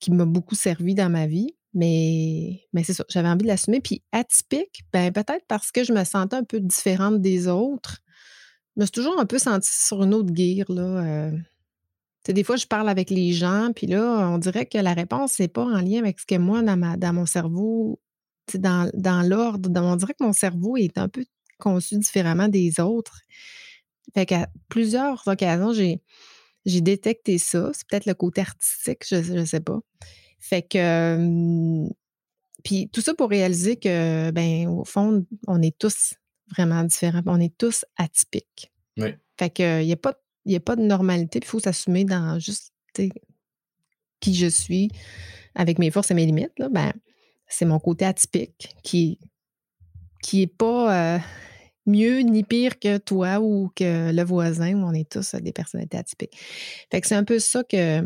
qui 0.00 0.10
m'a 0.10 0.24
beaucoup 0.24 0.54
servi 0.54 0.94
dans 0.94 1.10
ma 1.10 1.26
vie. 1.26 1.54
Mais, 1.74 2.62
mais 2.72 2.84
c'est 2.84 2.94
ça, 2.94 3.04
j'avais 3.08 3.28
envie 3.28 3.42
de 3.42 3.48
l'assumer. 3.48 3.80
Puis 3.80 4.02
atypique, 4.12 4.82
ben 4.92 5.12
peut-être 5.12 5.44
parce 5.46 5.70
que 5.70 5.84
je 5.84 5.92
me 5.92 6.04
sentais 6.04 6.36
un 6.36 6.44
peu 6.44 6.60
différente 6.60 7.20
des 7.20 7.48
autres. 7.48 7.98
Je 8.76 8.80
me 8.82 8.86
suis 8.86 8.92
toujours 8.92 9.18
un 9.20 9.26
peu 9.26 9.38
sentie 9.38 9.70
sur 9.72 10.02
une 10.02 10.14
autre 10.14 10.32
guire, 10.32 10.70
là. 10.70 10.82
Euh, 10.82 11.30
des 12.28 12.44
fois, 12.44 12.56
je 12.56 12.66
parle 12.66 12.88
avec 12.88 13.10
les 13.10 13.32
gens, 13.32 13.70
puis 13.74 13.86
là, 13.86 14.28
on 14.30 14.38
dirait 14.38 14.66
que 14.66 14.78
la 14.78 14.94
réponse 14.94 15.38
n'est 15.38 15.48
pas 15.48 15.64
en 15.64 15.80
lien 15.80 16.00
avec 16.00 16.18
ce 16.18 16.26
que 16.26 16.36
moi, 16.36 16.62
dans, 16.62 16.76
ma, 16.76 16.96
dans 16.96 17.12
mon 17.12 17.26
cerveau, 17.26 18.00
dans, 18.54 18.90
dans 18.94 19.22
l'ordre, 19.22 19.70
on 19.80 19.96
dirait 19.96 20.14
que 20.14 20.24
mon 20.24 20.32
cerveau 20.32 20.76
est 20.76 20.98
un 20.98 21.08
peu 21.08 21.24
conçu 21.58 21.98
différemment 21.98 22.48
des 22.48 22.80
autres. 22.80 23.20
Fait 24.14 24.26
qu'à 24.26 24.48
plusieurs 24.68 25.22
occasions, 25.26 25.72
j'ai, 25.72 26.00
j'ai 26.66 26.82
détecté 26.82 27.38
ça. 27.38 27.70
C'est 27.72 27.86
peut-être 27.88 28.06
le 28.06 28.14
côté 28.14 28.42
artistique, 28.42 29.04
je 29.08 29.16
ne 29.32 29.44
sais 29.44 29.60
pas. 29.60 29.80
Fait 30.38 30.62
que. 30.62 31.88
puis 32.62 32.90
tout 32.92 33.00
ça 33.00 33.14
pour 33.14 33.30
réaliser 33.30 33.76
que, 33.76 34.30
ben, 34.32 34.68
au 34.68 34.84
fond, 34.84 35.24
on 35.46 35.62
est 35.62 35.76
tous 35.78 36.14
vraiment 36.50 36.84
différents. 36.84 37.22
On 37.26 37.40
est 37.40 37.56
tous 37.56 37.84
atypiques. 37.96 38.70
Oui. 38.98 39.14
Fait 39.38 39.50
qu'il 39.50 39.86
n'y 39.86 39.92
a 39.92 39.96
pas 39.96 40.12
de 40.12 40.18
il 40.46 40.50
n'y 40.50 40.56
a 40.56 40.60
pas 40.60 40.76
de 40.76 40.82
normalité, 40.82 41.40
il 41.42 41.44
faut 41.44 41.58
s'assumer 41.58 42.04
dans 42.04 42.38
juste 42.38 42.72
qui 44.20 44.34
je 44.34 44.46
suis 44.46 44.90
avec 45.54 45.78
mes 45.78 45.90
forces 45.90 46.12
et 46.12 46.14
mes 46.14 46.24
limites. 46.24 46.56
Là, 46.58 46.68
ben, 46.68 46.92
c'est 47.48 47.64
mon 47.64 47.80
côté 47.80 48.04
atypique 48.04 48.74
qui 48.82 49.18
qui 50.22 50.42
est 50.42 50.46
pas 50.46 51.16
euh, 51.16 51.18
mieux 51.86 52.20
ni 52.20 52.42
pire 52.44 52.78
que 52.78 52.98
toi 52.98 53.40
ou 53.40 53.70
que 53.74 54.12
le 54.12 54.22
voisin, 54.24 54.74
où 54.74 54.86
on 54.86 54.92
est 54.92 55.08
tous 55.08 55.34
des 55.36 55.52
personnalités 55.52 55.98
atypiques. 55.98 56.36
Fait 56.90 57.00
que 57.00 57.06
c'est 57.06 57.14
un 57.14 57.24
peu 57.24 57.38
ça 57.38 57.62
que, 57.64 58.02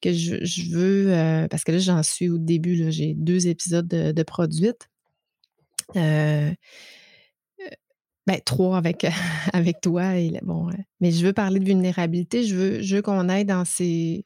que 0.00 0.12
je, 0.12 0.70
veux, 0.70 1.12
euh, 1.12 1.48
parce 1.48 1.64
que 1.64 1.72
là, 1.72 1.78
j'en 1.78 2.02
suis 2.02 2.28
au 2.28 2.38
début, 2.38 2.90
j'ai 2.90 3.14
deux 3.14 3.46
épisodes 3.46 3.86
de, 3.88 4.12
de. 4.12 4.24
Euh, 5.96 6.50
ben, 8.26 8.40
trois 8.44 8.76
avec, 8.76 9.06
avec 9.52 9.80
toi. 9.80 10.12
Bon, 10.42 10.68
mais 11.00 11.10
je 11.10 11.24
veux 11.26 11.32
parler 11.32 11.60
de 11.60 11.64
vulnérabilité. 11.64 12.44
Je 12.44 12.54
veux, 12.54 12.82
je 12.82 12.96
veux 12.96 13.02
qu'on 13.02 13.28
aille 13.28 13.44
dans 13.44 13.64
ces, 13.64 14.24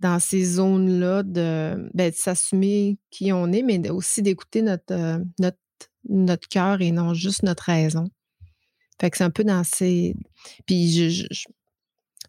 dans 0.00 0.20
ces 0.20 0.44
zones-là 0.44 1.22
de, 1.22 1.90
ben, 1.94 2.12
s'assumer 2.12 2.98
qui 3.10 3.32
on 3.32 3.52
est, 3.52 3.62
mais 3.62 3.88
aussi 3.90 4.22
d'écouter 4.22 4.62
notre, 4.62 4.92
euh, 4.92 5.18
notre, 5.38 5.58
notre 6.08 6.48
cœur 6.48 6.80
et 6.80 6.92
non 6.92 7.14
juste 7.14 7.42
notre 7.42 7.64
raison. 7.64 8.04
Fait 9.00 9.10
que 9.10 9.16
c'est 9.16 9.24
un 9.24 9.30
peu 9.30 9.44
dans 9.44 9.64
ces. 9.64 10.14
Puis 10.66 11.10
je, 11.10 11.26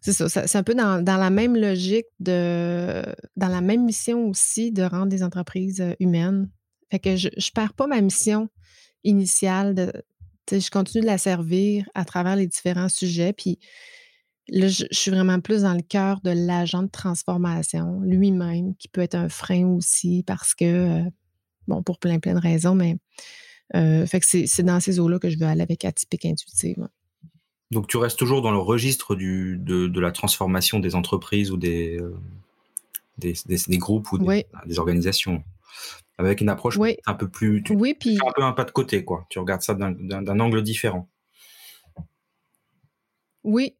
c'est 0.00 0.12
ça, 0.12 0.28
c'est 0.28 0.58
un 0.58 0.62
peu 0.62 0.74
dans, 0.74 1.04
dans, 1.04 1.16
la 1.16 1.30
même 1.30 1.56
logique 1.56 2.06
de. 2.20 3.02
dans 3.36 3.48
la 3.48 3.60
même 3.60 3.84
mission 3.84 4.26
aussi 4.28 4.72
de 4.72 4.82
rendre 4.82 5.08
des 5.08 5.22
entreprises 5.22 5.84
humaines. 5.98 6.48
Fait 6.90 6.98
que 6.98 7.16
je 7.16 7.28
ne 7.28 7.54
perds 7.54 7.74
pas 7.74 7.86
ma 7.86 8.00
mission 8.00 8.48
initiale 9.04 9.74
de, 9.74 9.92
je 10.50 10.70
continue 10.70 11.02
de 11.02 11.06
la 11.06 11.18
servir 11.18 11.88
à 11.94 12.04
travers 12.04 12.36
les 12.36 12.46
différents 12.46 12.88
sujets. 12.88 13.32
Puis 13.32 13.58
là, 14.48 14.68
je, 14.68 14.84
suis 14.90 15.10
vraiment 15.10 15.40
plus 15.40 15.62
dans 15.62 15.74
le 15.74 15.82
cœur 15.82 16.20
de 16.22 16.30
l'agent 16.30 16.82
de 16.82 16.88
transformation 16.90 18.00
lui-même, 18.00 18.74
qui 18.76 18.88
peut 18.88 19.02
être 19.02 19.14
un 19.14 19.28
frein 19.28 19.66
aussi 19.66 20.24
parce 20.26 20.54
que, 20.54 21.02
bon, 21.68 21.82
pour 21.82 21.98
plein, 21.98 22.18
plein 22.18 22.34
de 22.34 22.40
raisons, 22.40 22.74
mais 22.74 22.96
euh, 23.74 24.06
fait 24.06 24.20
que 24.20 24.26
c'est 24.26 24.62
dans 24.62 24.80
ces 24.80 24.98
eaux-là 24.98 25.18
que 25.18 25.30
je 25.30 25.38
veux 25.38 25.46
aller 25.46 25.62
avec 25.62 25.84
atypique 25.84 26.24
intuitive. 26.24 26.88
Donc, 27.70 27.86
tu 27.86 27.98
restes 27.98 28.18
toujours 28.18 28.42
dans 28.42 28.50
le 28.50 28.58
registre 28.58 29.14
du, 29.14 29.56
de, 29.58 30.00
la 30.00 30.10
transformation 30.10 30.80
des 30.80 30.96
entreprises 30.96 31.52
ou 31.52 31.56
des, 31.56 32.00
euh, 32.00 32.16
des, 33.18 33.78
groupes 33.78 34.10
ou 34.10 34.18
des 34.18 34.78
organisations 34.78 35.44
avec 36.18 36.40
une 36.40 36.48
approche 36.48 36.78
un 37.06 37.14
peu 37.14 37.28
plus. 37.28 37.62
Tu, 37.62 37.74
oui, 37.74 37.94
puis. 37.94 38.18
un 38.26 38.32
peu 38.34 38.42
un 38.42 38.52
pas 38.52 38.64
de 38.64 38.72
côté, 38.72 39.04
quoi. 39.04 39.24
Tu 39.30 39.38
regardes 39.38 39.62
ça 39.62 39.74
d'un 39.74 40.40
angle 40.40 40.62
différent. 40.62 41.08
Oui. 43.44 43.76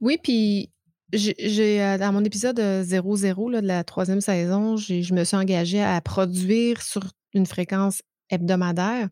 Oui, 0.00 0.18
puis 0.22 0.70
j'ai 1.12 1.82
euh, 1.82 1.98
dans 1.98 2.12
mon 2.12 2.24
épisode 2.24 2.58
00 2.58 3.48
là, 3.48 3.60
de 3.60 3.66
la 3.66 3.84
troisième 3.84 4.20
saison, 4.20 4.76
je 4.76 5.14
me 5.14 5.24
suis 5.24 5.36
engagée 5.36 5.82
à 5.82 6.00
produire 6.00 6.82
sur 6.82 7.02
une 7.32 7.46
fréquence 7.46 8.02
hebdomadaire, 8.30 9.08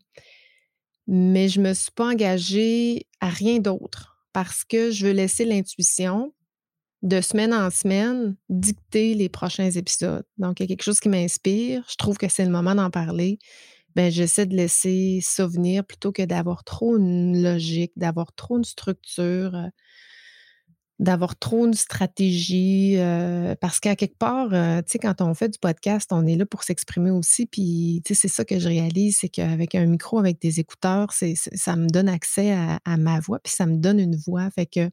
mais 1.07 1.49
je 1.49 1.59
ne 1.59 1.69
me 1.69 1.73
suis 1.73 1.91
pas 1.91 2.11
engagée 2.11 3.07
à 3.21 3.29
rien 3.29 3.59
d'autre 3.59 4.17
parce 4.33 4.63
que 4.63 4.91
je 4.91 5.07
veux 5.07 5.13
laisser 5.13 5.45
l'intuition 5.45 6.33
de 7.03 7.21
semaine 7.21 7.53
en 7.53 7.69
semaine, 7.69 8.35
dicter 8.49 9.13
les 9.13 9.29
prochains 9.29 9.69
épisodes. 9.69 10.25
Donc, 10.37 10.59
il 10.59 10.63
y 10.63 10.65
a 10.65 10.67
quelque 10.67 10.83
chose 10.83 10.99
qui 10.99 11.09
m'inspire. 11.09 11.85
Je 11.87 11.95
trouve 11.97 12.17
que 12.17 12.27
c'est 12.27 12.43
le 12.43 12.51
moment 12.51 12.73
d'en 12.73 12.89
parler. 12.89 13.37
Ben, 13.95 14.11
j'essaie 14.11 14.45
de 14.45 14.55
laisser 14.55 15.19
ça 15.21 15.45
venir 15.45 15.85
plutôt 15.85 16.11
que 16.11 16.23
d'avoir 16.23 16.63
trop 16.63 16.97
une 16.97 17.41
logique, 17.41 17.93
d'avoir 17.95 18.33
trop 18.33 18.57
une 18.57 18.65
structure, 18.65 19.55
euh, 19.55 19.67
d'avoir 20.99 21.37
trop 21.37 21.65
une 21.65 21.73
stratégie. 21.73 22.95
Euh, 22.97 23.55
parce 23.59 23.79
qu'à 23.79 23.95
quelque 23.95 24.17
part, 24.17 24.53
euh, 24.53 24.81
tu 24.81 24.93
sais, 24.93 24.99
quand 24.99 25.21
on 25.21 25.33
fait 25.33 25.49
du 25.49 25.59
podcast, 25.59 26.11
on 26.11 26.25
est 26.25 26.35
là 26.35 26.45
pour 26.45 26.63
s'exprimer 26.63 27.11
aussi. 27.11 27.45
Puis, 27.45 28.01
c'est 28.05 28.27
ça 28.27 28.45
que 28.45 28.59
je 28.59 28.67
réalise, 28.67 29.17
c'est 29.19 29.29
qu'avec 29.29 29.75
un 29.75 29.85
micro, 29.85 30.19
avec 30.19 30.39
des 30.41 30.59
écouteurs, 30.59 31.11
c'est, 31.11 31.35
ça 31.35 31.75
me 31.75 31.87
donne 31.87 32.09
accès 32.09 32.53
à, 32.53 32.97
ma 32.97 33.19
voix, 33.19 33.39
puis 33.39 33.53
ça 33.53 33.65
me 33.65 33.77
donne 33.77 33.99
une 33.99 34.15
voix. 34.15 34.49
Fait 34.51 34.65
que 34.65 34.89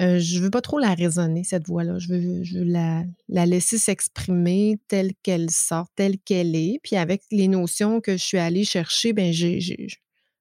euh, 0.00 0.20
je 0.20 0.38
ne 0.38 0.44
veux 0.44 0.50
pas 0.50 0.60
trop 0.60 0.78
la 0.78 0.94
raisonner, 0.94 1.42
cette 1.44 1.66
voix-là. 1.66 1.98
Je 1.98 2.08
veux, 2.08 2.64
la, 2.64 3.04
laisser 3.46 3.78
s'exprimer 3.78 4.78
telle 4.86 5.12
qu'elle 5.22 5.50
sort, 5.50 5.88
telle 5.96 6.18
qu'elle 6.18 6.54
est. 6.54 6.78
Puis 6.82 6.96
avec 6.96 7.22
les 7.30 7.48
notions 7.48 8.00
que 8.00 8.12
je 8.12 8.22
suis 8.24 8.38
allée 8.38 8.64
chercher, 8.64 9.12
ben 9.12 9.32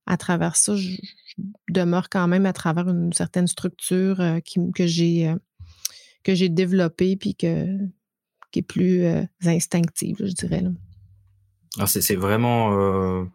à 0.08 0.18
travers 0.18 0.56
ça, 0.56 0.76
je, 0.76 0.98
demeure 1.70 2.10
quand 2.10 2.28
même 2.28 2.46
à 2.46 2.54
travers 2.54 2.88
une 2.90 3.14
certaine 3.14 3.48
structure 3.48 4.20
euh, 4.22 4.40
que 4.74 4.88
j'ai 4.88 5.28
euh, 5.28 5.36
que 6.24 6.34
j'ai 6.34 6.50
développée 6.50 7.16
puis 7.16 7.36
que, 7.36 7.78
qui 8.52 8.60
est 8.60 8.64
plus 8.64 9.06
instinctive, 9.46 10.18
je 10.20 10.34
dirais. 10.34 10.64
Alors 11.78 11.88
c'est 11.88 12.16
vraiment 12.16 13.26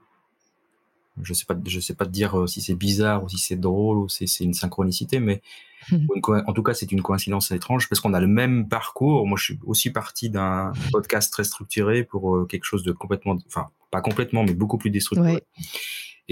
je 1.22 1.32
sais 1.32 1.44
pas 1.46 1.54
je 1.64 1.80
sais 1.80 1.94
pas 1.94 2.04
te 2.04 2.10
dire 2.10 2.48
si 2.48 2.60
c'est 2.60 2.74
bizarre 2.74 3.24
ou 3.24 3.28
si 3.28 3.38
c'est 3.38 3.56
drôle 3.56 3.98
ou 3.98 4.08
si 4.08 4.28
c'est 4.28 4.44
une 4.44 4.52
synchronicité 4.52 5.20
mais 5.20 5.42
en 6.46 6.52
tout 6.52 6.62
cas, 6.62 6.74
c'est 6.74 6.92
une 6.92 7.02
coïncidence 7.02 7.50
étrange 7.50 7.88
parce 7.88 8.00
qu'on 8.00 8.14
a 8.14 8.20
le 8.20 8.26
même 8.26 8.68
parcours. 8.68 9.26
Moi, 9.26 9.36
je 9.38 9.44
suis 9.44 9.58
aussi 9.64 9.90
parti 9.90 10.30
d'un 10.30 10.72
podcast 10.92 11.32
très 11.32 11.44
structuré 11.44 12.04
pour 12.04 12.36
euh, 12.36 12.46
quelque 12.46 12.64
chose 12.64 12.82
de 12.82 12.92
complètement, 12.92 13.36
enfin, 13.46 13.68
pas 13.90 14.00
complètement, 14.00 14.44
mais 14.44 14.54
beaucoup 14.54 14.78
plus 14.78 14.90
déstructuré. 14.90 15.42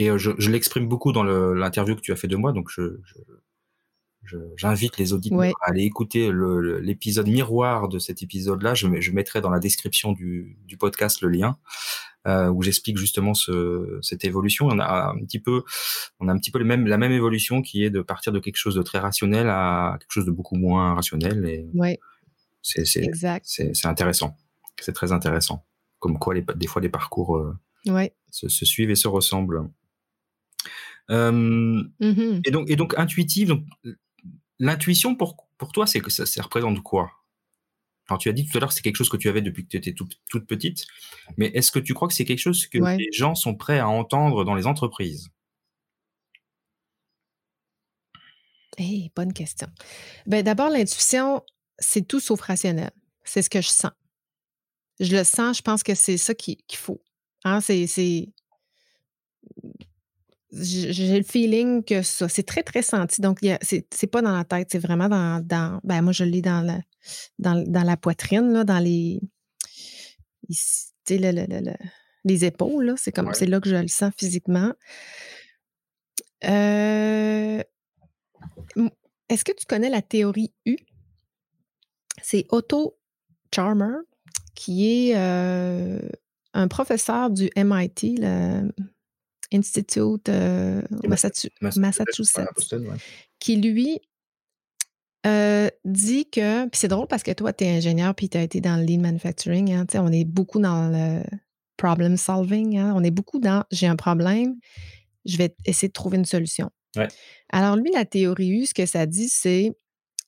Et 0.01 0.09
euh, 0.09 0.17
je, 0.17 0.31
je 0.39 0.51
l'exprime 0.51 0.89
beaucoup 0.89 1.13
dans 1.13 1.23
l'interview 1.23 1.95
que 1.95 2.01
tu 2.01 2.11
as 2.11 2.17
fait 2.17 2.27
de 2.27 2.37
moi, 2.37 2.53
donc 2.53 2.71
je, 2.71 3.01
j'invite 4.57 4.97
les 4.97 5.13
auditeurs 5.13 5.53
à 5.61 5.69
aller 5.71 5.83
écouter 5.83 6.31
l'épisode 6.81 7.29
miroir 7.29 7.87
de 7.87 7.99
cet 7.99 8.23
épisode-là. 8.23 8.73
Je, 8.73 8.87
je, 8.99 9.11
mettrai 9.11 9.43
dans 9.43 9.51
la 9.51 9.59
description 9.59 10.13
du, 10.13 10.57
du, 10.65 10.79
podcast 10.79 11.21
le 11.21 11.29
lien. 11.29 11.59
euh, 12.27 12.49
où 12.49 12.63
j'explique 12.63 12.97
justement 12.97 13.35
ce, 13.35 13.99
cette 14.01 14.25
évolution. 14.25 14.69
On 14.69 14.79
a 14.79 15.11
un 15.11 15.19
petit 15.25 15.39
peu, 15.39 15.65
on 16.19 16.29
a 16.29 16.33
un 16.33 16.39
petit 16.39 16.51
peu 16.51 16.59
le 16.59 16.65
même, 16.65 16.87
la 16.87 16.97
même 16.97 17.13
évolution 17.13 17.61
qui 17.61 17.85
est 17.85 17.91
de 17.91 18.01
partir 18.01 18.33
de 18.33 18.39
quelque 18.39 18.57
chose 18.57 18.77
de 18.77 18.83
très 18.83 19.01
rationnel 19.01 19.49
à 19.51 19.97
quelque 20.01 20.13
chose 20.13 20.27
de 20.27 20.31
beaucoup 20.31 20.57
moins 20.57 20.95
rationnel. 20.95 21.45
Et 21.45 21.67
ouais. 21.75 21.99
c'est, 22.63 22.87
c'est, 22.87 23.11
c'est, 23.45 23.87
intéressant. 23.87 24.35
C'est 24.81 24.95
très 24.95 25.13
intéressant. 25.13 25.67
Comme 25.99 26.19
quoi, 26.19 26.33
les, 26.33 26.45
des 26.57 26.67
fois, 26.67 26.81
les 26.81 26.89
parcours 26.89 27.37
euh, 27.37 27.55
ouais. 27.87 28.15
se, 28.31 28.49
se, 28.49 28.65
suivent 28.65 28.91
et 28.91 28.97
se 28.97 29.09
ressemblent. 29.09 29.69
Mmh 31.11 32.41
et 32.45 32.51
donc, 32.51 32.71
et 32.71 32.77
donc 32.77 32.97
intuitive. 32.97 33.49
Donc, 33.49 33.65
l'intuition 34.59 35.17
pour 35.17 35.49
pour 35.59 35.73
toi, 35.73 35.87
c'est 35.87 36.01
que 36.01 36.11
ça, 36.11 36.25
ça 36.25 36.43
représente 36.43 36.81
quoi? 36.83 37.11
Alors, 38.09 38.19
tu 38.19 38.29
as 38.29 38.33
dit 38.33 38.47
tout 38.47 38.57
à 38.57 38.61
l'heure 38.61 38.71
que 38.71 38.75
c'est 38.75 38.83
quelque 38.83 38.97
chose 38.97 39.09
que 39.09 39.17
tu 39.17 39.29
avais 39.29 39.43
depuis 39.43 39.65
que 39.65 39.69
tu 39.69 39.77
étais 39.77 39.93
toute 39.93 40.47
petite, 40.47 40.87
mais 41.37 41.47
est-ce 41.55 41.71
que 41.71 41.79
tu 41.79 41.95
crois 41.95 42.09
que 42.09 42.15
c'est 42.15 42.25
quelque 42.25 42.39
chose 42.39 42.67
que 42.67 42.79
les 42.79 43.13
gens 43.13 43.35
sont 43.35 43.55
prêts 43.55 43.79
à 43.79 43.89
entendre 43.89 44.45
dans 44.45 44.55
les 44.55 44.67
entreprises? 44.67 45.31
Eh, 48.79 49.11
bonne 49.15 49.33
question. 49.33 49.69
Ben, 50.27 50.43
D'abord, 50.43 50.71
l'intuition, 50.71 51.43
c'est 51.79 52.07
tout 52.07 52.21
sauf 52.21 52.41
rationnel. 52.41 52.91
C'est 53.25 53.43
ce 53.43 53.51
que 53.51 53.61
je 53.61 53.69
sens. 53.69 53.93
Je 54.99 55.15
le 55.17 55.25
sens, 55.25 55.59
je 55.59 55.63
pense 55.63 55.83
que 55.83 55.95
c'est 55.95 56.17
ça 56.17 56.35
qu'il 56.35 56.59
faut. 56.75 57.03
Hein, 57.45 57.61
c'est 57.61 58.33
j'ai 60.53 61.19
le 61.19 61.25
feeling 61.25 61.85
que 61.85 62.03
ça, 62.03 62.29
c'est 62.29 62.43
très, 62.43 62.63
très 62.63 62.83
senti. 62.83 63.21
Donc, 63.21 63.39
c'est 63.63 64.07
pas 64.07 64.23
dans 64.23 64.37
la 64.37 64.45
tête, 64.45 64.69
c'est 64.71 64.79
vraiment 64.79 65.09
dans, 65.09 65.45
dans, 65.45 65.81
ben 65.85 66.03
moi, 66.03 66.13
je 66.13 66.25
l'ai 66.25 66.43
dans 66.43 66.61
la, 66.61 66.81
dans, 67.39 67.63
dans, 67.67 67.85
la 67.85 67.97
poitrine, 67.97 68.53
là, 68.53 68.65
dans 68.65 68.79
les, 68.79 69.21
ici, 70.49 70.93
le, 71.09 71.31
le, 71.31 71.47
le, 71.49 71.73
les 72.25 72.45
épaules, 72.45 72.95
c'est 72.97 73.13
comme, 73.13 73.33
c'est 73.33 73.47
là 73.47 73.61
que 73.61 73.69
je 73.69 73.77
le 73.77 73.89
sens 73.89 74.13
physiquement. 74.17 74.73
Euh, 76.45 77.63
est-ce 79.29 79.45
que 79.45 79.53
tu 79.53 79.67
connais 79.67 79.91
la 79.91 80.03
théorie 80.03 80.53
U? 80.67 80.77
C'est 82.23 82.47
Otto 82.51 82.99
Charmer, 83.55 83.97
qui 84.55 85.11
est 85.11 85.17
euh, 85.17 86.01
un 86.53 86.69
professeur 86.69 87.31
du 87.31 87.51
MIT, 87.57 88.17
le 88.19 88.73
Institute 89.53 90.29
euh, 90.29 90.83
Massachusetts, 91.77 92.49
qui 93.39 93.57
lui 93.57 94.01
euh, 95.27 95.69
dit 95.85 96.29
que, 96.31 96.67
puis 96.69 96.79
c'est 96.79 96.89
drôle 96.89 97.07
parce 97.07 97.23
que 97.23 97.33
toi, 97.33 97.53
tu 97.53 97.65
es 97.65 97.77
ingénieur 97.77 98.15
puis 98.15 98.29
tu 98.29 98.39
as 98.39 98.43
été 98.43 98.61
dans 98.61 98.77
le 98.77 98.85
lean 98.85 99.01
manufacturing, 99.01 99.73
hein, 99.73 99.87
on 99.95 100.13
est 100.13 100.25
beaucoup 100.25 100.61
dans 100.61 100.89
le 100.89 101.23
problem 101.77 102.17
solving, 102.17 102.79
hein, 102.79 102.93
on 102.97 103.03
est 103.03 103.11
beaucoup 103.11 103.39
dans 103.39 103.65
j'ai 103.71 103.87
un 103.87 103.97
problème, 103.97 104.57
je 105.25 105.37
vais 105.37 105.55
essayer 105.67 105.89
de 105.89 105.93
trouver 105.93 106.19
une 106.19 106.25
solution. 106.25 106.71
Alors 107.53 107.77
lui, 107.77 107.91
la 107.93 108.05
théorie 108.05 108.51
U, 108.51 108.67
ce 108.67 108.75
que 108.75 108.87
ça 108.87 109.07
dit, 109.07 109.29
c'est 109.29 109.73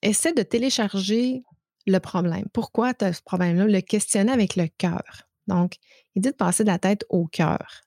essaie 0.02 0.32
de 0.32 0.42
télécharger 0.42 1.42
le 1.86 1.98
problème. 1.98 2.44
Pourquoi 2.52 2.94
tu 2.94 3.04
as 3.04 3.12
ce 3.12 3.22
problème-là? 3.22 3.66
Le 3.66 3.80
questionner 3.80 4.32
avec 4.32 4.56
le 4.56 4.68
cœur. 4.68 5.02
Donc, 5.46 5.76
il 6.14 6.22
dit 6.22 6.30
de 6.30 6.34
passer 6.34 6.64
de 6.64 6.68
la 6.68 6.78
tête 6.78 7.04
au 7.08 7.26
cœur. 7.26 7.82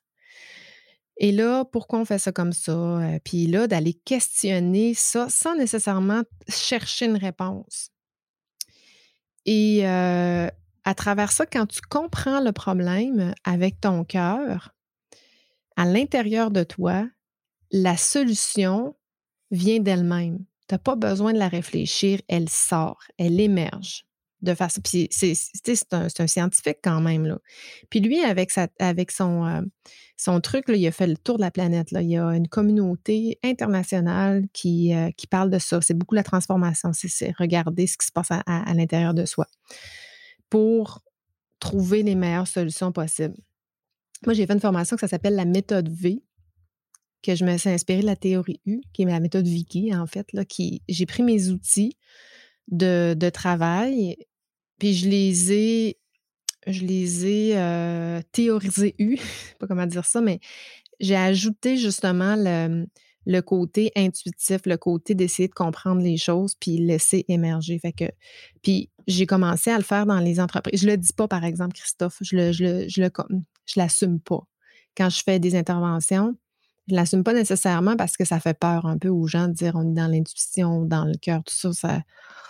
Et 1.18 1.32
là, 1.32 1.64
pourquoi 1.64 2.00
on 2.00 2.04
fait 2.04 2.18
ça 2.18 2.32
comme 2.32 2.52
ça? 2.52 2.72
Euh, 2.72 3.18
puis 3.24 3.46
là, 3.46 3.66
d'aller 3.66 3.94
questionner 3.94 4.94
ça 4.94 5.28
sans 5.28 5.56
nécessairement 5.56 6.22
chercher 6.48 7.06
une 7.06 7.16
réponse. 7.16 7.90
Et 9.46 9.86
à 9.86 10.94
travers 10.96 11.30
ça, 11.30 11.46
quand 11.46 11.66
tu 11.66 11.80
comprends 11.88 12.40
le 12.40 12.50
problème 12.50 13.32
avec 13.44 13.80
ton 13.80 14.02
cœur, 14.02 14.74
à 15.76 15.84
l'intérieur 15.84 16.50
de 16.50 16.64
toi, 16.64 17.08
la 17.70 17.96
science 17.96 18.94
vient 19.50 19.78
d'elle-même. 19.78 20.44
Tu 20.68 20.74
n'as 20.74 20.78
pas 20.78 20.96
besoin 20.96 21.32
de 21.32 21.38
la 21.38 21.48
réfléchir, 21.48 22.20
elle 22.28 22.48
sort, 22.48 22.98
elle 23.18 23.38
émerge 23.40 24.06
de 24.46 24.54
façon. 24.54 24.80
Puis 24.80 25.08
c'est 25.10 25.92
un, 25.92 26.06
un, 26.18 26.26
scientifique 26.26 26.78
quand 26.82 27.00
même. 27.00 27.26
Là. 27.26 27.38
Puis 27.90 28.00
lui, 28.00 28.20
avec, 28.20 28.50
sa, 28.50 28.68
avec 28.78 29.10
son, 29.10 29.44
euh, 29.44 29.60
son 30.16 30.40
truc, 30.40 30.68
là, 30.68 30.76
il 30.76 30.86
a 30.86 30.92
fait 30.92 31.06
le 31.06 31.16
tour 31.16 31.36
de 31.36 31.42
la 31.42 31.50
planète. 31.50 31.90
Là. 31.90 32.00
Il 32.00 32.10
y 32.10 32.16
a 32.16 32.28
une 32.28 32.48
communauté 32.48 33.38
internationale 33.44 34.44
qui, 34.52 34.94
euh, 34.94 35.10
qui 35.16 35.26
parle 35.26 35.50
de 35.50 35.58
ça. 35.58 35.80
C'est 35.80 35.94
beaucoup 35.94 36.14
la 36.14 36.22
transformation. 36.22 36.92
C'est 36.94 37.36
regarder 37.38 37.86
ce 37.86 37.98
qui 37.98 38.06
se 38.06 38.12
passe 38.12 38.30
à, 38.30 38.40
à, 38.46 38.74
l'intérieur 38.74 39.12
de 39.12 39.26
soi 39.26 39.46
pour 40.48 41.02
trouver 41.60 42.02
les 42.02 42.14
meilleures 42.14 42.48
solutions 42.48 42.92
possibles. 42.92 43.36
Moi, 44.24 44.34
j'ai 44.34 44.46
fait 44.46 44.54
une 44.54 44.60
formation 44.60 44.96
que 44.96 45.00
ça 45.00 45.08
s'appelle 45.08 45.34
la 45.34 45.44
méthode 45.44 45.88
V, 45.90 46.22
que 47.22 47.34
je 47.34 47.44
me 47.44 47.56
suis 47.58 47.68
inspirée 47.68 48.00
de 48.00 48.06
la 48.06 48.16
théorie 48.16 48.60
U, 48.64 48.80
qui 48.92 49.02
est 49.02 49.06
la 49.06 49.20
méthode 49.20 49.46
Vicky, 49.46 49.94
en 49.94 50.06
fait, 50.06 50.32
là, 50.32 50.44
qui 50.44 50.82
j'ai 50.88 51.06
pris 51.06 51.22
mes 51.22 51.50
outils 51.50 51.96
de, 52.68 53.14
de 53.16 53.30
travail 53.30 54.16
puis 54.78 54.94
je 54.94 55.08
les 55.08 55.52
ai, 55.52 55.98
je 56.66 56.84
les 56.84 57.26
ai 57.26 57.56
euh, 57.56 58.20
théorisés 58.32 58.94
eu, 58.98 59.16
pas 59.58 59.66
comment 59.66 59.86
dire 59.86 60.04
ça, 60.04 60.20
mais 60.20 60.40
j'ai 61.00 61.16
ajouté 61.16 61.76
justement 61.76 62.36
le, 62.36 62.86
le, 63.26 63.40
côté 63.42 63.92
intuitif, 63.96 64.60
le 64.64 64.76
côté 64.76 65.14
d'essayer 65.14 65.48
de 65.48 65.54
comprendre 65.54 66.00
les 66.00 66.16
choses 66.16 66.54
puis 66.58 66.78
laisser 66.78 67.24
émerger. 67.28 67.78
Fait 67.78 67.92
que, 67.92 68.06
puis 68.62 68.90
j'ai 69.06 69.26
commencé 69.26 69.70
à 69.70 69.76
le 69.76 69.84
faire 69.84 70.06
dans 70.06 70.20
les 70.20 70.40
entreprises. 70.40 70.80
Je 70.80 70.86
le 70.86 70.96
dis 70.96 71.12
pas, 71.12 71.28
par 71.28 71.44
exemple, 71.44 71.74
Christophe, 71.74 72.18
je 72.22 72.36
le, 72.36 72.52
je 72.52 72.64
le, 72.64 72.86
je 72.88 73.78
l'assume 73.78 74.20
pas. 74.20 74.40
Quand 74.96 75.10
je 75.10 75.22
fais 75.22 75.38
des 75.38 75.54
interventions, 75.54 76.34
je 76.88 76.94
l'assume 76.94 77.24
pas 77.24 77.32
nécessairement 77.32 77.96
parce 77.96 78.16
que 78.16 78.24
ça 78.24 78.40
fait 78.40 78.58
peur 78.58 78.86
un 78.86 78.98
peu 78.98 79.08
aux 79.08 79.26
gens 79.26 79.48
de 79.48 79.52
dire 79.52 79.72
on 79.74 79.90
est 79.90 79.94
dans 79.94 80.06
l'intuition, 80.06 80.82
dans 80.82 81.04
le 81.04 81.14
cœur, 81.20 81.42
tout 81.44 81.54
ça, 81.54 81.72
ça 81.72 82.02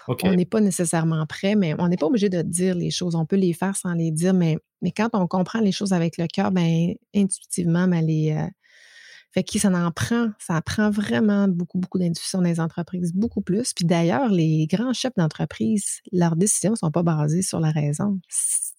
on 0.08 0.34
n'est 0.34 0.46
pas 0.46 0.60
nécessairement 0.60 1.26
prêt, 1.26 1.56
mais 1.56 1.74
on 1.78 1.88
n'est 1.88 1.96
pas 1.96 2.06
obligé 2.06 2.28
de 2.28 2.42
dire 2.42 2.74
les 2.74 2.90
choses. 2.90 3.14
On 3.14 3.26
peut 3.26 3.36
les 3.36 3.52
faire 3.52 3.76
sans 3.76 3.92
les 3.92 4.10
dire, 4.10 4.34
mais, 4.34 4.56
mais 4.82 4.92
quand 4.92 5.10
on 5.14 5.26
comprend 5.26 5.60
les 5.60 5.72
choses 5.72 5.92
avec 5.92 6.16
le 6.16 6.26
cœur, 6.26 6.52
ben, 6.52 6.94
intuitivement, 7.14 7.88
ben, 7.88 8.06
les, 8.06 8.32
euh, 8.32 8.46
fait 9.32 9.42
que 9.42 9.58
ça 9.58 9.68
en 9.68 9.90
prend, 9.90 10.30
ça 10.38 10.60
prend 10.62 10.90
vraiment 10.90 11.48
beaucoup, 11.48 11.78
beaucoup 11.78 11.98
d'intuition 11.98 12.40
les 12.40 12.60
entreprises, 12.60 13.12
beaucoup 13.12 13.42
plus. 13.42 13.72
Puis 13.74 13.84
d'ailleurs, 13.84 14.30
les 14.30 14.66
grands 14.66 14.92
chefs 14.92 15.14
d'entreprise, 15.16 16.00
leurs 16.12 16.36
décisions 16.36 16.70
ne 16.70 16.76
sont 16.76 16.90
pas 16.90 17.02
basées 17.02 17.42
sur 17.42 17.60
la 17.60 17.70
raison. 17.70 18.18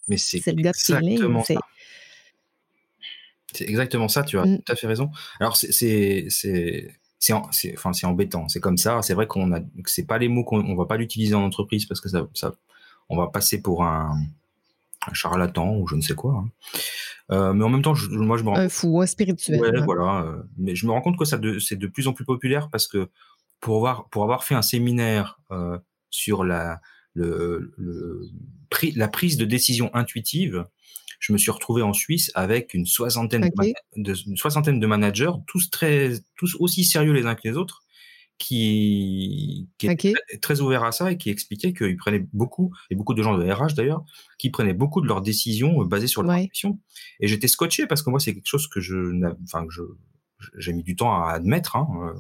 Mais 0.08 0.18
c'est 0.18 0.44
le 0.48 0.62
gut 0.62 0.72
feeling. 0.74 1.20
C'est 3.54 3.68
exactement 3.68 4.08
ça, 4.08 4.24
tu 4.24 4.38
as 4.38 4.46
mmh. 4.46 4.58
tout 4.58 4.72
à 4.72 4.76
fait 4.76 4.88
raison. 4.88 5.10
Alors, 5.40 5.56
c'est 5.58 6.28
c'est 7.20 7.34
enfin 7.34 7.94
c'est 7.94 8.06
embêtant 8.06 8.48
c'est 8.48 8.60
comme 8.60 8.78
ça 8.78 9.02
c'est 9.02 9.14
vrai 9.14 9.28
qu'on 9.28 9.52
a 9.52 9.60
c'est 9.86 10.06
pas 10.06 10.18
les 10.18 10.28
mots 10.28 10.44
qu'on 10.44 10.76
va 10.76 10.86
pas 10.86 10.98
l'utiliser 10.98 11.34
en 11.34 11.44
entreprise 11.44 11.86
parce 11.86 12.00
que 12.00 12.10
ça, 12.10 12.28
ça 12.34 12.54
on 13.10 13.18
va 13.18 13.28
passer 13.28 13.62
pour 13.62 13.84
un, 13.84 14.16
un 15.08 15.14
charlatan 15.14 15.76
ou 15.78 15.88
je 15.88 15.96
ne 15.96 16.02
sais 16.02 16.14
quoi 16.14 16.44
hein. 16.44 16.50
euh, 17.32 17.54
mais 17.54 17.64
en 17.64 17.70
même 17.70 17.82
temps 17.82 17.96
je, 17.96 18.10
moi 18.10 18.38
je 18.38 18.44
me 18.44 18.50
rends 18.50 18.58
un 18.58 18.70
fou 18.70 19.02
un 19.02 19.08
spirituel 19.08 19.60
ouais, 19.60 19.82
voilà 19.82 20.22
euh, 20.22 20.44
mais 20.58 20.76
je 20.76 20.86
me 20.86 20.92
rends 20.92 21.02
compte 21.02 21.18
que 21.18 21.26
ça 21.26 21.40
c'est 21.60 21.78
de 21.78 21.88
plus 21.88 22.08
en 22.08 22.14
plus 22.14 22.26
populaire 22.26 22.70
parce 22.70 22.88
que 22.88 23.10
pour 23.60 23.78
avoir 23.78 24.08
pour 24.10 24.24
avoir 24.24 24.44
fait 24.44 24.56
un 24.56 24.62
séminaire 24.62 25.40
euh, 25.52 25.80
sur 26.12 26.44
la 26.44 26.82
le, 27.14 27.74
le, 27.78 28.30
la 28.96 29.08
prise 29.08 29.38
de 29.38 29.46
décision 29.46 29.90
intuitive 29.96 30.66
je 31.20 31.34
me 31.34 31.38
suis 31.38 31.52
retrouvé 31.52 31.82
en 31.82 31.94
Suisse 31.94 32.32
avec 32.36 32.74
une 32.74 32.86
soixantaine, 32.86 33.50
de, 33.96 34.16
une 34.28 34.38
soixantaine 34.38 34.80
de 34.80 34.88
managers, 34.88 35.32
tous 35.48 35.70
très, 35.70 36.14
tous 36.38 36.56
aussi 36.60 36.84
sérieux 36.84 37.14
les 37.14 37.26
uns 37.26 37.36
que 37.36 37.48
les 37.48 37.58
autres, 37.58 37.84
qui, 38.38 39.68
qui 39.78 39.88
étaient 39.88 40.14
très 40.42 40.62
ouverts 40.62 40.84
à 40.84 40.92
ça 40.92 41.12
et 41.12 41.18
qui 41.18 41.30
expliquaient 41.30 41.74
qu'ils 41.74 41.98
prenaient 41.98 42.28
beaucoup, 42.34 42.72
et 42.90 42.96
beaucoup 42.96 43.14
de 43.14 43.24
gens 43.24 43.38
de 43.38 43.52
RH 43.52 43.74
d'ailleurs, 43.74 44.04
qui 44.38 44.50
prenaient 44.50 44.74
beaucoup 44.74 45.02
de 45.02 45.08
leurs 45.08 45.22
décisions 45.22 45.82
euh, 45.82 45.86
basées 45.86 46.08
sur 46.08 46.22
leur 46.22 46.32
intuition. 46.32 46.80
Et 47.20 47.28
j'étais 47.28 47.48
scotché 47.48 47.88
parce 47.88 48.04
que 48.04 48.10
moi, 48.10 48.20
c'est 48.20 48.34
quelque 48.34 48.48
chose 48.48 48.68
que 48.68 48.80
je, 48.80 48.96
enfin, 49.44 49.66
que 49.66 49.74
je, 49.74 49.82
j'ai 50.58 50.74
mis 50.74 50.84
du 50.84 50.96
temps 50.96 51.24
à 51.24 51.32
admettre. 51.32 51.76
Hein. 51.76 52.14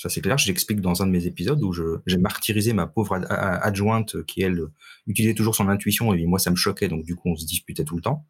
Ça, 0.00 0.08
c'est 0.08 0.22
clair. 0.22 0.38
J'explique 0.38 0.80
dans 0.80 1.02
un 1.02 1.06
de 1.06 1.10
mes 1.10 1.26
épisodes 1.26 1.62
où 1.62 1.74
j'ai 2.06 2.16
martyrisé 2.16 2.72
ma 2.72 2.86
pauvre 2.86 3.20
adjointe 3.28 4.24
qui, 4.24 4.40
elle, 4.40 4.62
utilisait 5.06 5.34
toujours 5.34 5.54
son 5.54 5.68
intuition 5.68 6.14
et 6.14 6.24
moi, 6.24 6.38
ça 6.38 6.50
me 6.50 6.56
choquait. 6.56 6.88
Donc, 6.88 7.04
du 7.04 7.16
coup, 7.16 7.28
on 7.28 7.36
se 7.36 7.44
disputait 7.44 7.84
tout 7.84 7.96
le 7.96 8.00
temps. 8.00 8.26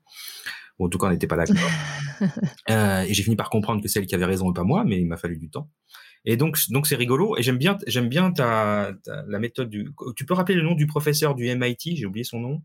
en 0.80 0.88
tout 0.88 0.98
cas, 0.98 1.06
on 1.06 1.10
n'était 1.10 1.28
pas 1.28 1.36
d'accord. 1.36 1.70
euh, 2.70 3.02
et 3.02 3.14
j'ai 3.14 3.22
fini 3.22 3.36
par 3.36 3.50
comprendre 3.50 3.80
que 3.80 3.86
c'est 3.86 4.00
elle 4.00 4.06
qui 4.06 4.16
avait 4.16 4.24
raison 4.24 4.50
et 4.50 4.52
pas 4.52 4.64
moi, 4.64 4.82
mais 4.84 4.98
il 4.98 5.06
m'a 5.06 5.16
fallu 5.16 5.36
du 5.36 5.48
temps. 5.48 5.70
Et 6.24 6.36
donc, 6.36 6.58
donc 6.70 6.88
c'est 6.88 6.96
rigolo. 6.96 7.36
Et 7.38 7.44
j'aime 7.44 7.58
bien, 7.58 7.78
j'aime 7.86 8.08
bien 8.08 8.32
ta, 8.32 8.90
la 9.06 9.38
méthode 9.38 9.70
du. 9.70 9.92
Tu 10.16 10.26
peux 10.26 10.34
rappeler 10.34 10.56
le 10.56 10.62
nom 10.62 10.74
du 10.74 10.88
professeur 10.88 11.36
du 11.36 11.54
MIT 11.54 11.94
J'ai 11.94 12.04
oublié 12.04 12.24
son 12.24 12.40
nom. 12.40 12.62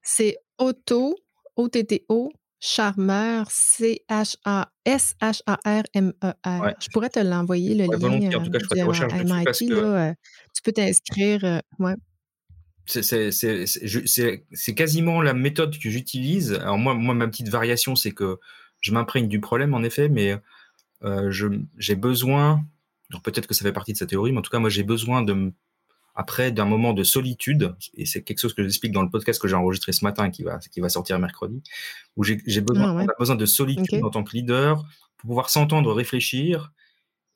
C'est 0.00 0.36
Otto, 0.58 1.16
O-T-T-O, 1.56 2.30
Charmeur, 2.66 3.50
C-H-A-S-H-A-R-M-E-R. 3.50 4.34
Je 6.80 6.88
pourrais 6.88 7.10
te 7.10 7.20
l'envoyer, 7.20 7.74
le 7.74 7.84
lien. 7.84 8.38
En 8.38 8.42
tout 8.42 8.50
cas, 8.50 8.58
je 8.58 8.64
ferai 8.64 8.76
des 8.76 8.82
recherches 8.82 9.12
dessus 9.12 9.44
parce 9.44 9.58
que... 9.58 9.74
Euh, 9.74 10.14
tu 10.54 10.62
peux 10.62 10.72
t'inscrire. 10.72 11.44
Euh, 11.44 11.58
ouais. 11.78 11.92
c'est 12.86 14.74
quasiment 14.74 15.20
la 15.20 15.34
méthode 15.34 15.78
que 15.78 15.90
j'utilise. 15.90 16.54
Alors 16.54 16.78
moi, 16.78 16.94
moi, 16.94 17.12
ma 17.12 17.28
petite 17.28 17.50
variation, 17.50 17.96
c'est 17.96 18.12
que 18.12 18.38
je 18.80 18.92
m'imprègne 18.92 19.28
du 19.28 19.40
problème, 19.40 19.74
en 19.74 19.82
effet, 19.82 20.08
mais 20.08 20.34
euh, 21.02 21.30
j'ai 21.76 21.96
besoin, 21.96 22.64
peut-être 23.24 23.46
que 23.46 23.52
ça 23.52 23.62
fait 23.62 23.74
partie 23.74 23.92
de 23.92 23.98
sa 23.98 24.06
théorie, 24.06 24.32
mais 24.32 24.38
en 24.38 24.42
tout 24.42 24.50
cas, 24.50 24.58
moi, 24.58 24.70
j'ai 24.70 24.84
besoin 24.84 25.20
de, 25.20 25.52
après 26.14 26.52
d'un 26.52 26.64
moment 26.64 26.92
de 26.92 27.02
solitude, 27.02 27.74
et 27.94 28.06
c'est 28.06 28.22
quelque 28.22 28.38
chose 28.38 28.54
que 28.54 28.62
j'explique 28.62 28.92
dans 28.92 29.02
le 29.02 29.10
podcast 29.10 29.40
que 29.40 29.48
j'ai 29.48 29.56
enregistré 29.56 29.92
ce 29.92 30.04
matin, 30.04 30.30
qui 30.30 30.42
va, 30.42 30.58
qui 30.58 30.80
va 30.80 30.88
sortir 30.88 31.18
mercredi, 31.18 31.62
où 32.16 32.24
j'ai 32.24 32.60
besoin, 32.60 33.06
ah 33.06 33.12
besoin 33.18 33.36
de 33.36 33.46
solitude 33.46 34.04
en 34.04 34.10
tant 34.10 34.22
que 34.22 34.36
leader 34.36 34.84
pour 35.16 35.28
pouvoir 35.28 35.50
s'entendre 35.50 35.92
réfléchir 35.92 36.72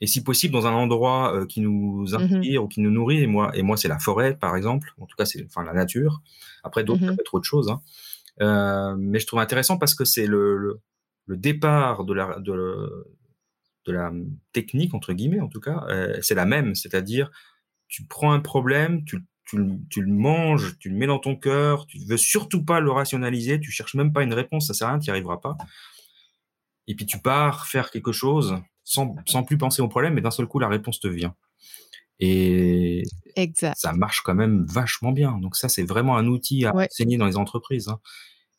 et 0.00 0.06
si 0.06 0.22
possible 0.22 0.52
dans 0.52 0.66
un 0.66 0.72
endroit 0.72 1.34
euh, 1.34 1.46
qui 1.46 1.60
nous 1.60 2.06
mmh 2.10 2.14
inspire 2.14 2.64
ou 2.64 2.68
qui 2.68 2.80
nous 2.80 2.90
nourrit. 2.90 3.22
Et 3.22 3.26
moi, 3.26 3.50
et 3.54 3.62
moi, 3.62 3.76
c'est 3.76 3.88
la 3.88 3.98
forêt, 3.98 4.36
par 4.36 4.56
exemple. 4.56 4.94
En 4.98 5.06
tout 5.06 5.16
cas, 5.16 5.24
c'est 5.24 5.44
enfin 5.44 5.64
la 5.64 5.72
nature. 5.72 6.22
Après, 6.62 6.84
d'autres, 6.84 7.02
mmh 7.02 7.06
ça 7.06 7.12
peut 7.14 7.22
être 7.22 7.34
autre 7.34 7.46
chose. 7.46 7.68
Hein. 7.68 7.80
Euh, 8.40 8.94
mais 8.96 9.18
je 9.18 9.26
trouve 9.26 9.40
intéressant 9.40 9.78
parce 9.78 9.94
que 9.94 10.04
c'est 10.04 10.26
le, 10.26 10.80
le, 11.26 11.36
départ 11.36 12.04
de 12.04 12.14
la 12.14 12.38
de, 12.38 13.06
de, 13.86 13.92
la 13.92 14.12
technique 14.52 14.94
entre 14.94 15.12
guillemets, 15.12 15.40
en 15.40 15.48
tout 15.48 15.60
cas, 15.60 15.84
euh, 15.88 16.16
c'est 16.22 16.36
la 16.36 16.44
même. 16.44 16.76
C'est-à-dire, 16.76 17.32
tu 17.88 18.04
prends 18.04 18.32
un 18.32 18.40
problème, 18.40 19.04
tu 19.04 19.18
tu, 19.48 19.56
tu, 19.88 20.02
le 20.02 20.12
manges, 20.12 20.76
tu 20.78 20.90
le 20.90 20.96
mets 20.96 21.06
dans 21.06 21.18
ton 21.18 21.34
cœur, 21.34 21.86
tu 21.86 21.98
veux 22.06 22.18
surtout 22.18 22.62
pas 22.62 22.80
le 22.80 22.90
rationaliser, 22.90 23.58
tu 23.60 23.70
cherches 23.70 23.94
même 23.94 24.12
pas 24.12 24.22
une 24.22 24.34
réponse, 24.34 24.66
ça 24.66 24.74
sert 24.74 24.88
à 24.88 24.90
rien, 24.90 24.98
tu 24.98 25.06
n'y 25.06 25.10
arriveras 25.10 25.38
pas. 25.38 25.56
Et 26.86 26.94
puis 26.94 27.06
tu 27.06 27.18
pars 27.18 27.66
faire 27.66 27.90
quelque 27.90 28.12
chose 28.12 28.58
sans, 28.84 29.16
sans 29.26 29.44
plus 29.44 29.56
penser 29.56 29.80
au 29.80 29.88
problème, 29.88 30.14
mais 30.14 30.20
d'un 30.20 30.30
seul 30.30 30.46
coup, 30.46 30.58
la 30.58 30.68
réponse 30.68 31.00
te 31.00 31.08
vient. 31.08 31.34
Et 32.20 33.04
exact. 33.36 33.78
ça 33.78 33.92
marche 33.92 34.22
quand 34.22 34.34
même 34.34 34.66
vachement 34.68 35.12
bien. 35.12 35.38
Donc 35.38 35.56
ça, 35.56 35.68
c'est 35.68 35.84
vraiment 35.84 36.16
un 36.16 36.26
outil 36.26 36.66
à 36.66 36.74
enseigner 36.74 37.16
dans 37.16 37.26
les 37.26 37.36
entreprises. 37.36 37.88
Hein. 37.88 38.00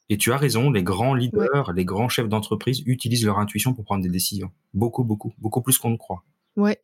Et 0.10 0.18
tu 0.18 0.32
as 0.32 0.38
raison, 0.38 0.72
les 0.72 0.82
grands 0.82 1.14
leaders, 1.14 1.72
les 1.74 1.86
grands 1.86 2.10
chefs 2.10 2.30
d'entreprise 2.30 2.82
utilisent 2.86 3.26
leur 3.26 3.38
intuition 3.38 3.74
pour 3.74 3.86
prendre 3.86 4.02
des 4.02 4.10
décisions. 4.10 4.52
Beaucoup, 4.74 5.04
beaucoup, 5.04 5.34
beaucoup 5.38 5.62
plus 5.62 5.78
qu'on 5.78 5.92
ne 5.92 5.98
croit. 5.98 6.24
Ouais. 6.56 6.80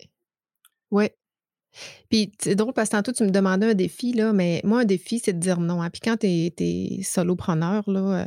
Ouais. 0.92 1.16
Puis 2.10 2.32
c'est 2.40 2.56
drôle 2.56 2.74
parce 2.74 2.90
que 2.90 2.96
tantôt, 2.96 3.12
tu 3.12 3.24
me 3.24 3.30
demandais 3.30 3.72
un 3.72 3.74
défi, 3.74 4.14
là, 4.14 4.34
mais 4.34 4.62
moi, 4.64 4.82
un 4.82 4.86
défi, 4.86 5.20
c'est 5.24 5.34
de 5.34 5.40
dire 5.40 5.60
non. 5.60 5.82
Hein. 5.82 5.90
Puis 5.90 6.02
quand 6.02 6.18
tu 6.18 6.28
es, 6.28 7.00
solopreneur, 7.04 7.84
euh, 7.88 8.26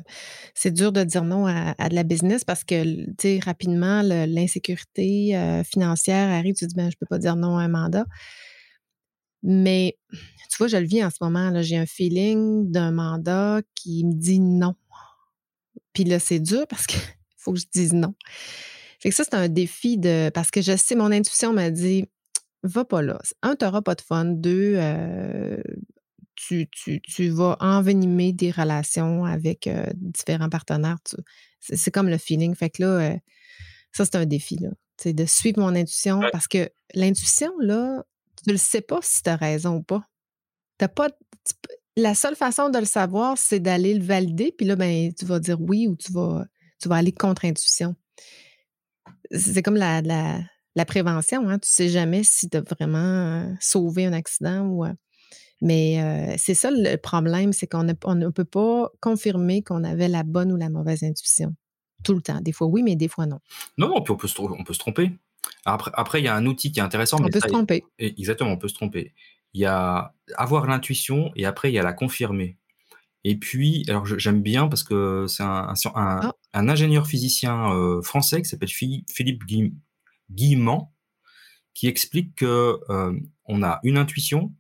c'est 0.55 0.71
dur 0.71 0.93
de 0.93 1.05
dire 1.05 1.25
non 1.25 1.47
à, 1.47 1.89
de 1.89 1.95
la 1.95 2.03
business 2.03 2.45
parce 2.45 2.65
que, 2.65 3.45
rapidement, 3.45 4.03
l'insécurité 4.03 5.37
euh, 5.37 5.65
financière 5.65 6.31
arrive, 6.31 6.55
tu 6.55 6.67
te 6.67 6.71
dis, 6.71 6.77
ben, 6.77 6.91
je 6.91 6.97
peux 6.97 7.07
pas 7.07 7.19
dire 7.19 7.37
non 7.37 7.59
à 7.59 7.63
un 7.63 7.69
mandat. 7.69 8.05
Mais 9.43 9.97
tu 10.51 10.59
vois, 10.59 10.67
je 10.69 10.77
le 10.77 10.87
vis 10.87 11.05
en 11.05 11.11
ce 11.11 11.17
moment. 11.21 11.53
J'ai 11.63 11.77
un 11.77 11.87
feeling 11.87 12.71
d'un 12.71 12.91
mandat 12.91 13.61
qui 13.75 14.05
me 14.05 14.13
dit 14.13 14.41
non. 14.41 14.75
Puis 15.93 16.05
là, 16.05 16.19
c'est 16.19 16.41
dur 16.41 16.67
parce 16.69 16.87
qu'il 16.87 17.01
faut 17.37 17.53
que 17.53 17.61
je 17.61 17.67
dise 17.73 17.93
non. 17.93 18.15
Fait 19.01 19.11
que 19.11 19.15
ça, 19.15 19.25
c'est 19.25 19.35
un 19.35 19.49
défi 19.49 19.97
de. 19.97 20.31
Parce 20.35 20.51
que 20.51 20.61
je 20.61 20.77
sais, 20.77 20.97
mon 20.97 21.13
intuition 21.13 21.53
m'a 21.53 21.71
dit 21.71 22.07
va 22.63 22.85
pas 22.85 23.03
là. 23.03 23.19
Un, 23.43 23.57
tu 23.57 23.65
n'auras 23.65 23.83
pas 23.83 23.95
de 23.95 24.01
fun. 24.01 24.25
Deux, 24.25 24.75
euh, 24.77 25.63
tu, 26.35 27.29
vas 27.31 27.57
envenimer 27.61 28.33
des 28.33 28.51
relations 28.51 29.25
avec 29.25 29.67
euh, 29.67 29.87
différents 29.95 30.49
partenaires. 30.49 30.99
c'est, 31.61 31.91
comme 31.91 32.09
le 32.09 32.19
feeling. 32.19 32.55
Fait 32.55 32.71
que 32.71 32.83
là, 32.83 32.89
euh, 32.89 33.17
ça, 33.93 34.05
c'est 34.05 34.17
un 34.17 34.27
défi, 34.27 34.57
là. 34.57 34.71
C'est 35.01 35.13
de 35.13 35.27
suivre 35.27 35.61
mon 35.61 35.75
intuition 35.77 36.21
parce 36.33 36.49
que 36.49 36.69
l'intuition, 36.93 37.53
là, 37.61 38.03
tu 38.37 38.49
ne 38.49 38.55
le 38.55 38.59
sais 38.59 38.81
pas 38.81 38.99
si 39.03 39.23
tu 39.23 39.31
as 39.31 39.37
raison 39.37 39.77
ou 39.77 39.83
pas. 39.83 40.03
T'as 40.77 40.89
pas 40.89 41.09
la 41.97 42.15
seule 42.15 42.35
façon 42.35 42.69
de 42.69 42.79
le 42.79 42.85
savoir, 42.85 43.39
c'est 43.39 43.61
d'aller 43.61 43.95
le 43.95 44.05
valider, 44.05 44.53
puis 44.57 44.67
là, 44.67 44.77
ben, 44.77 45.13
tu 45.15 45.25
vas 45.25 45.39
dire 45.39 45.61
oui 45.61 45.87
ou 45.87 45.97
tu 45.97 46.13
vas, 46.13 46.47
tu 46.81 46.89
vas 46.89 46.97
aller 46.97 47.13
contre 47.13 47.45
intuition. 47.45 47.95
C'est 49.31 49.63
comme 49.63 49.77
la, 49.77 50.01
la 50.03 50.41
prévention. 50.85 51.49
Hein, 51.49 51.59
tu 51.59 51.69
ne 51.69 51.87
sais 51.87 51.89
jamais 51.89 52.23
si 52.25 52.49
tu 52.49 52.57
as 52.57 52.63
vraiment 52.63 53.55
sauvé 53.61 54.07
un 54.07 54.13
accident 54.13 54.67
ou. 54.67 54.85
mais 55.61 56.37
c'est 56.39 56.55
ça 56.55 56.71
le 56.71 56.97
problème, 56.97 57.53
c'est 57.53 57.67
qu'on 57.67 57.85
ne 57.85 58.29
peut 58.29 58.45
pas 58.45 58.91
confirmer 59.01 59.63
qu'on 59.63 59.85
avait 59.85 60.09
la 60.09 60.23
bonne 60.23 60.53
ou 60.53 60.57
la 60.57 60.71
mauvaise 60.71 61.03
intuition. 61.03 61.55
Tout 62.05 62.15
le 62.15 62.23
temps. 62.23 62.41
Des 62.41 62.53
fois 62.53 62.69
oui, 62.69 62.83
mais 62.83 62.97
des 62.97 63.09
fois 63.09 63.27
non. 63.27 63.41
Non, 63.77 63.89
non, 63.89 64.03
puis 64.03 64.13
on 64.13 64.17
peut 64.17 64.29
se, 64.29 64.41
on 64.41 64.65
peut 64.65 64.73
se 64.73 64.79
tromper. 64.79 65.11
Après, 65.65 65.91
après, 65.95 66.21
il 66.21 66.25
y 66.25 66.29
a 66.29 66.35
un 66.35 66.47
outil 66.47 66.73
qui 66.73 66.81
est 66.81 66.83
intéressant. 66.83 67.19
On 67.21 67.29
peut 67.29 67.41
se 67.41 67.47
tromper. 67.47 67.85
Exactement, 67.99 68.53
on 68.53 68.59
peut 68.59 68.69
se 68.69 68.75
tromper. 68.75 69.13
Il 69.55 69.61
y 69.61 69.67
a 69.67 70.15
avoir 70.37 70.67
l'intuition 70.67 71.33
et 71.37 71.47
après, 71.47 71.71
il 71.71 71.75
y 71.75 71.79
a 71.79 71.83
la 71.83 71.93
confirmer. 71.93 72.57
Et 73.25 73.37
puis, 73.37 73.85
alors 73.89 74.07
j'aime 74.07 74.43
bien 74.43 74.69
parce 74.69 74.85
que 74.85 75.27
c'est 75.27 75.43
un, 75.43 75.75
un, 75.75 75.75
ah. 75.95 76.33
ingénieur 76.53 77.07
physicien 77.07 77.71
français 78.03 78.43
qui 78.43 78.49
s'appelle 78.49 78.69
Philippe 78.69 79.45
Guim, 79.45 79.71
Guillemant, 80.31 80.95
qui 81.75 81.87
explique 81.87 82.35
que 82.37 82.81
euh, 82.91 83.19
on 83.45 83.63
a 83.63 83.81
une 83.83 83.99
intuition, 83.99 84.53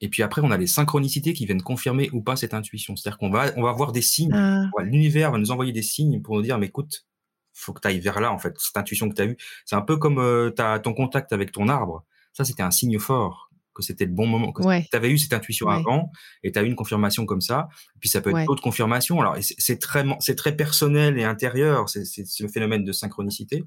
et 0.00 0.08
puis 0.08 0.22
après 0.22 0.42
on 0.42 0.50
a 0.50 0.58
les 0.58 0.66
synchronicités 0.66 1.32
qui 1.32 1.46
viennent 1.46 1.62
confirmer 1.62 2.10
ou 2.12 2.20
pas 2.22 2.36
cette 2.36 2.54
intuition. 2.54 2.96
C'est-à-dire 2.96 3.18
qu'on 3.18 3.30
va 3.30 3.52
on 3.56 3.62
va 3.62 3.72
voir 3.72 3.92
des 3.92 4.02
signes. 4.02 4.34
Ah. 4.34 4.64
L'univers 4.80 5.30
va 5.30 5.38
nous 5.38 5.50
envoyer 5.50 5.72
des 5.72 5.82
signes 5.82 6.20
pour 6.20 6.36
nous 6.36 6.42
dire 6.42 6.58
mais 6.58 6.66
écoute, 6.66 7.06
faut 7.54 7.72
que 7.72 7.80
tu 7.80 7.88
ailles 7.88 8.00
vers 8.00 8.20
là 8.20 8.32
en 8.32 8.38
fait. 8.38 8.54
Cette 8.58 8.76
intuition 8.76 9.08
que 9.08 9.14
tu 9.14 9.22
as 9.22 9.26
eue, 9.26 9.36
c'est 9.64 9.76
un 9.76 9.80
peu 9.82 9.96
comme 9.96 10.18
euh, 10.18 10.50
ton 10.50 10.92
contact 10.92 11.32
avec 11.32 11.52
ton 11.52 11.68
arbre. 11.68 12.04
Ça 12.32 12.44
c'était 12.44 12.62
un 12.62 12.70
signe 12.70 12.98
fort 12.98 13.52
que 13.74 13.82
c'était 13.82 14.04
le 14.04 14.12
bon 14.12 14.26
moment, 14.26 14.52
que 14.52 14.62
tu 14.62 14.96
avais 14.96 15.10
eu 15.10 15.18
cette 15.18 15.32
intuition 15.32 15.68
avant 15.68 16.10
et 16.42 16.52
tu 16.52 16.58
as 16.58 16.62
eu 16.62 16.66
une 16.66 16.76
confirmation 16.76 17.24
comme 17.26 17.40
ça. 17.40 17.68
Puis 18.00 18.08
ça 18.08 18.20
peut 18.20 18.36
être 18.36 18.46
d'autres 18.46 18.62
confirmations. 18.62 19.20
Alors 19.20 19.36
c'est 19.40 19.78
très 19.78 20.04
c'est 20.20 20.34
très 20.34 20.56
personnel 20.56 21.18
et 21.18 21.24
intérieur, 21.24 21.88
c'est 21.88 22.02
le 22.40 22.48
phénomène 22.48 22.84
de 22.84 22.92
synchronicité, 22.92 23.64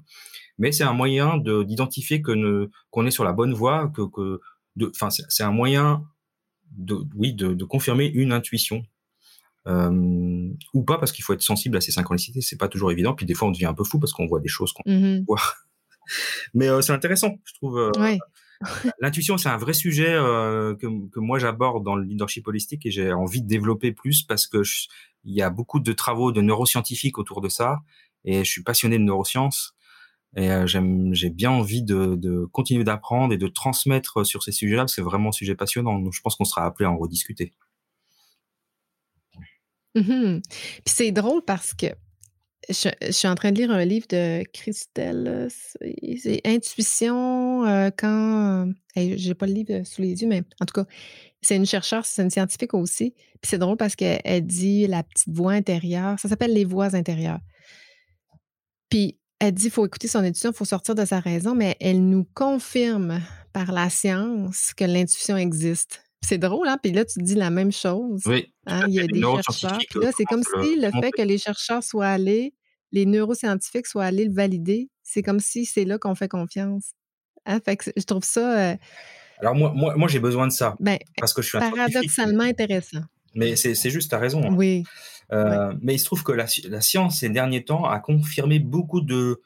mais 0.58 0.72
c'est 0.72 0.84
un 0.84 0.92
moyen 0.92 1.38
d'identifier 1.38 2.22
que 2.22 2.70
qu'on 2.90 3.06
est 3.06 3.10
sur 3.10 3.24
la 3.24 3.32
bonne 3.32 3.52
voie, 3.52 3.90
que 3.94 4.02
que 4.02 4.40
enfin 4.90 5.10
c'est 5.10 5.42
un 5.42 5.52
moyen 5.52 6.04
de 6.76 6.96
oui 7.14 7.34
de, 7.34 7.54
de 7.54 7.64
confirmer 7.64 8.06
une 8.06 8.32
intuition. 8.32 8.84
Euh, 9.66 10.48
ou 10.74 10.84
pas 10.84 10.96
parce 10.96 11.10
qu'il 11.10 11.24
faut 11.24 11.32
être 11.32 11.42
sensible 11.42 11.76
à 11.76 11.80
ces 11.80 11.90
synchronicités, 11.90 12.40
c'est 12.40 12.56
pas 12.56 12.68
toujours 12.68 12.92
évident. 12.92 13.14
Puis 13.14 13.26
des 13.26 13.34
fois 13.34 13.48
on 13.48 13.50
devient 13.50 13.66
un 13.66 13.74
peu 13.74 13.82
fou 13.82 13.98
parce 13.98 14.12
qu'on 14.12 14.26
voit 14.26 14.40
des 14.40 14.48
choses 14.48 14.72
qu'on 14.72 14.88
mmh 14.88 15.24
voit. 15.26 15.42
Mais 16.54 16.68
euh, 16.68 16.80
c'est 16.82 16.92
intéressant, 16.92 17.36
je 17.44 17.54
trouve. 17.54 17.78
Euh, 17.78 18.16
L'intuition, 19.00 19.36
c'est 19.36 19.48
un 19.48 19.56
vrai 19.56 19.74
sujet 19.74 20.14
que, 20.14 21.08
que, 21.10 21.20
moi 21.20 21.38
j'aborde 21.38 21.84
dans 21.84 21.96
le 21.96 22.04
leadership 22.04 22.46
holistique 22.46 22.86
et 22.86 22.90
j'ai 22.90 23.12
envie 23.12 23.42
de 23.42 23.46
développer 23.48 23.92
plus 23.92 24.22
parce 24.22 24.46
que 24.46 24.62
il 25.24 25.34
y 25.34 25.42
a 25.42 25.50
beaucoup 25.50 25.80
de 25.80 25.92
travaux 25.92 26.32
de 26.32 26.40
neuroscientifiques 26.40 27.18
autour 27.18 27.40
de 27.40 27.48
ça 27.48 27.80
et 28.24 28.44
je 28.44 28.50
suis 28.50 28.62
passionné 28.62 28.98
de 28.98 29.02
neurosciences 29.02 29.75
et 30.36 30.50
euh, 30.50 30.66
j'ai 30.66 31.30
bien 31.30 31.50
envie 31.50 31.82
de, 31.82 32.44
continuer 32.52 32.84
d'apprendre 32.84 33.32
et 33.32 33.38
de 33.38 33.48
transmettre 33.48 34.24
sur 34.26 34.42
ces 34.42 34.52
sujets-là 34.52 34.86
c'est 34.86 35.02
vraiment 35.02 35.30
un 35.30 35.32
sujet 35.32 35.54
passionnant. 35.54 35.98
Donc 35.98 36.12
je 36.12 36.20
pense 36.20 36.36
qu'on 36.36 36.44
sera 36.44 36.66
appelé 36.66 36.86
à 36.86 36.90
en 36.90 36.98
rediscuter. 36.98 37.52
Mmh 39.94 40.40
Puis 40.42 40.94
c'est 40.94 41.10
drôle 41.10 41.42
parce 41.42 41.72
que 41.72 41.86
je, 42.68 42.90
suis 43.10 43.28
en 43.28 43.34
train 43.34 43.50
de 43.50 43.56
lire 43.56 43.70
un 43.70 43.84
livre 43.84 44.06
de 44.10 44.42
Christelle. 44.52 45.48
C'est 45.50 46.40
Intuition 46.44 47.64
euh, 47.64 47.90
quand. 47.96 48.70
Je 48.94 49.14
j'ai 49.16 49.34
pas 49.34 49.46
le 49.46 49.52
livre 49.52 49.84
sous 49.86 50.02
les 50.02 50.20
yeux, 50.20 50.28
mais 50.28 50.42
en 50.60 50.66
tout 50.66 50.74
cas, 50.74 50.84
c'est 51.40 51.56
une 51.56 51.66
chercheure, 51.66 52.04
c'est 52.04 52.22
une 52.22 52.30
scientifique 52.30 52.74
aussi. 52.74 53.12
Puis 53.40 53.50
c'est 53.50 53.58
drôle 53.58 53.76
parce 53.76 53.94
qu'elle 53.94 54.46
dit 54.46 54.86
la 54.86 55.02
petite 55.02 55.34
voix 55.34 55.52
intérieure. 55.52 56.18
Ça 56.18 56.28
s'appelle 56.28 56.52
les 56.52 56.64
voix 56.64 56.94
intérieures. 56.94 57.40
Puis 58.90 59.18
elle 59.38 59.52
dit 59.52 59.64
qu'il 59.64 59.70
faut 59.70 59.86
écouter 59.86 60.08
son 60.08 60.20
intuition, 60.20 60.50
il 60.50 60.56
faut 60.56 60.64
sortir 60.64 60.94
de 60.94 61.04
sa 61.04 61.20
raison, 61.20 61.54
mais 61.54 61.76
elle 61.80 62.08
nous 62.08 62.26
confirme 62.34 63.20
par 63.52 63.72
la 63.72 63.90
science 63.90 64.72
que 64.74 64.84
l'intuition 64.84 65.36
existe. 65.36 66.02
C'est 66.22 66.38
drôle, 66.38 66.66
hein? 66.68 66.78
Puis 66.82 66.92
là, 66.92 67.04
tu 67.04 67.20
dis 67.20 67.34
la 67.34 67.50
même 67.50 67.72
chose. 67.72 68.22
Oui. 68.26 68.52
Hein? 68.66 68.86
Il 68.88 68.94
y 68.94 69.00
a 69.00 69.06
des 69.06 69.20
chercheurs. 69.20 69.78
Puis 69.90 70.00
là, 70.00 70.10
c'est 70.16 70.24
comme 70.24 70.42
si 70.42 70.76
le 70.76 70.90
fait 70.90 71.10
que 71.12 71.22
les 71.22 71.38
chercheurs 71.38 71.82
soient 71.82 72.08
allés, 72.08 72.54
les 72.92 73.06
neuroscientifiques 73.06 73.86
soient 73.86 74.04
allés 74.04 74.24
le 74.24 74.32
valider, 74.32 74.90
c'est 75.02 75.22
comme 75.22 75.40
si 75.40 75.64
c'est 75.64 75.84
là 75.84 75.98
qu'on 75.98 76.14
fait 76.14 76.28
confiance. 76.28 76.92
Hein? 77.44 77.60
Fait 77.64 77.76
que 77.76 77.90
je 77.96 78.04
trouve 78.04 78.24
ça. 78.24 78.72
Euh 78.72 78.76
Alors, 79.40 79.54
moi, 79.54 79.72
moi, 79.74 79.94
moi 79.96 80.08
j'ai 80.08 80.18
besoin 80.18 80.46
de 80.48 80.52
ça. 80.52 80.74
Ben, 80.80 80.98
parce 81.18 81.32
que 81.32 81.42
je 81.42 81.48
suis 81.48 81.58
Paradoxalement 81.58 82.44
intéressant. 82.44 83.02
Mais 83.34 83.54
c'est 83.54 83.90
juste, 83.90 84.08
tu 84.08 84.14
as 84.14 84.18
raison. 84.18 84.42
Hein. 84.42 84.54
Oui. 84.56 84.84
Euh, 85.32 85.74
mais 85.80 85.94
il 85.94 85.98
se 85.98 86.04
trouve 86.04 86.22
que 86.22 86.32
la, 86.32 86.46
science, 86.46 87.20
ces 87.20 87.28
derniers 87.28 87.64
temps, 87.64 87.84
a 87.84 87.98
confirmé 87.98 88.58
beaucoup 88.58 89.00
de, 89.00 89.40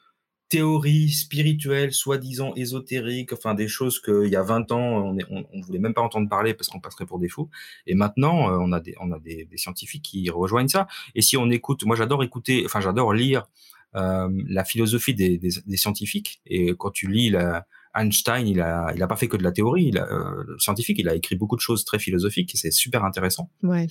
théories 0.51 1.09
spirituelles, 1.09 1.93
soi-disant 1.93 2.53
ésotériques, 2.57 3.31
enfin 3.31 3.55
des 3.55 3.69
choses 3.69 4.01
qu'il 4.01 4.27
y 4.27 4.35
a 4.35 4.43
20 4.43 4.73
ans, 4.73 5.15
on, 5.29 5.45
ne 5.53 5.63
voulait 5.63 5.79
même 5.79 5.93
pas 5.93 6.01
entendre 6.01 6.27
parler 6.27 6.53
parce 6.53 6.67
qu'on 6.67 6.81
passerait 6.81 7.05
pour 7.05 7.19
des 7.19 7.29
fous. 7.29 7.49
Et 7.87 7.95
maintenant, 7.95 8.51
euh, 8.51 8.57
on 8.59 8.73
a 8.73 8.81
des, 8.81 8.93
on 8.99 9.13
a 9.13 9.19
des, 9.19 9.47
scientifiques 9.55 10.03
qui 10.03 10.29
rejoignent 10.29 10.67
ça. 10.67 10.87
Et 11.15 11.21
si 11.21 11.37
on 11.37 11.49
écoute, 11.49 11.85
moi 11.85 11.95
j'adore 11.95 12.21
écouter, 12.21 12.63
enfin 12.65 12.81
j'adore 12.81 13.13
lire 13.13 13.47
euh, 13.95 14.29
la 14.49 14.65
philosophie 14.65 15.15
des, 15.15 15.39
scientifiques. 15.77 16.41
Et 16.45 16.75
quand 16.77 16.91
tu 16.91 17.07
lis 17.07 17.29
la, 17.29 17.65
Einstein, 17.93 18.47
il 18.47 18.61
a, 18.61 18.91
il 18.95 19.03
a 19.03 19.07
pas 19.07 19.15
fait 19.15 19.27
que 19.27 19.37
de 19.37 19.43
la 19.43 19.51
théorie, 19.51 19.85
il 19.85 19.97
a, 19.97 20.07
scientifique, 20.59 20.97
il 20.99 21.09
a 21.09 21.15
écrit 21.15 21.35
beaucoup 21.35 21.55
de 21.55 21.61
choses 21.61 21.83
très 21.85 21.99
philosophiques 21.99 22.55
et 22.55 22.57
c'est 22.57 22.71
super 22.71 23.03
intéressant. 23.03 23.49
Ouais. 23.63 23.87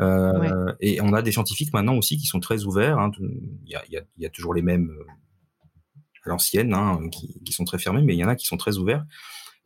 Euh, 0.00 0.72
Et 0.80 1.00
on 1.00 1.12
a 1.12 1.22
des 1.22 1.32
scientifiques 1.32 1.72
maintenant 1.72 1.96
aussi 1.96 2.16
qui 2.16 2.26
sont 2.26 2.40
très 2.40 2.64
ouverts. 2.64 2.98
Hein. 2.98 3.10
Il, 3.20 3.70
y 3.70 3.74
a, 3.74 3.84
il, 3.88 3.92
y 3.92 3.96
a, 3.98 4.02
il 4.16 4.22
y 4.22 4.26
a 4.26 4.30
toujours 4.30 4.54
les 4.54 4.62
mêmes 4.62 4.90
à 6.24 6.30
l'ancienne, 6.30 6.72
hein, 6.72 7.00
qui, 7.10 7.40
qui, 7.44 7.52
sont 7.52 7.64
très 7.64 7.78
fermés, 7.78 8.02
mais 8.02 8.14
il 8.14 8.18
y 8.18 8.24
en 8.24 8.28
a 8.28 8.36
qui 8.36 8.46
sont 8.46 8.56
très 8.56 8.78
ouverts 8.78 9.04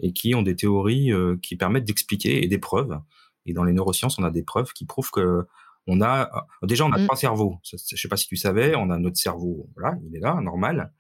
et 0.01 0.13
qui 0.13 0.35
ont 0.35 0.43
des 0.43 0.57
théories 0.57 1.13
euh, 1.13 1.37
qui 1.43 1.57
permettent 1.57 1.85
d'expliquer 1.85 2.45
et 2.45 2.49
des 2.49 2.59
preuves. 2.59 2.99
Et 3.47 3.53
dans 3.53 3.65
les 3.65 3.73
neurosciences, 3.73 4.19
on 4.19 4.25
a 4.25 4.31
des 4.31 4.43
preuves 4.43 4.73
qui 4.73 4.85
prouvent 4.85 5.11
que 5.11 5.47
on 5.87 6.01
a 6.01 6.47
déjà 6.65 6.85
on 6.85 6.91
a 6.91 6.99
mmh. 6.99 7.05
trois 7.05 7.17
cerveaux. 7.17 7.61
Je 7.63 7.97
sais 7.97 8.09
pas 8.09 8.17
si 8.17 8.27
tu 8.27 8.37
savais, 8.37 8.75
on 8.75 8.91
a 8.91 8.99
notre 8.99 9.19
cerveau, 9.19 9.71
voilà, 9.77 9.97
il 10.05 10.17
est 10.17 10.21
là, 10.21 10.41
normal. 10.43 10.93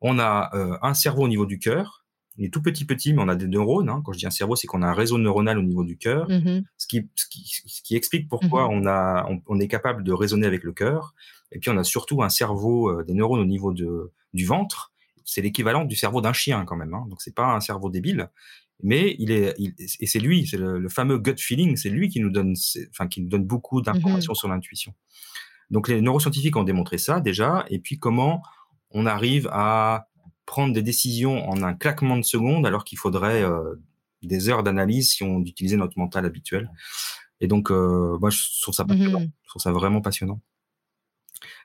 On 0.00 0.18
a 0.18 0.50
euh, 0.54 0.76
un 0.82 0.94
cerveau 0.94 1.22
au 1.22 1.28
niveau 1.28 1.46
du 1.46 1.60
cœur. 1.60 2.01
Il 2.38 2.46
est 2.46 2.50
tout 2.50 2.62
petit 2.62 2.84
petit, 2.84 3.12
mais 3.12 3.22
on 3.22 3.28
a 3.28 3.36
des 3.36 3.46
neurones. 3.46 3.90
Hein. 3.90 4.02
Quand 4.04 4.12
je 4.12 4.18
dis 4.18 4.26
un 4.26 4.30
cerveau, 4.30 4.56
c'est 4.56 4.66
qu'on 4.66 4.82
a 4.82 4.86
un 4.86 4.94
réseau 4.94 5.18
neuronal 5.18 5.58
au 5.58 5.62
niveau 5.62 5.84
du 5.84 5.98
cœur, 5.98 6.28
mmh 6.30 6.62
ce, 6.78 6.86
qui, 6.86 7.08
ce, 7.14 7.26
qui, 7.28 7.62
ce, 7.66 7.82
qui, 7.82 7.94
explique 7.94 8.28
pourquoi 8.28 8.68
mmh 8.68 8.72
on 8.72 8.86
a 8.86 9.26
on, 9.28 9.42
on, 9.46 9.60
est 9.60 9.68
capable 9.68 10.02
de 10.02 10.12
raisonner 10.12 10.46
avec 10.46 10.62
le 10.62 10.72
cœur. 10.72 11.14
Et 11.52 11.58
puis 11.58 11.70
on 11.70 11.76
a 11.76 11.84
surtout 11.84 12.22
un 12.22 12.30
cerveau, 12.30 12.88
euh, 12.88 13.04
des 13.04 13.14
neurones 13.14 13.40
au 13.40 13.44
niveau 13.44 13.72
de, 13.72 14.12
du 14.32 14.46
ventre, 14.46 14.92
c'est 15.24 15.42
l'équivalent 15.42 15.84
du 15.84 15.96
cerveau 15.96 16.20
d'un 16.20 16.32
chien 16.32 16.64
quand 16.64 16.76
même. 16.76 16.94
Hein. 16.94 17.06
Donc 17.08 17.20
c'est 17.20 17.34
pas 17.34 17.54
un 17.54 17.60
cerveau 17.60 17.90
débile, 17.90 18.30
mais 18.82 19.14
il 19.18 19.30
est 19.30 19.54
et 19.58 20.06
c'est 20.06 20.18
lui, 20.18 20.46
c'est 20.46 20.56
le, 20.56 20.88
fameux 20.88 21.18
gut 21.18 21.36
feeling, 21.38 21.76
c'est 21.76 21.90
lui 21.90 22.08
qui 22.08 22.20
nous 22.20 22.30
donne, 22.30 22.54
enfin 22.90 23.06
qui 23.06 23.20
nous 23.20 23.28
donne 23.28 23.44
beaucoup 23.44 23.80
mmh 23.80 23.84
d'informations 23.84 24.34
sur 24.34 24.48
l'intuition. 24.48 24.94
Donc 25.70 25.88
les 25.88 26.00
neuroscientifiques 26.00 26.56
ont 26.56 26.64
démontré 26.64 26.98
ça 26.98 27.20
déjà, 27.20 27.64
et 27.68 27.78
puis 27.78 27.98
comment 27.98 28.42
on 28.90 29.06
arrive 29.06 29.48
à 29.52 30.08
prendre 30.46 30.72
des 30.72 30.82
décisions 30.82 31.48
en 31.48 31.62
un 31.62 31.74
claquement 31.74 32.16
de 32.16 32.22
secondes 32.22 32.66
alors 32.66 32.84
qu'il 32.84 32.98
faudrait 32.98 33.42
euh, 33.42 33.74
des 34.22 34.48
heures 34.48 34.62
d'analyse 34.62 35.12
si 35.12 35.22
on 35.22 35.40
utilisait 35.40 35.76
notre 35.76 35.98
mental 35.98 36.24
habituel. 36.24 36.70
Et 37.40 37.48
donc, 37.48 37.70
euh, 37.70 38.18
moi, 38.20 38.30
je 38.30 38.38
trouve 38.60 38.74
ça 38.74 38.84
passionnant. 38.84 39.20
Mmh 39.20 39.30
je 39.42 39.48
trouve 39.48 39.62
ça 39.62 39.72
vraiment 39.72 40.00
passionnant. 40.00 40.40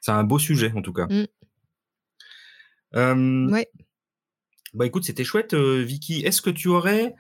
C'est 0.02 0.12
un 0.12 0.26
beau 0.26 0.40
sujet, 0.40 0.74
en 0.76 0.82
tout 0.82 0.92
cas. 0.92 1.06
Mmh. 1.06 1.26
Euh, 2.96 3.50
ouais. 3.50 3.70
Bah 4.74 4.86
écoute, 4.86 5.06
c'était 5.06 5.24
chouette, 5.24 5.54
Vicky. 5.54 6.20
Est-ce 6.26 6.42
que 6.42 6.50
tu 6.50 6.68
aurais 6.68 7.16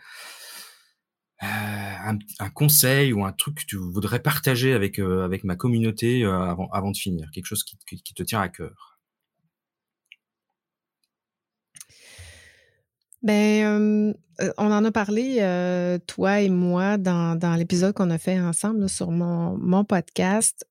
un, 1.39 2.18
un, 2.39 2.49
conseil 2.49 3.14
ou 3.14 3.24
un 3.24 3.32
truc 3.32 3.60
que 3.60 3.66
tu 3.66 3.78
voudrais 3.78 4.22
partager 4.22 4.74
avec 4.74 4.99
avec 4.99 5.45
ma 5.45 5.55
communauté 5.55 6.26
avant 6.26 6.68
avant 6.72 6.91
de 6.91 6.97
finir, 6.97 7.30
quelque 7.32 7.45
chose 7.45 7.64
qui, 7.64 7.78
qui, 7.86 8.14
te 8.14 8.24
tient 8.24 8.41
à 8.41 8.49
cœur? 8.49 8.97
Ben, 13.28 14.16
on 14.58 14.72
en 14.72 14.86
a 14.86 14.92
parlé, 14.94 15.40
euh, 15.42 15.98
toi 16.08 16.40
et 16.40 16.48
moi, 16.48 16.98
dans, 16.98 17.38
dans 17.38 17.56
l'épisode 17.56 17.94
qu'on 17.94 18.10
a 18.10 18.18
fait 18.18 18.40
ensemble 18.40 18.88
sur 18.88 19.12
mon, 19.12 19.58
mon 19.58 19.84
podcast. 19.84 20.66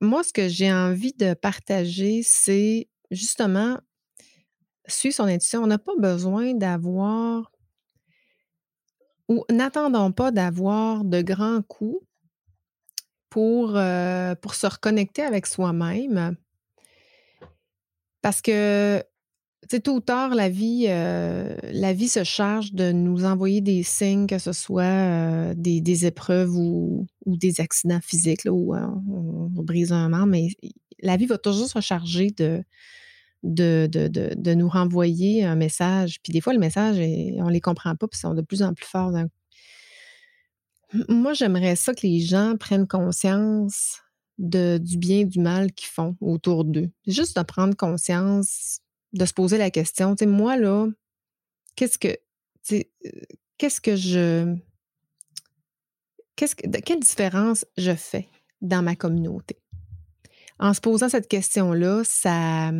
Moi, 0.00 0.24
ce 0.24 0.32
que 0.32 0.48
j'ai 0.48 0.72
envie 0.72 1.12
de 1.12 1.34
partager, 1.34 2.22
c'est 2.24 2.88
justement 3.12 3.78
suivre 4.88 5.14
son 5.14 5.26
intuition. 5.26 5.62
On 5.62 5.68
n'a 5.68 5.78
pas 5.78 5.94
besoin 5.96 6.54
d'avoir 6.54 7.52
ou 9.28 9.44
n'attendons 9.48 10.10
pas 10.10 10.32
d'avoir 10.32 11.04
de 11.04 11.22
grands 11.22 11.62
coups 11.62 12.04
pour, 13.30 13.76
euh, 13.76 14.34
pour 14.34 14.56
se 14.56 14.66
reconnecter 14.66 15.22
avec 15.22 15.46
soi-même. 15.46 16.34
Parce 18.22 18.42
que, 18.42 19.04
tôt 19.66 19.94
ou 19.94 20.00
tard, 20.00 20.34
la 20.34 20.48
vie, 20.48 20.86
euh, 20.88 21.56
la 21.72 21.92
vie 21.92 22.08
se 22.08 22.24
charge 22.24 22.72
de 22.72 22.92
nous 22.92 23.24
envoyer 23.24 23.60
des 23.60 23.82
signes, 23.82 24.26
que 24.26 24.38
ce 24.38 24.52
soit 24.52 24.82
euh, 24.82 25.54
des, 25.56 26.06
épreuves 26.06 26.54
ou, 26.56 27.06
des 27.26 27.60
accidents 27.60 28.00
physiques, 28.02 28.42
où 28.46 28.74
on, 28.74 29.50
on, 29.56 29.62
brise 29.62 29.92
un 29.92 30.08
membre, 30.08 30.26
mais 30.26 30.48
la 31.00 31.16
vie 31.16 31.26
va 31.26 31.38
toujours 31.38 31.68
se 31.68 31.80
charger 31.80 32.30
de, 32.32 32.64
nous 33.42 34.68
renvoyer 34.68 35.44
un 35.44 35.56
message. 35.56 36.20
Puis 36.22 36.32
des 36.32 36.40
fois, 36.40 36.52
le 36.52 36.58
message, 36.58 36.96
on 36.96 37.46
ne 37.46 37.52
les 37.52 37.60
comprend 37.60 37.94
pas, 37.96 38.06
puis 38.08 38.18
ils 38.18 38.22
sont 38.22 38.34
de 38.34 38.42
plus 38.42 38.62
en 38.62 38.74
plus 38.74 38.86
forts. 38.86 39.12
Moi, 41.08 41.34
j'aimerais 41.34 41.76
ça 41.76 41.94
que 41.94 42.06
les 42.06 42.20
gens 42.20 42.56
prennent 42.58 42.86
conscience 42.86 44.00
du 44.38 44.98
bien 44.98 45.20
et 45.20 45.24
du 45.24 45.40
mal 45.40 45.72
qu'ils 45.72 45.88
font 45.88 46.16
autour 46.20 46.64
d'eux. 46.64 46.90
Juste 47.06 47.36
de 47.36 47.42
prendre 47.42 47.74
conscience, 47.74 48.80
de 49.16 49.24
se 49.24 49.32
poser 49.32 49.58
la 49.58 49.70
question, 49.70 50.14
tu 50.14 50.24
sais, 50.24 50.30
moi, 50.30 50.56
là, 50.56 50.86
qu'est-ce 51.74 51.98
que, 51.98 52.16
euh, 52.72 52.82
qu'est-ce 53.58 53.80
que 53.80 53.96
je, 53.96 54.56
qu'est-ce 56.36 56.56
que, 56.56 56.68
quelle 56.80 57.00
différence 57.00 57.64
je 57.76 57.94
fais 57.94 58.28
dans 58.60 58.82
ma 58.82 58.96
communauté? 58.96 59.58
En 60.58 60.72
se 60.72 60.80
posant 60.80 61.08
cette 61.08 61.28
question-là, 61.28 62.02
ça, 62.04 62.70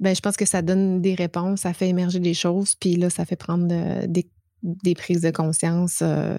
ben, 0.00 0.14
je 0.14 0.20
pense 0.20 0.36
que 0.36 0.44
ça 0.44 0.62
donne 0.62 1.00
des 1.00 1.14
réponses, 1.14 1.60
ça 1.60 1.72
fait 1.72 1.88
émerger 1.88 2.20
des 2.20 2.34
choses, 2.34 2.74
puis 2.74 2.96
là, 2.96 3.10
ça 3.10 3.24
fait 3.24 3.36
prendre 3.36 3.68
euh, 3.70 4.06
des, 4.06 4.94
prises 4.94 5.22
de 5.22 5.30
conscience 5.30 6.00
euh, 6.02 6.38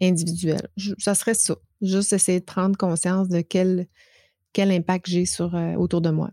individuelles. 0.00 0.68
ça 0.98 1.14
serait 1.14 1.34
ça. 1.34 1.56
Juste 1.80 2.12
essayer 2.12 2.40
de 2.40 2.44
prendre 2.44 2.76
conscience 2.76 3.28
de 3.28 3.40
quel, 3.40 3.86
quel 4.52 4.70
impact 4.70 5.06
j'ai 5.08 5.24
sur 5.24 5.54
autour 5.78 6.00
de 6.02 6.10
moi. 6.10 6.30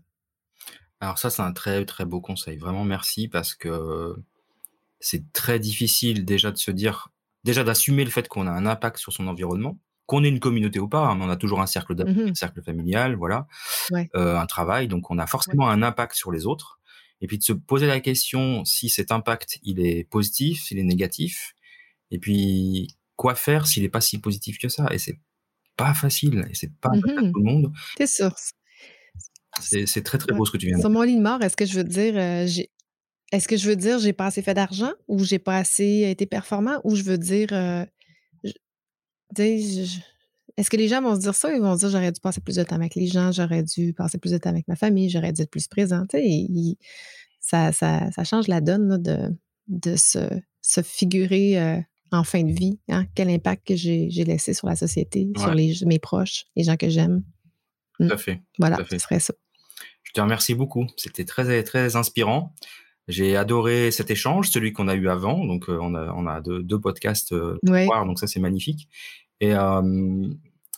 Alors 1.00 1.18
ça, 1.18 1.30
c'est 1.30 1.42
un 1.42 1.52
très, 1.52 1.84
très 1.84 2.04
beau 2.04 2.20
conseil. 2.20 2.56
Vraiment 2.56 2.84
merci 2.84 3.28
parce 3.28 3.54
que 3.54 4.16
c'est 5.00 5.32
très 5.32 5.58
difficile 5.58 6.24
déjà 6.24 6.50
de 6.50 6.58
se 6.58 6.70
dire, 6.70 7.08
déjà 7.44 7.64
d'assumer 7.64 8.04
le 8.04 8.10
fait 8.10 8.28
qu'on 8.28 8.46
a 8.46 8.50
un 8.50 8.66
impact 8.66 8.98
sur 8.98 9.12
son 9.12 9.26
environnement 9.28 9.78
qu'on 10.08 10.24
ait 10.24 10.28
une 10.28 10.40
communauté 10.40 10.80
ou 10.80 10.88
pas, 10.88 11.06
hein, 11.06 11.18
on 11.20 11.28
a 11.28 11.36
toujours 11.36 11.60
un 11.60 11.66
cercle 11.66 11.94
mmh 11.94 12.30
un 12.30 12.34
cercle 12.34 12.62
familial, 12.62 13.14
voilà, 13.14 13.46
euh, 14.16 14.38
un 14.38 14.46
travail, 14.46 14.88
donc 14.88 15.10
on 15.10 15.18
a 15.18 15.26
forcément 15.26 15.68
un 15.68 15.82
impact 15.82 16.14
sur 16.14 16.32
les 16.32 16.46
autres. 16.46 16.80
Et 17.20 17.26
puis 17.26 17.36
de 17.36 17.42
se 17.42 17.52
poser 17.52 17.86
la 17.86 18.00
question 18.00 18.64
si 18.64 18.88
cet 18.88 19.12
impact 19.12 19.58
il 19.62 19.80
est 19.80 20.04
positif, 20.08 20.62
s'il 20.62 20.78
est 20.78 20.82
négatif, 20.82 21.54
et 22.10 22.18
puis 22.18 22.96
quoi 23.16 23.34
faire 23.34 23.66
s'il 23.66 23.82
n'est 23.82 23.90
pas 23.90 24.00
si 24.00 24.18
positif 24.18 24.58
que 24.58 24.70
ça? 24.70 24.86
Et 24.92 24.98
c'est 24.98 25.18
pas 25.76 25.92
facile, 25.92 26.46
et 26.50 26.54
c'est 26.54 26.72
pas 26.80 26.88
mmh 26.88 27.02
tout 27.30 27.38
le 27.40 27.44
monde. 27.44 27.72
C'est 27.98 28.06
sûr. 28.06 28.32
C'est 29.60 30.02
très 30.02 30.18
très 30.18 30.32
beau 30.34 30.44
ce 30.44 30.50
que 30.50 30.56
tu 30.56 30.66
viens 30.66 30.76
de 30.76 30.80
dire. 30.80 30.88
Sur 30.88 30.90
mon 30.90 31.02
lit 31.02 31.16
de 31.16 31.22
mort, 31.22 31.42
est-ce 31.42 31.56
que 31.56 31.66
je 31.66 31.74
veux 31.74 31.84
dire, 31.84 32.14
euh, 32.16 32.46
j'ai 32.46 32.70
est-ce 33.30 33.46
que 33.46 33.58
je 33.58 33.68
veux 33.68 33.76
dire 33.76 33.98
j'ai 33.98 34.14
pas 34.14 34.26
assez 34.26 34.40
fait 34.40 34.54
d'argent 34.54 34.92
ou 35.06 35.22
j'ai 35.22 35.38
pas 35.38 35.58
assez 35.58 36.06
été 36.08 36.24
performant 36.24 36.80
ou 36.84 36.94
je 36.94 37.02
veux 37.02 37.18
dire 37.18 37.48
euh, 37.52 37.84
est-ce 39.34 40.70
que 40.70 40.76
les 40.76 40.88
gens 40.88 41.02
vont 41.02 41.14
se 41.14 41.20
dire 41.20 41.34
ça? 41.34 41.54
Ils 41.54 41.60
vont 41.60 41.74
se 41.74 41.80
dire 41.80 41.90
j'aurais 41.90 42.10
dû 42.10 42.20
passer 42.20 42.40
plus 42.40 42.56
de 42.56 42.62
temps 42.62 42.76
avec 42.76 42.94
les 42.94 43.06
gens, 43.06 43.30
j'aurais 43.30 43.62
dû 43.62 43.92
passer 43.92 44.18
plus 44.18 44.32
de 44.32 44.38
temps 44.38 44.50
avec 44.50 44.66
ma 44.66 44.76
famille, 44.76 45.10
j'aurais 45.10 45.32
dû 45.32 45.42
être 45.42 45.50
plus 45.50 45.68
présent. 45.68 46.04
ça, 47.40 47.72
ça, 47.72 48.10
ça, 48.10 48.24
change 48.24 48.48
la 48.48 48.60
donne 48.60 49.00
de, 49.00 49.36
de 49.68 49.96
se, 49.96 50.18
se 50.62 50.82
figurer 50.82 51.60
euh, 51.60 51.80
en 52.10 52.24
fin 52.24 52.42
de 52.42 52.52
vie. 52.52 52.80
Hein? 52.88 53.06
Quel 53.14 53.28
impact 53.28 53.68
que 53.68 53.76
j'ai 53.76 54.08
laissé 54.08 54.54
sur 54.54 54.66
la 54.66 54.74
société, 54.74 55.30
sur 55.36 55.54
les, 55.54 55.74
mes 55.86 55.98
proches, 55.98 56.46
les 56.56 56.64
gens 56.64 56.76
que 56.76 56.88
j'aime. 56.88 57.22
Tout 58.00 58.08
à 58.10 58.14
mmh. 58.14 58.18
fait. 58.18 58.42
Voilà, 58.58 58.78
ce 58.90 58.98
serait 58.98 59.20
ça. 59.20 59.34
Je 60.02 60.12
te 60.12 60.20
remercie 60.20 60.54
beaucoup. 60.54 60.86
C'était 60.96 61.24
très, 61.24 61.62
très 61.62 61.96
inspirant. 61.96 62.54
J'ai 63.08 63.36
adoré 63.36 63.90
cet 63.90 64.10
échange, 64.10 64.50
celui 64.50 64.72
qu'on 64.72 64.86
a 64.86 64.94
eu 64.94 65.08
avant. 65.08 65.44
Donc, 65.44 65.68
euh, 65.68 65.78
on, 65.80 65.94
a, 65.94 66.12
on 66.12 66.26
a 66.26 66.40
deux, 66.42 66.62
deux 66.62 66.78
podcasts 66.78 67.32
euh, 67.32 67.58
voir, 67.62 68.04
donc 68.04 68.18
ça, 68.18 68.26
c'est 68.26 68.40
magnifique. 68.40 68.88
Et, 69.40 69.54
euh, 69.54 70.28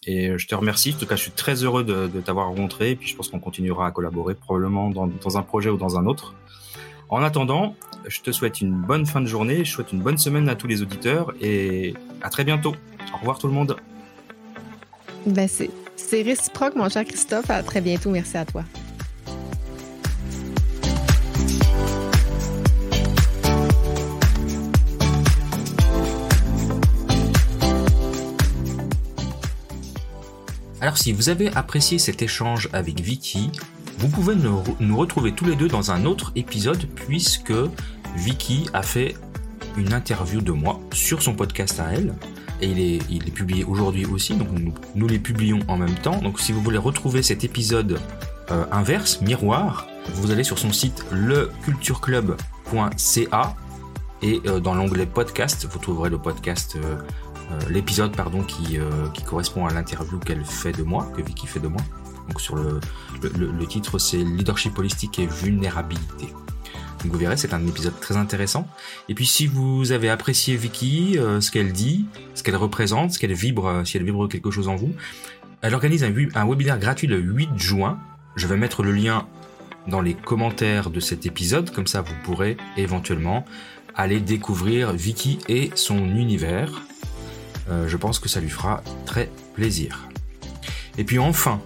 et 0.07 0.39
je 0.39 0.47
te 0.47 0.55
remercie. 0.55 0.95
En 0.95 0.99
tout 0.99 1.07
cas, 1.07 1.17
je 1.17 1.23
suis 1.23 1.33
très 1.33 1.65
heureux 1.65 1.83
de, 1.83 2.07
de 2.07 2.21
t'avoir 2.21 2.47
rencontré. 2.47 2.93
Et 2.93 2.97
puis, 2.97 3.09
je 3.09 3.17
pense 3.17 3.29
qu'on 3.29 3.41
continuera 3.41 3.89
à 3.89 3.91
collaborer 3.91 4.37
probablement 4.37 4.91
dans, 4.91 5.09
dans, 5.09 5.39
un 5.39 5.43
projet 5.43 5.71
ou 5.71 5.77
dans 5.77 5.99
un 5.99 6.07
autre. 6.07 6.35
En 7.09 7.23
attendant, 7.25 7.75
je 8.07 8.21
te 8.21 8.31
souhaite 8.31 8.61
une 8.61 8.75
bonne 8.75 9.07
fin 9.07 9.21
de 9.21 9.27
journée. 9.27 9.65
Je 9.65 9.73
souhaite 9.73 9.93
une 9.93 10.01
bonne 10.01 10.19
semaine 10.19 10.49
à 10.49 10.55
tous 10.55 10.69
les 10.69 10.83
auditeurs 10.83 11.33
et 11.41 11.95
à 12.23 12.31
très 12.31 12.45
bientôt. 12.45 12.77
Au 13.13 13.19
revoir 13.19 13.39
tout 13.39 13.49
le 13.49 13.53
monde. 13.53 13.77
Ben 15.27 15.49
c'est 15.49 16.23
réciproque, 16.23 16.77
mon 16.77 16.89
cher 16.89 17.05
Christophe. 17.05 17.51
À 17.51 17.63
très 17.65 17.81
bientôt. 17.81 18.11
Merci 18.11 18.37
à 18.37 18.45
toi. 18.45 18.65
Si 30.97 31.13
vous 31.13 31.29
avez 31.29 31.55
apprécié 31.55 31.99
cet 31.99 32.23
échange 32.23 32.69
avec 32.73 33.01
Vicky, 33.01 33.51
vous 33.99 34.09
pouvez 34.09 34.35
nous, 34.35 34.97
retrouver 34.97 35.33
tous 35.33 35.45
les 35.45 35.57
deux 35.57 35.69
dans 35.69 35.91
un 35.91 36.05
autre 36.05 36.33
épisode 36.37 36.87
puisque 36.95 37.53
Vicky 38.17 38.69
a 38.73 38.83
fait 38.83 39.17
une 39.77 39.93
interview 39.93 40.41
de 40.41 40.53
moi 40.53 40.81
sur 40.93 41.23
son 41.23 41.35
podcast 41.35 41.81
à 41.81 41.93
elle. 41.93 42.15
Et 42.63 42.99
il 43.11 43.27
est, 43.27 43.31
publié 43.31 43.65
aujourd'hui 43.65 44.05
aussi, 44.05 44.35
donc 44.35 44.49
nous, 44.95 45.09
les 45.09 45.19
publions 45.19 45.61
en 45.69 45.79
même 45.79 45.95
temps. 45.95 46.19
Donc 46.19 46.41
si 46.41 46.53
vous 46.53 46.61
voulez 46.61 46.79
retrouver 46.79 47.23
cet 47.23 47.45
épisode 47.45 47.99
euh, 48.51 48.65
inverse, 48.71 49.21
miroir, 49.23 49.87
vous 50.15 50.31
allez 50.31 50.45
sur 50.45 50.59
son 50.59 50.73
site 50.73 51.05
lecultureclub.com 51.11 52.91
et 54.23 54.41
euh, 54.47 54.61
dans 54.61 54.75
l'onglet 54.75 55.07
podcast, 55.07 55.67
vous 55.71 55.79
trouverez 55.79 56.11
le 56.11 56.19
podcast, 56.19 56.77
euh, 56.77 56.97
l'épisode 57.69 58.15
pardon 58.17 58.43
qui, 58.43 58.79
qui 59.15 59.23
correspond 59.23 59.67
à 59.67 59.73
l'interview 59.73 60.19
qu'elle 60.19 60.45
fait 60.45 60.73
de 60.73 60.83
moi, 60.83 61.11
que 61.17 61.23
Vicky 61.23 61.47
fait 61.47 61.61
de 61.61 61.69
moi. 61.69 61.81
Donc 62.29 62.41
sur 62.41 62.55
le, 62.55 62.81
le, 63.23 63.67
titre 63.67 63.99
c'est 63.99 64.19
leadership 64.19 64.79
holistique 64.79 65.19
et 65.19 65.27
vulnérabilité. 65.27 66.27
Donc 67.03 67.13
vous 67.13 67.19
verrez, 67.19 67.37
c'est 67.37 67.55
un 67.55 67.67
épisode 67.67 67.99
très 67.99 68.17
intéressant. 68.17 68.69
Et 69.09 69.15
puis 69.15 69.27
si 69.27 69.47
vous 69.47 69.93
avez 69.93 70.11
apprécié 70.11 70.57
Vicky, 70.57 71.19
ce 71.41 71.51
qu'elle 71.51 71.73
dit, 71.73 72.07
ce 72.35 72.43
qu'elle 72.43 72.57
représente, 72.57 73.13
ce 73.13 73.19
qu'elle 73.19 73.33
vibre, 73.33 73.83
si 73.85 73.97
elle 73.97 74.05
vibre 74.05 74.29
quelque 74.29 74.51
chose 74.51 74.69
en 74.69 74.77
vous, 74.77 74.93
elle 75.63 75.75
organise 75.75 76.05
un 76.05 76.47
webinaire 76.47 76.79
gratuit 76.79 77.07
le 77.07 77.19
8 77.19 77.51
juin. 77.57 77.99
Je 78.37 78.47
vais 78.47 78.57
mettre 78.57 78.83
le 78.83 78.93
lien 78.93 79.27
dans 79.89 80.01
les 80.01 80.15
commentaires 80.15 80.91
de 80.91 81.01
cet 81.01 81.27
épisode, 81.27 81.71
comme 81.71 81.87
ça 81.87 82.01
vous 82.01 82.15
pourrez 82.25 82.57
éventuellement 82.77 83.45
aller 83.95 84.21
découvrir 84.21 84.93
Vicky 84.93 85.39
et 85.49 85.71
son 85.75 85.99
univers. 85.99 86.83
Euh, 87.69 87.89
je 87.89 87.97
pense 87.97 88.19
que 88.19 88.29
ça 88.29 88.41
lui 88.41 88.51
fera 88.51 88.83
très 89.07 89.31
plaisir. 89.55 90.09
Et 90.99 91.05
puis 91.05 91.19
enfin, 91.19 91.61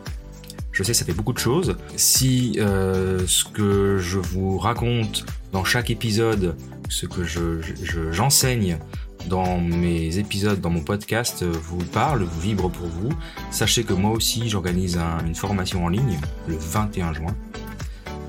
je 0.73 0.83
sais 0.83 0.95
ça 0.95 1.05
fait 1.05 1.13
beaucoup 1.13 1.33
de 1.33 1.39
choses. 1.39 1.77
Si 1.97 2.57
euh, 2.59 3.27
ce 3.27 3.45
que 3.45 3.99
je 3.99 4.19
vous 4.19 4.59
raconte 4.59 5.25
dans 5.53 5.65
chaque 5.65 5.91
épisode, 5.91 6.57
ce 6.89 7.07
que 7.07 7.23
j'enseigne 8.13 8.79
dans 9.29 9.59
mes 9.59 10.19
épisodes, 10.19 10.61
dans 10.61 10.71
mon 10.71 10.83
podcast, 10.83 11.45
vous 11.45 11.79
parle, 11.79 12.25
vous 12.25 12.41
vibre 12.41 12.71
pour 12.71 12.87
vous, 12.87 13.11
sachez 13.51 13.85
que 13.85 13.95
moi 13.95 14.11
aussi 14.11 14.51
j'organise 14.51 14.99
une 15.27 15.35
formation 15.35 15.85
en 15.85 15.89
ligne 15.89 16.19
le 16.47 16.57
21 16.57 17.15
juin 17.15 17.35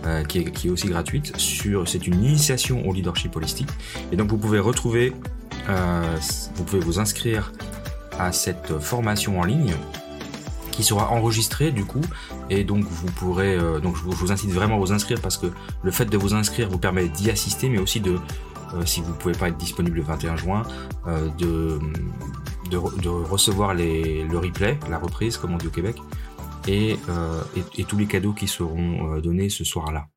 euh, 0.06 0.24
qui, 0.24 0.40
est, 0.40 0.70
aussi 0.70 0.88
gratuite. 0.88 1.36
Sur, 1.38 1.88
c'est 1.88 2.06
une 2.06 2.24
initiation 2.24 2.88
au 2.88 2.94
leadership 2.94 3.36
holistique. 3.36 3.70
Et 4.12 4.16
donc 4.16 4.30
vous 4.30 4.38
pouvez 4.38 4.60
retrouver, 4.60 5.14
euh, 5.70 6.18
vous 6.56 6.64
pouvez 6.64 6.82
vous 6.82 7.00
inscrire 7.00 7.52
à 8.20 8.32
cette 8.32 8.80
formation 8.80 9.40
en 9.40 9.44
ligne 9.44 9.74
qui 10.72 10.84
sera 10.84 11.10
enregistrée 11.10 11.72
du 11.72 11.86
coup 11.86 12.02
et 12.50 12.64
donc 12.64 12.84
vous 12.84 13.12
pourrez 13.12 13.56
euh, 13.56 13.80
donc 13.80 13.96
je 13.96 14.04
vous, 14.04 14.32
incite 14.32 14.52
vraiment 14.52 14.76
à 14.76 14.80
vous 14.80 14.92
inscrire 14.92 15.22
parce 15.22 15.38
que 15.38 15.48
le 15.84 15.92
fait 15.92 16.06
de 16.06 16.18
vous 16.18 16.34
inscrire 16.34 16.70
vous 16.70 16.80
permet 16.80 17.08
d'y 17.08 17.30
assister 17.30 17.70
mais 17.70 17.80
aussi 17.80 18.02
de 18.02 18.20
si 18.84 19.00
vous 19.00 19.14
pouvez 19.14 19.36
pas 19.36 19.48
être 19.48 19.58
disponible 19.58 19.98
le 19.98 20.04
21 20.04 20.36
juin 20.36 20.64
de, 21.06 21.80
de, 22.70 22.78
recevoir 22.78 23.74
les, 23.74 24.24
le 24.24 24.38
replay 24.38 24.78
la 24.90 24.98
reprise 24.98 25.38
comme 25.38 25.54
on 25.54 25.58
dit 25.58 25.68
au 25.68 25.72
Québec 25.72 25.96
euh, 26.70 27.44
et, 27.78 27.84
tous 27.84 27.98
les 27.98 28.08
cadeaux 28.08 28.34
qui 28.34 28.48
seront 28.48 29.16
euh, 29.16 29.22
donnés 29.22 29.50
ce 29.50 29.64
soir-là. 29.64 30.08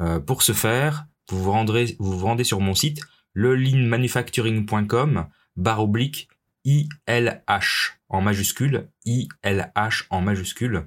Euh, 0.00 0.18
pour 0.18 0.42
ce 0.42 0.52
faire, 0.52 1.06
vous 1.28 1.42
vous, 1.42 1.52
rendrez, 1.52 1.96
vous 1.98 2.18
vous 2.18 2.26
rendez 2.26 2.44
sur 2.44 2.60
mon 2.60 2.74
site 2.74 3.00
lelinmanufacturing.com 3.34 5.26
barre 5.56 5.82
oblique 5.82 6.28
ILH 6.64 7.96
en 8.08 8.20
majuscule, 8.20 8.88
ILH 9.06 10.04
en 10.10 10.20
majuscule, 10.20 10.86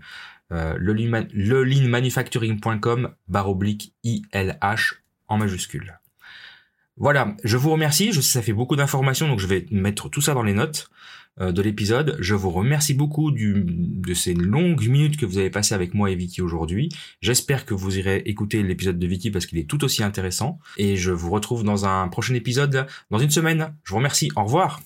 euh, 0.52 0.78
lelinmanufacturing.com 0.80 3.16
barre 3.28 3.50
oblique 3.50 3.94
ILH 4.04 5.02
en 5.28 5.38
majuscule. 5.38 6.00
Voilà, 6.98 7.36
je 7.44 7.58
vous 7.58 7.72
remercie, 7.72 8.12
je 8.12 8.22
sais 8.22 8.34
ça 8.34 8.44
fait 8.44 8.54
beaucoup 8.54 8.76
d'informations, 8.76 9.28
donc 9.28 9.40
je 9.40 9.48
vais 9.48 9.66
mettre 9.72 10.10
tout 10.10 10.22
ça 10.22 10.36
dans 10.36 10.44
les 10.44 10.54
notes. 10.54 10.92
Euh, 11.42 11.52
de 11.52 11.64
l'épisode. 11.64 12.16
Je 12.20 12.36
vous 12.36 12.52
remercie 12.52 12.94
beaucoup 12.94 13.32
du, 13.32 13.64
de 13.66 14.14
ces 14.14 14.36
longues 14.36 14.88
minutes 14.88 15.18
que 15.18 15.26
vous 15.26 15.40
avez 15.40 15.50
passées 15.50 15.74
avec 15.74 15.96
moi 15.96 16.12
et 16.12 16.16
Vicky 16.16 16.44
aujourd'hui. 16.44 16.90
J'espère 17.22 17.66
que 17.66 17.74
vous 17.74 17.98
irez 17.98 18.22
écouter 18.28 18.62
l'épisode 18.62 19.00
de 19.00 19.08
Vicky 19.08 19.32
parce 19.32 19.48
qu'il 19.48 19.58
est 19.58 19.68
tout 19.68 19.84
aussi 19.84 20.04
intéressant. 20.04 20.60
Et 20.78 20.96
je 20.96 21.10
vous 21.10 21.32
retrouve 21.32 21.64
dans 21.64 21.88
un 21.88 22.08
prochain 22.08 22.36
épisode 22.36 22.86
dans 23.10 23.18
une 23.18 23.32
semaine. 23.32 23.74
Je 23.84 23.90
vous 23.90 23.98
remercie. 23.98 24.30
Au 24.36 24.44
revoir. 24.44 24.84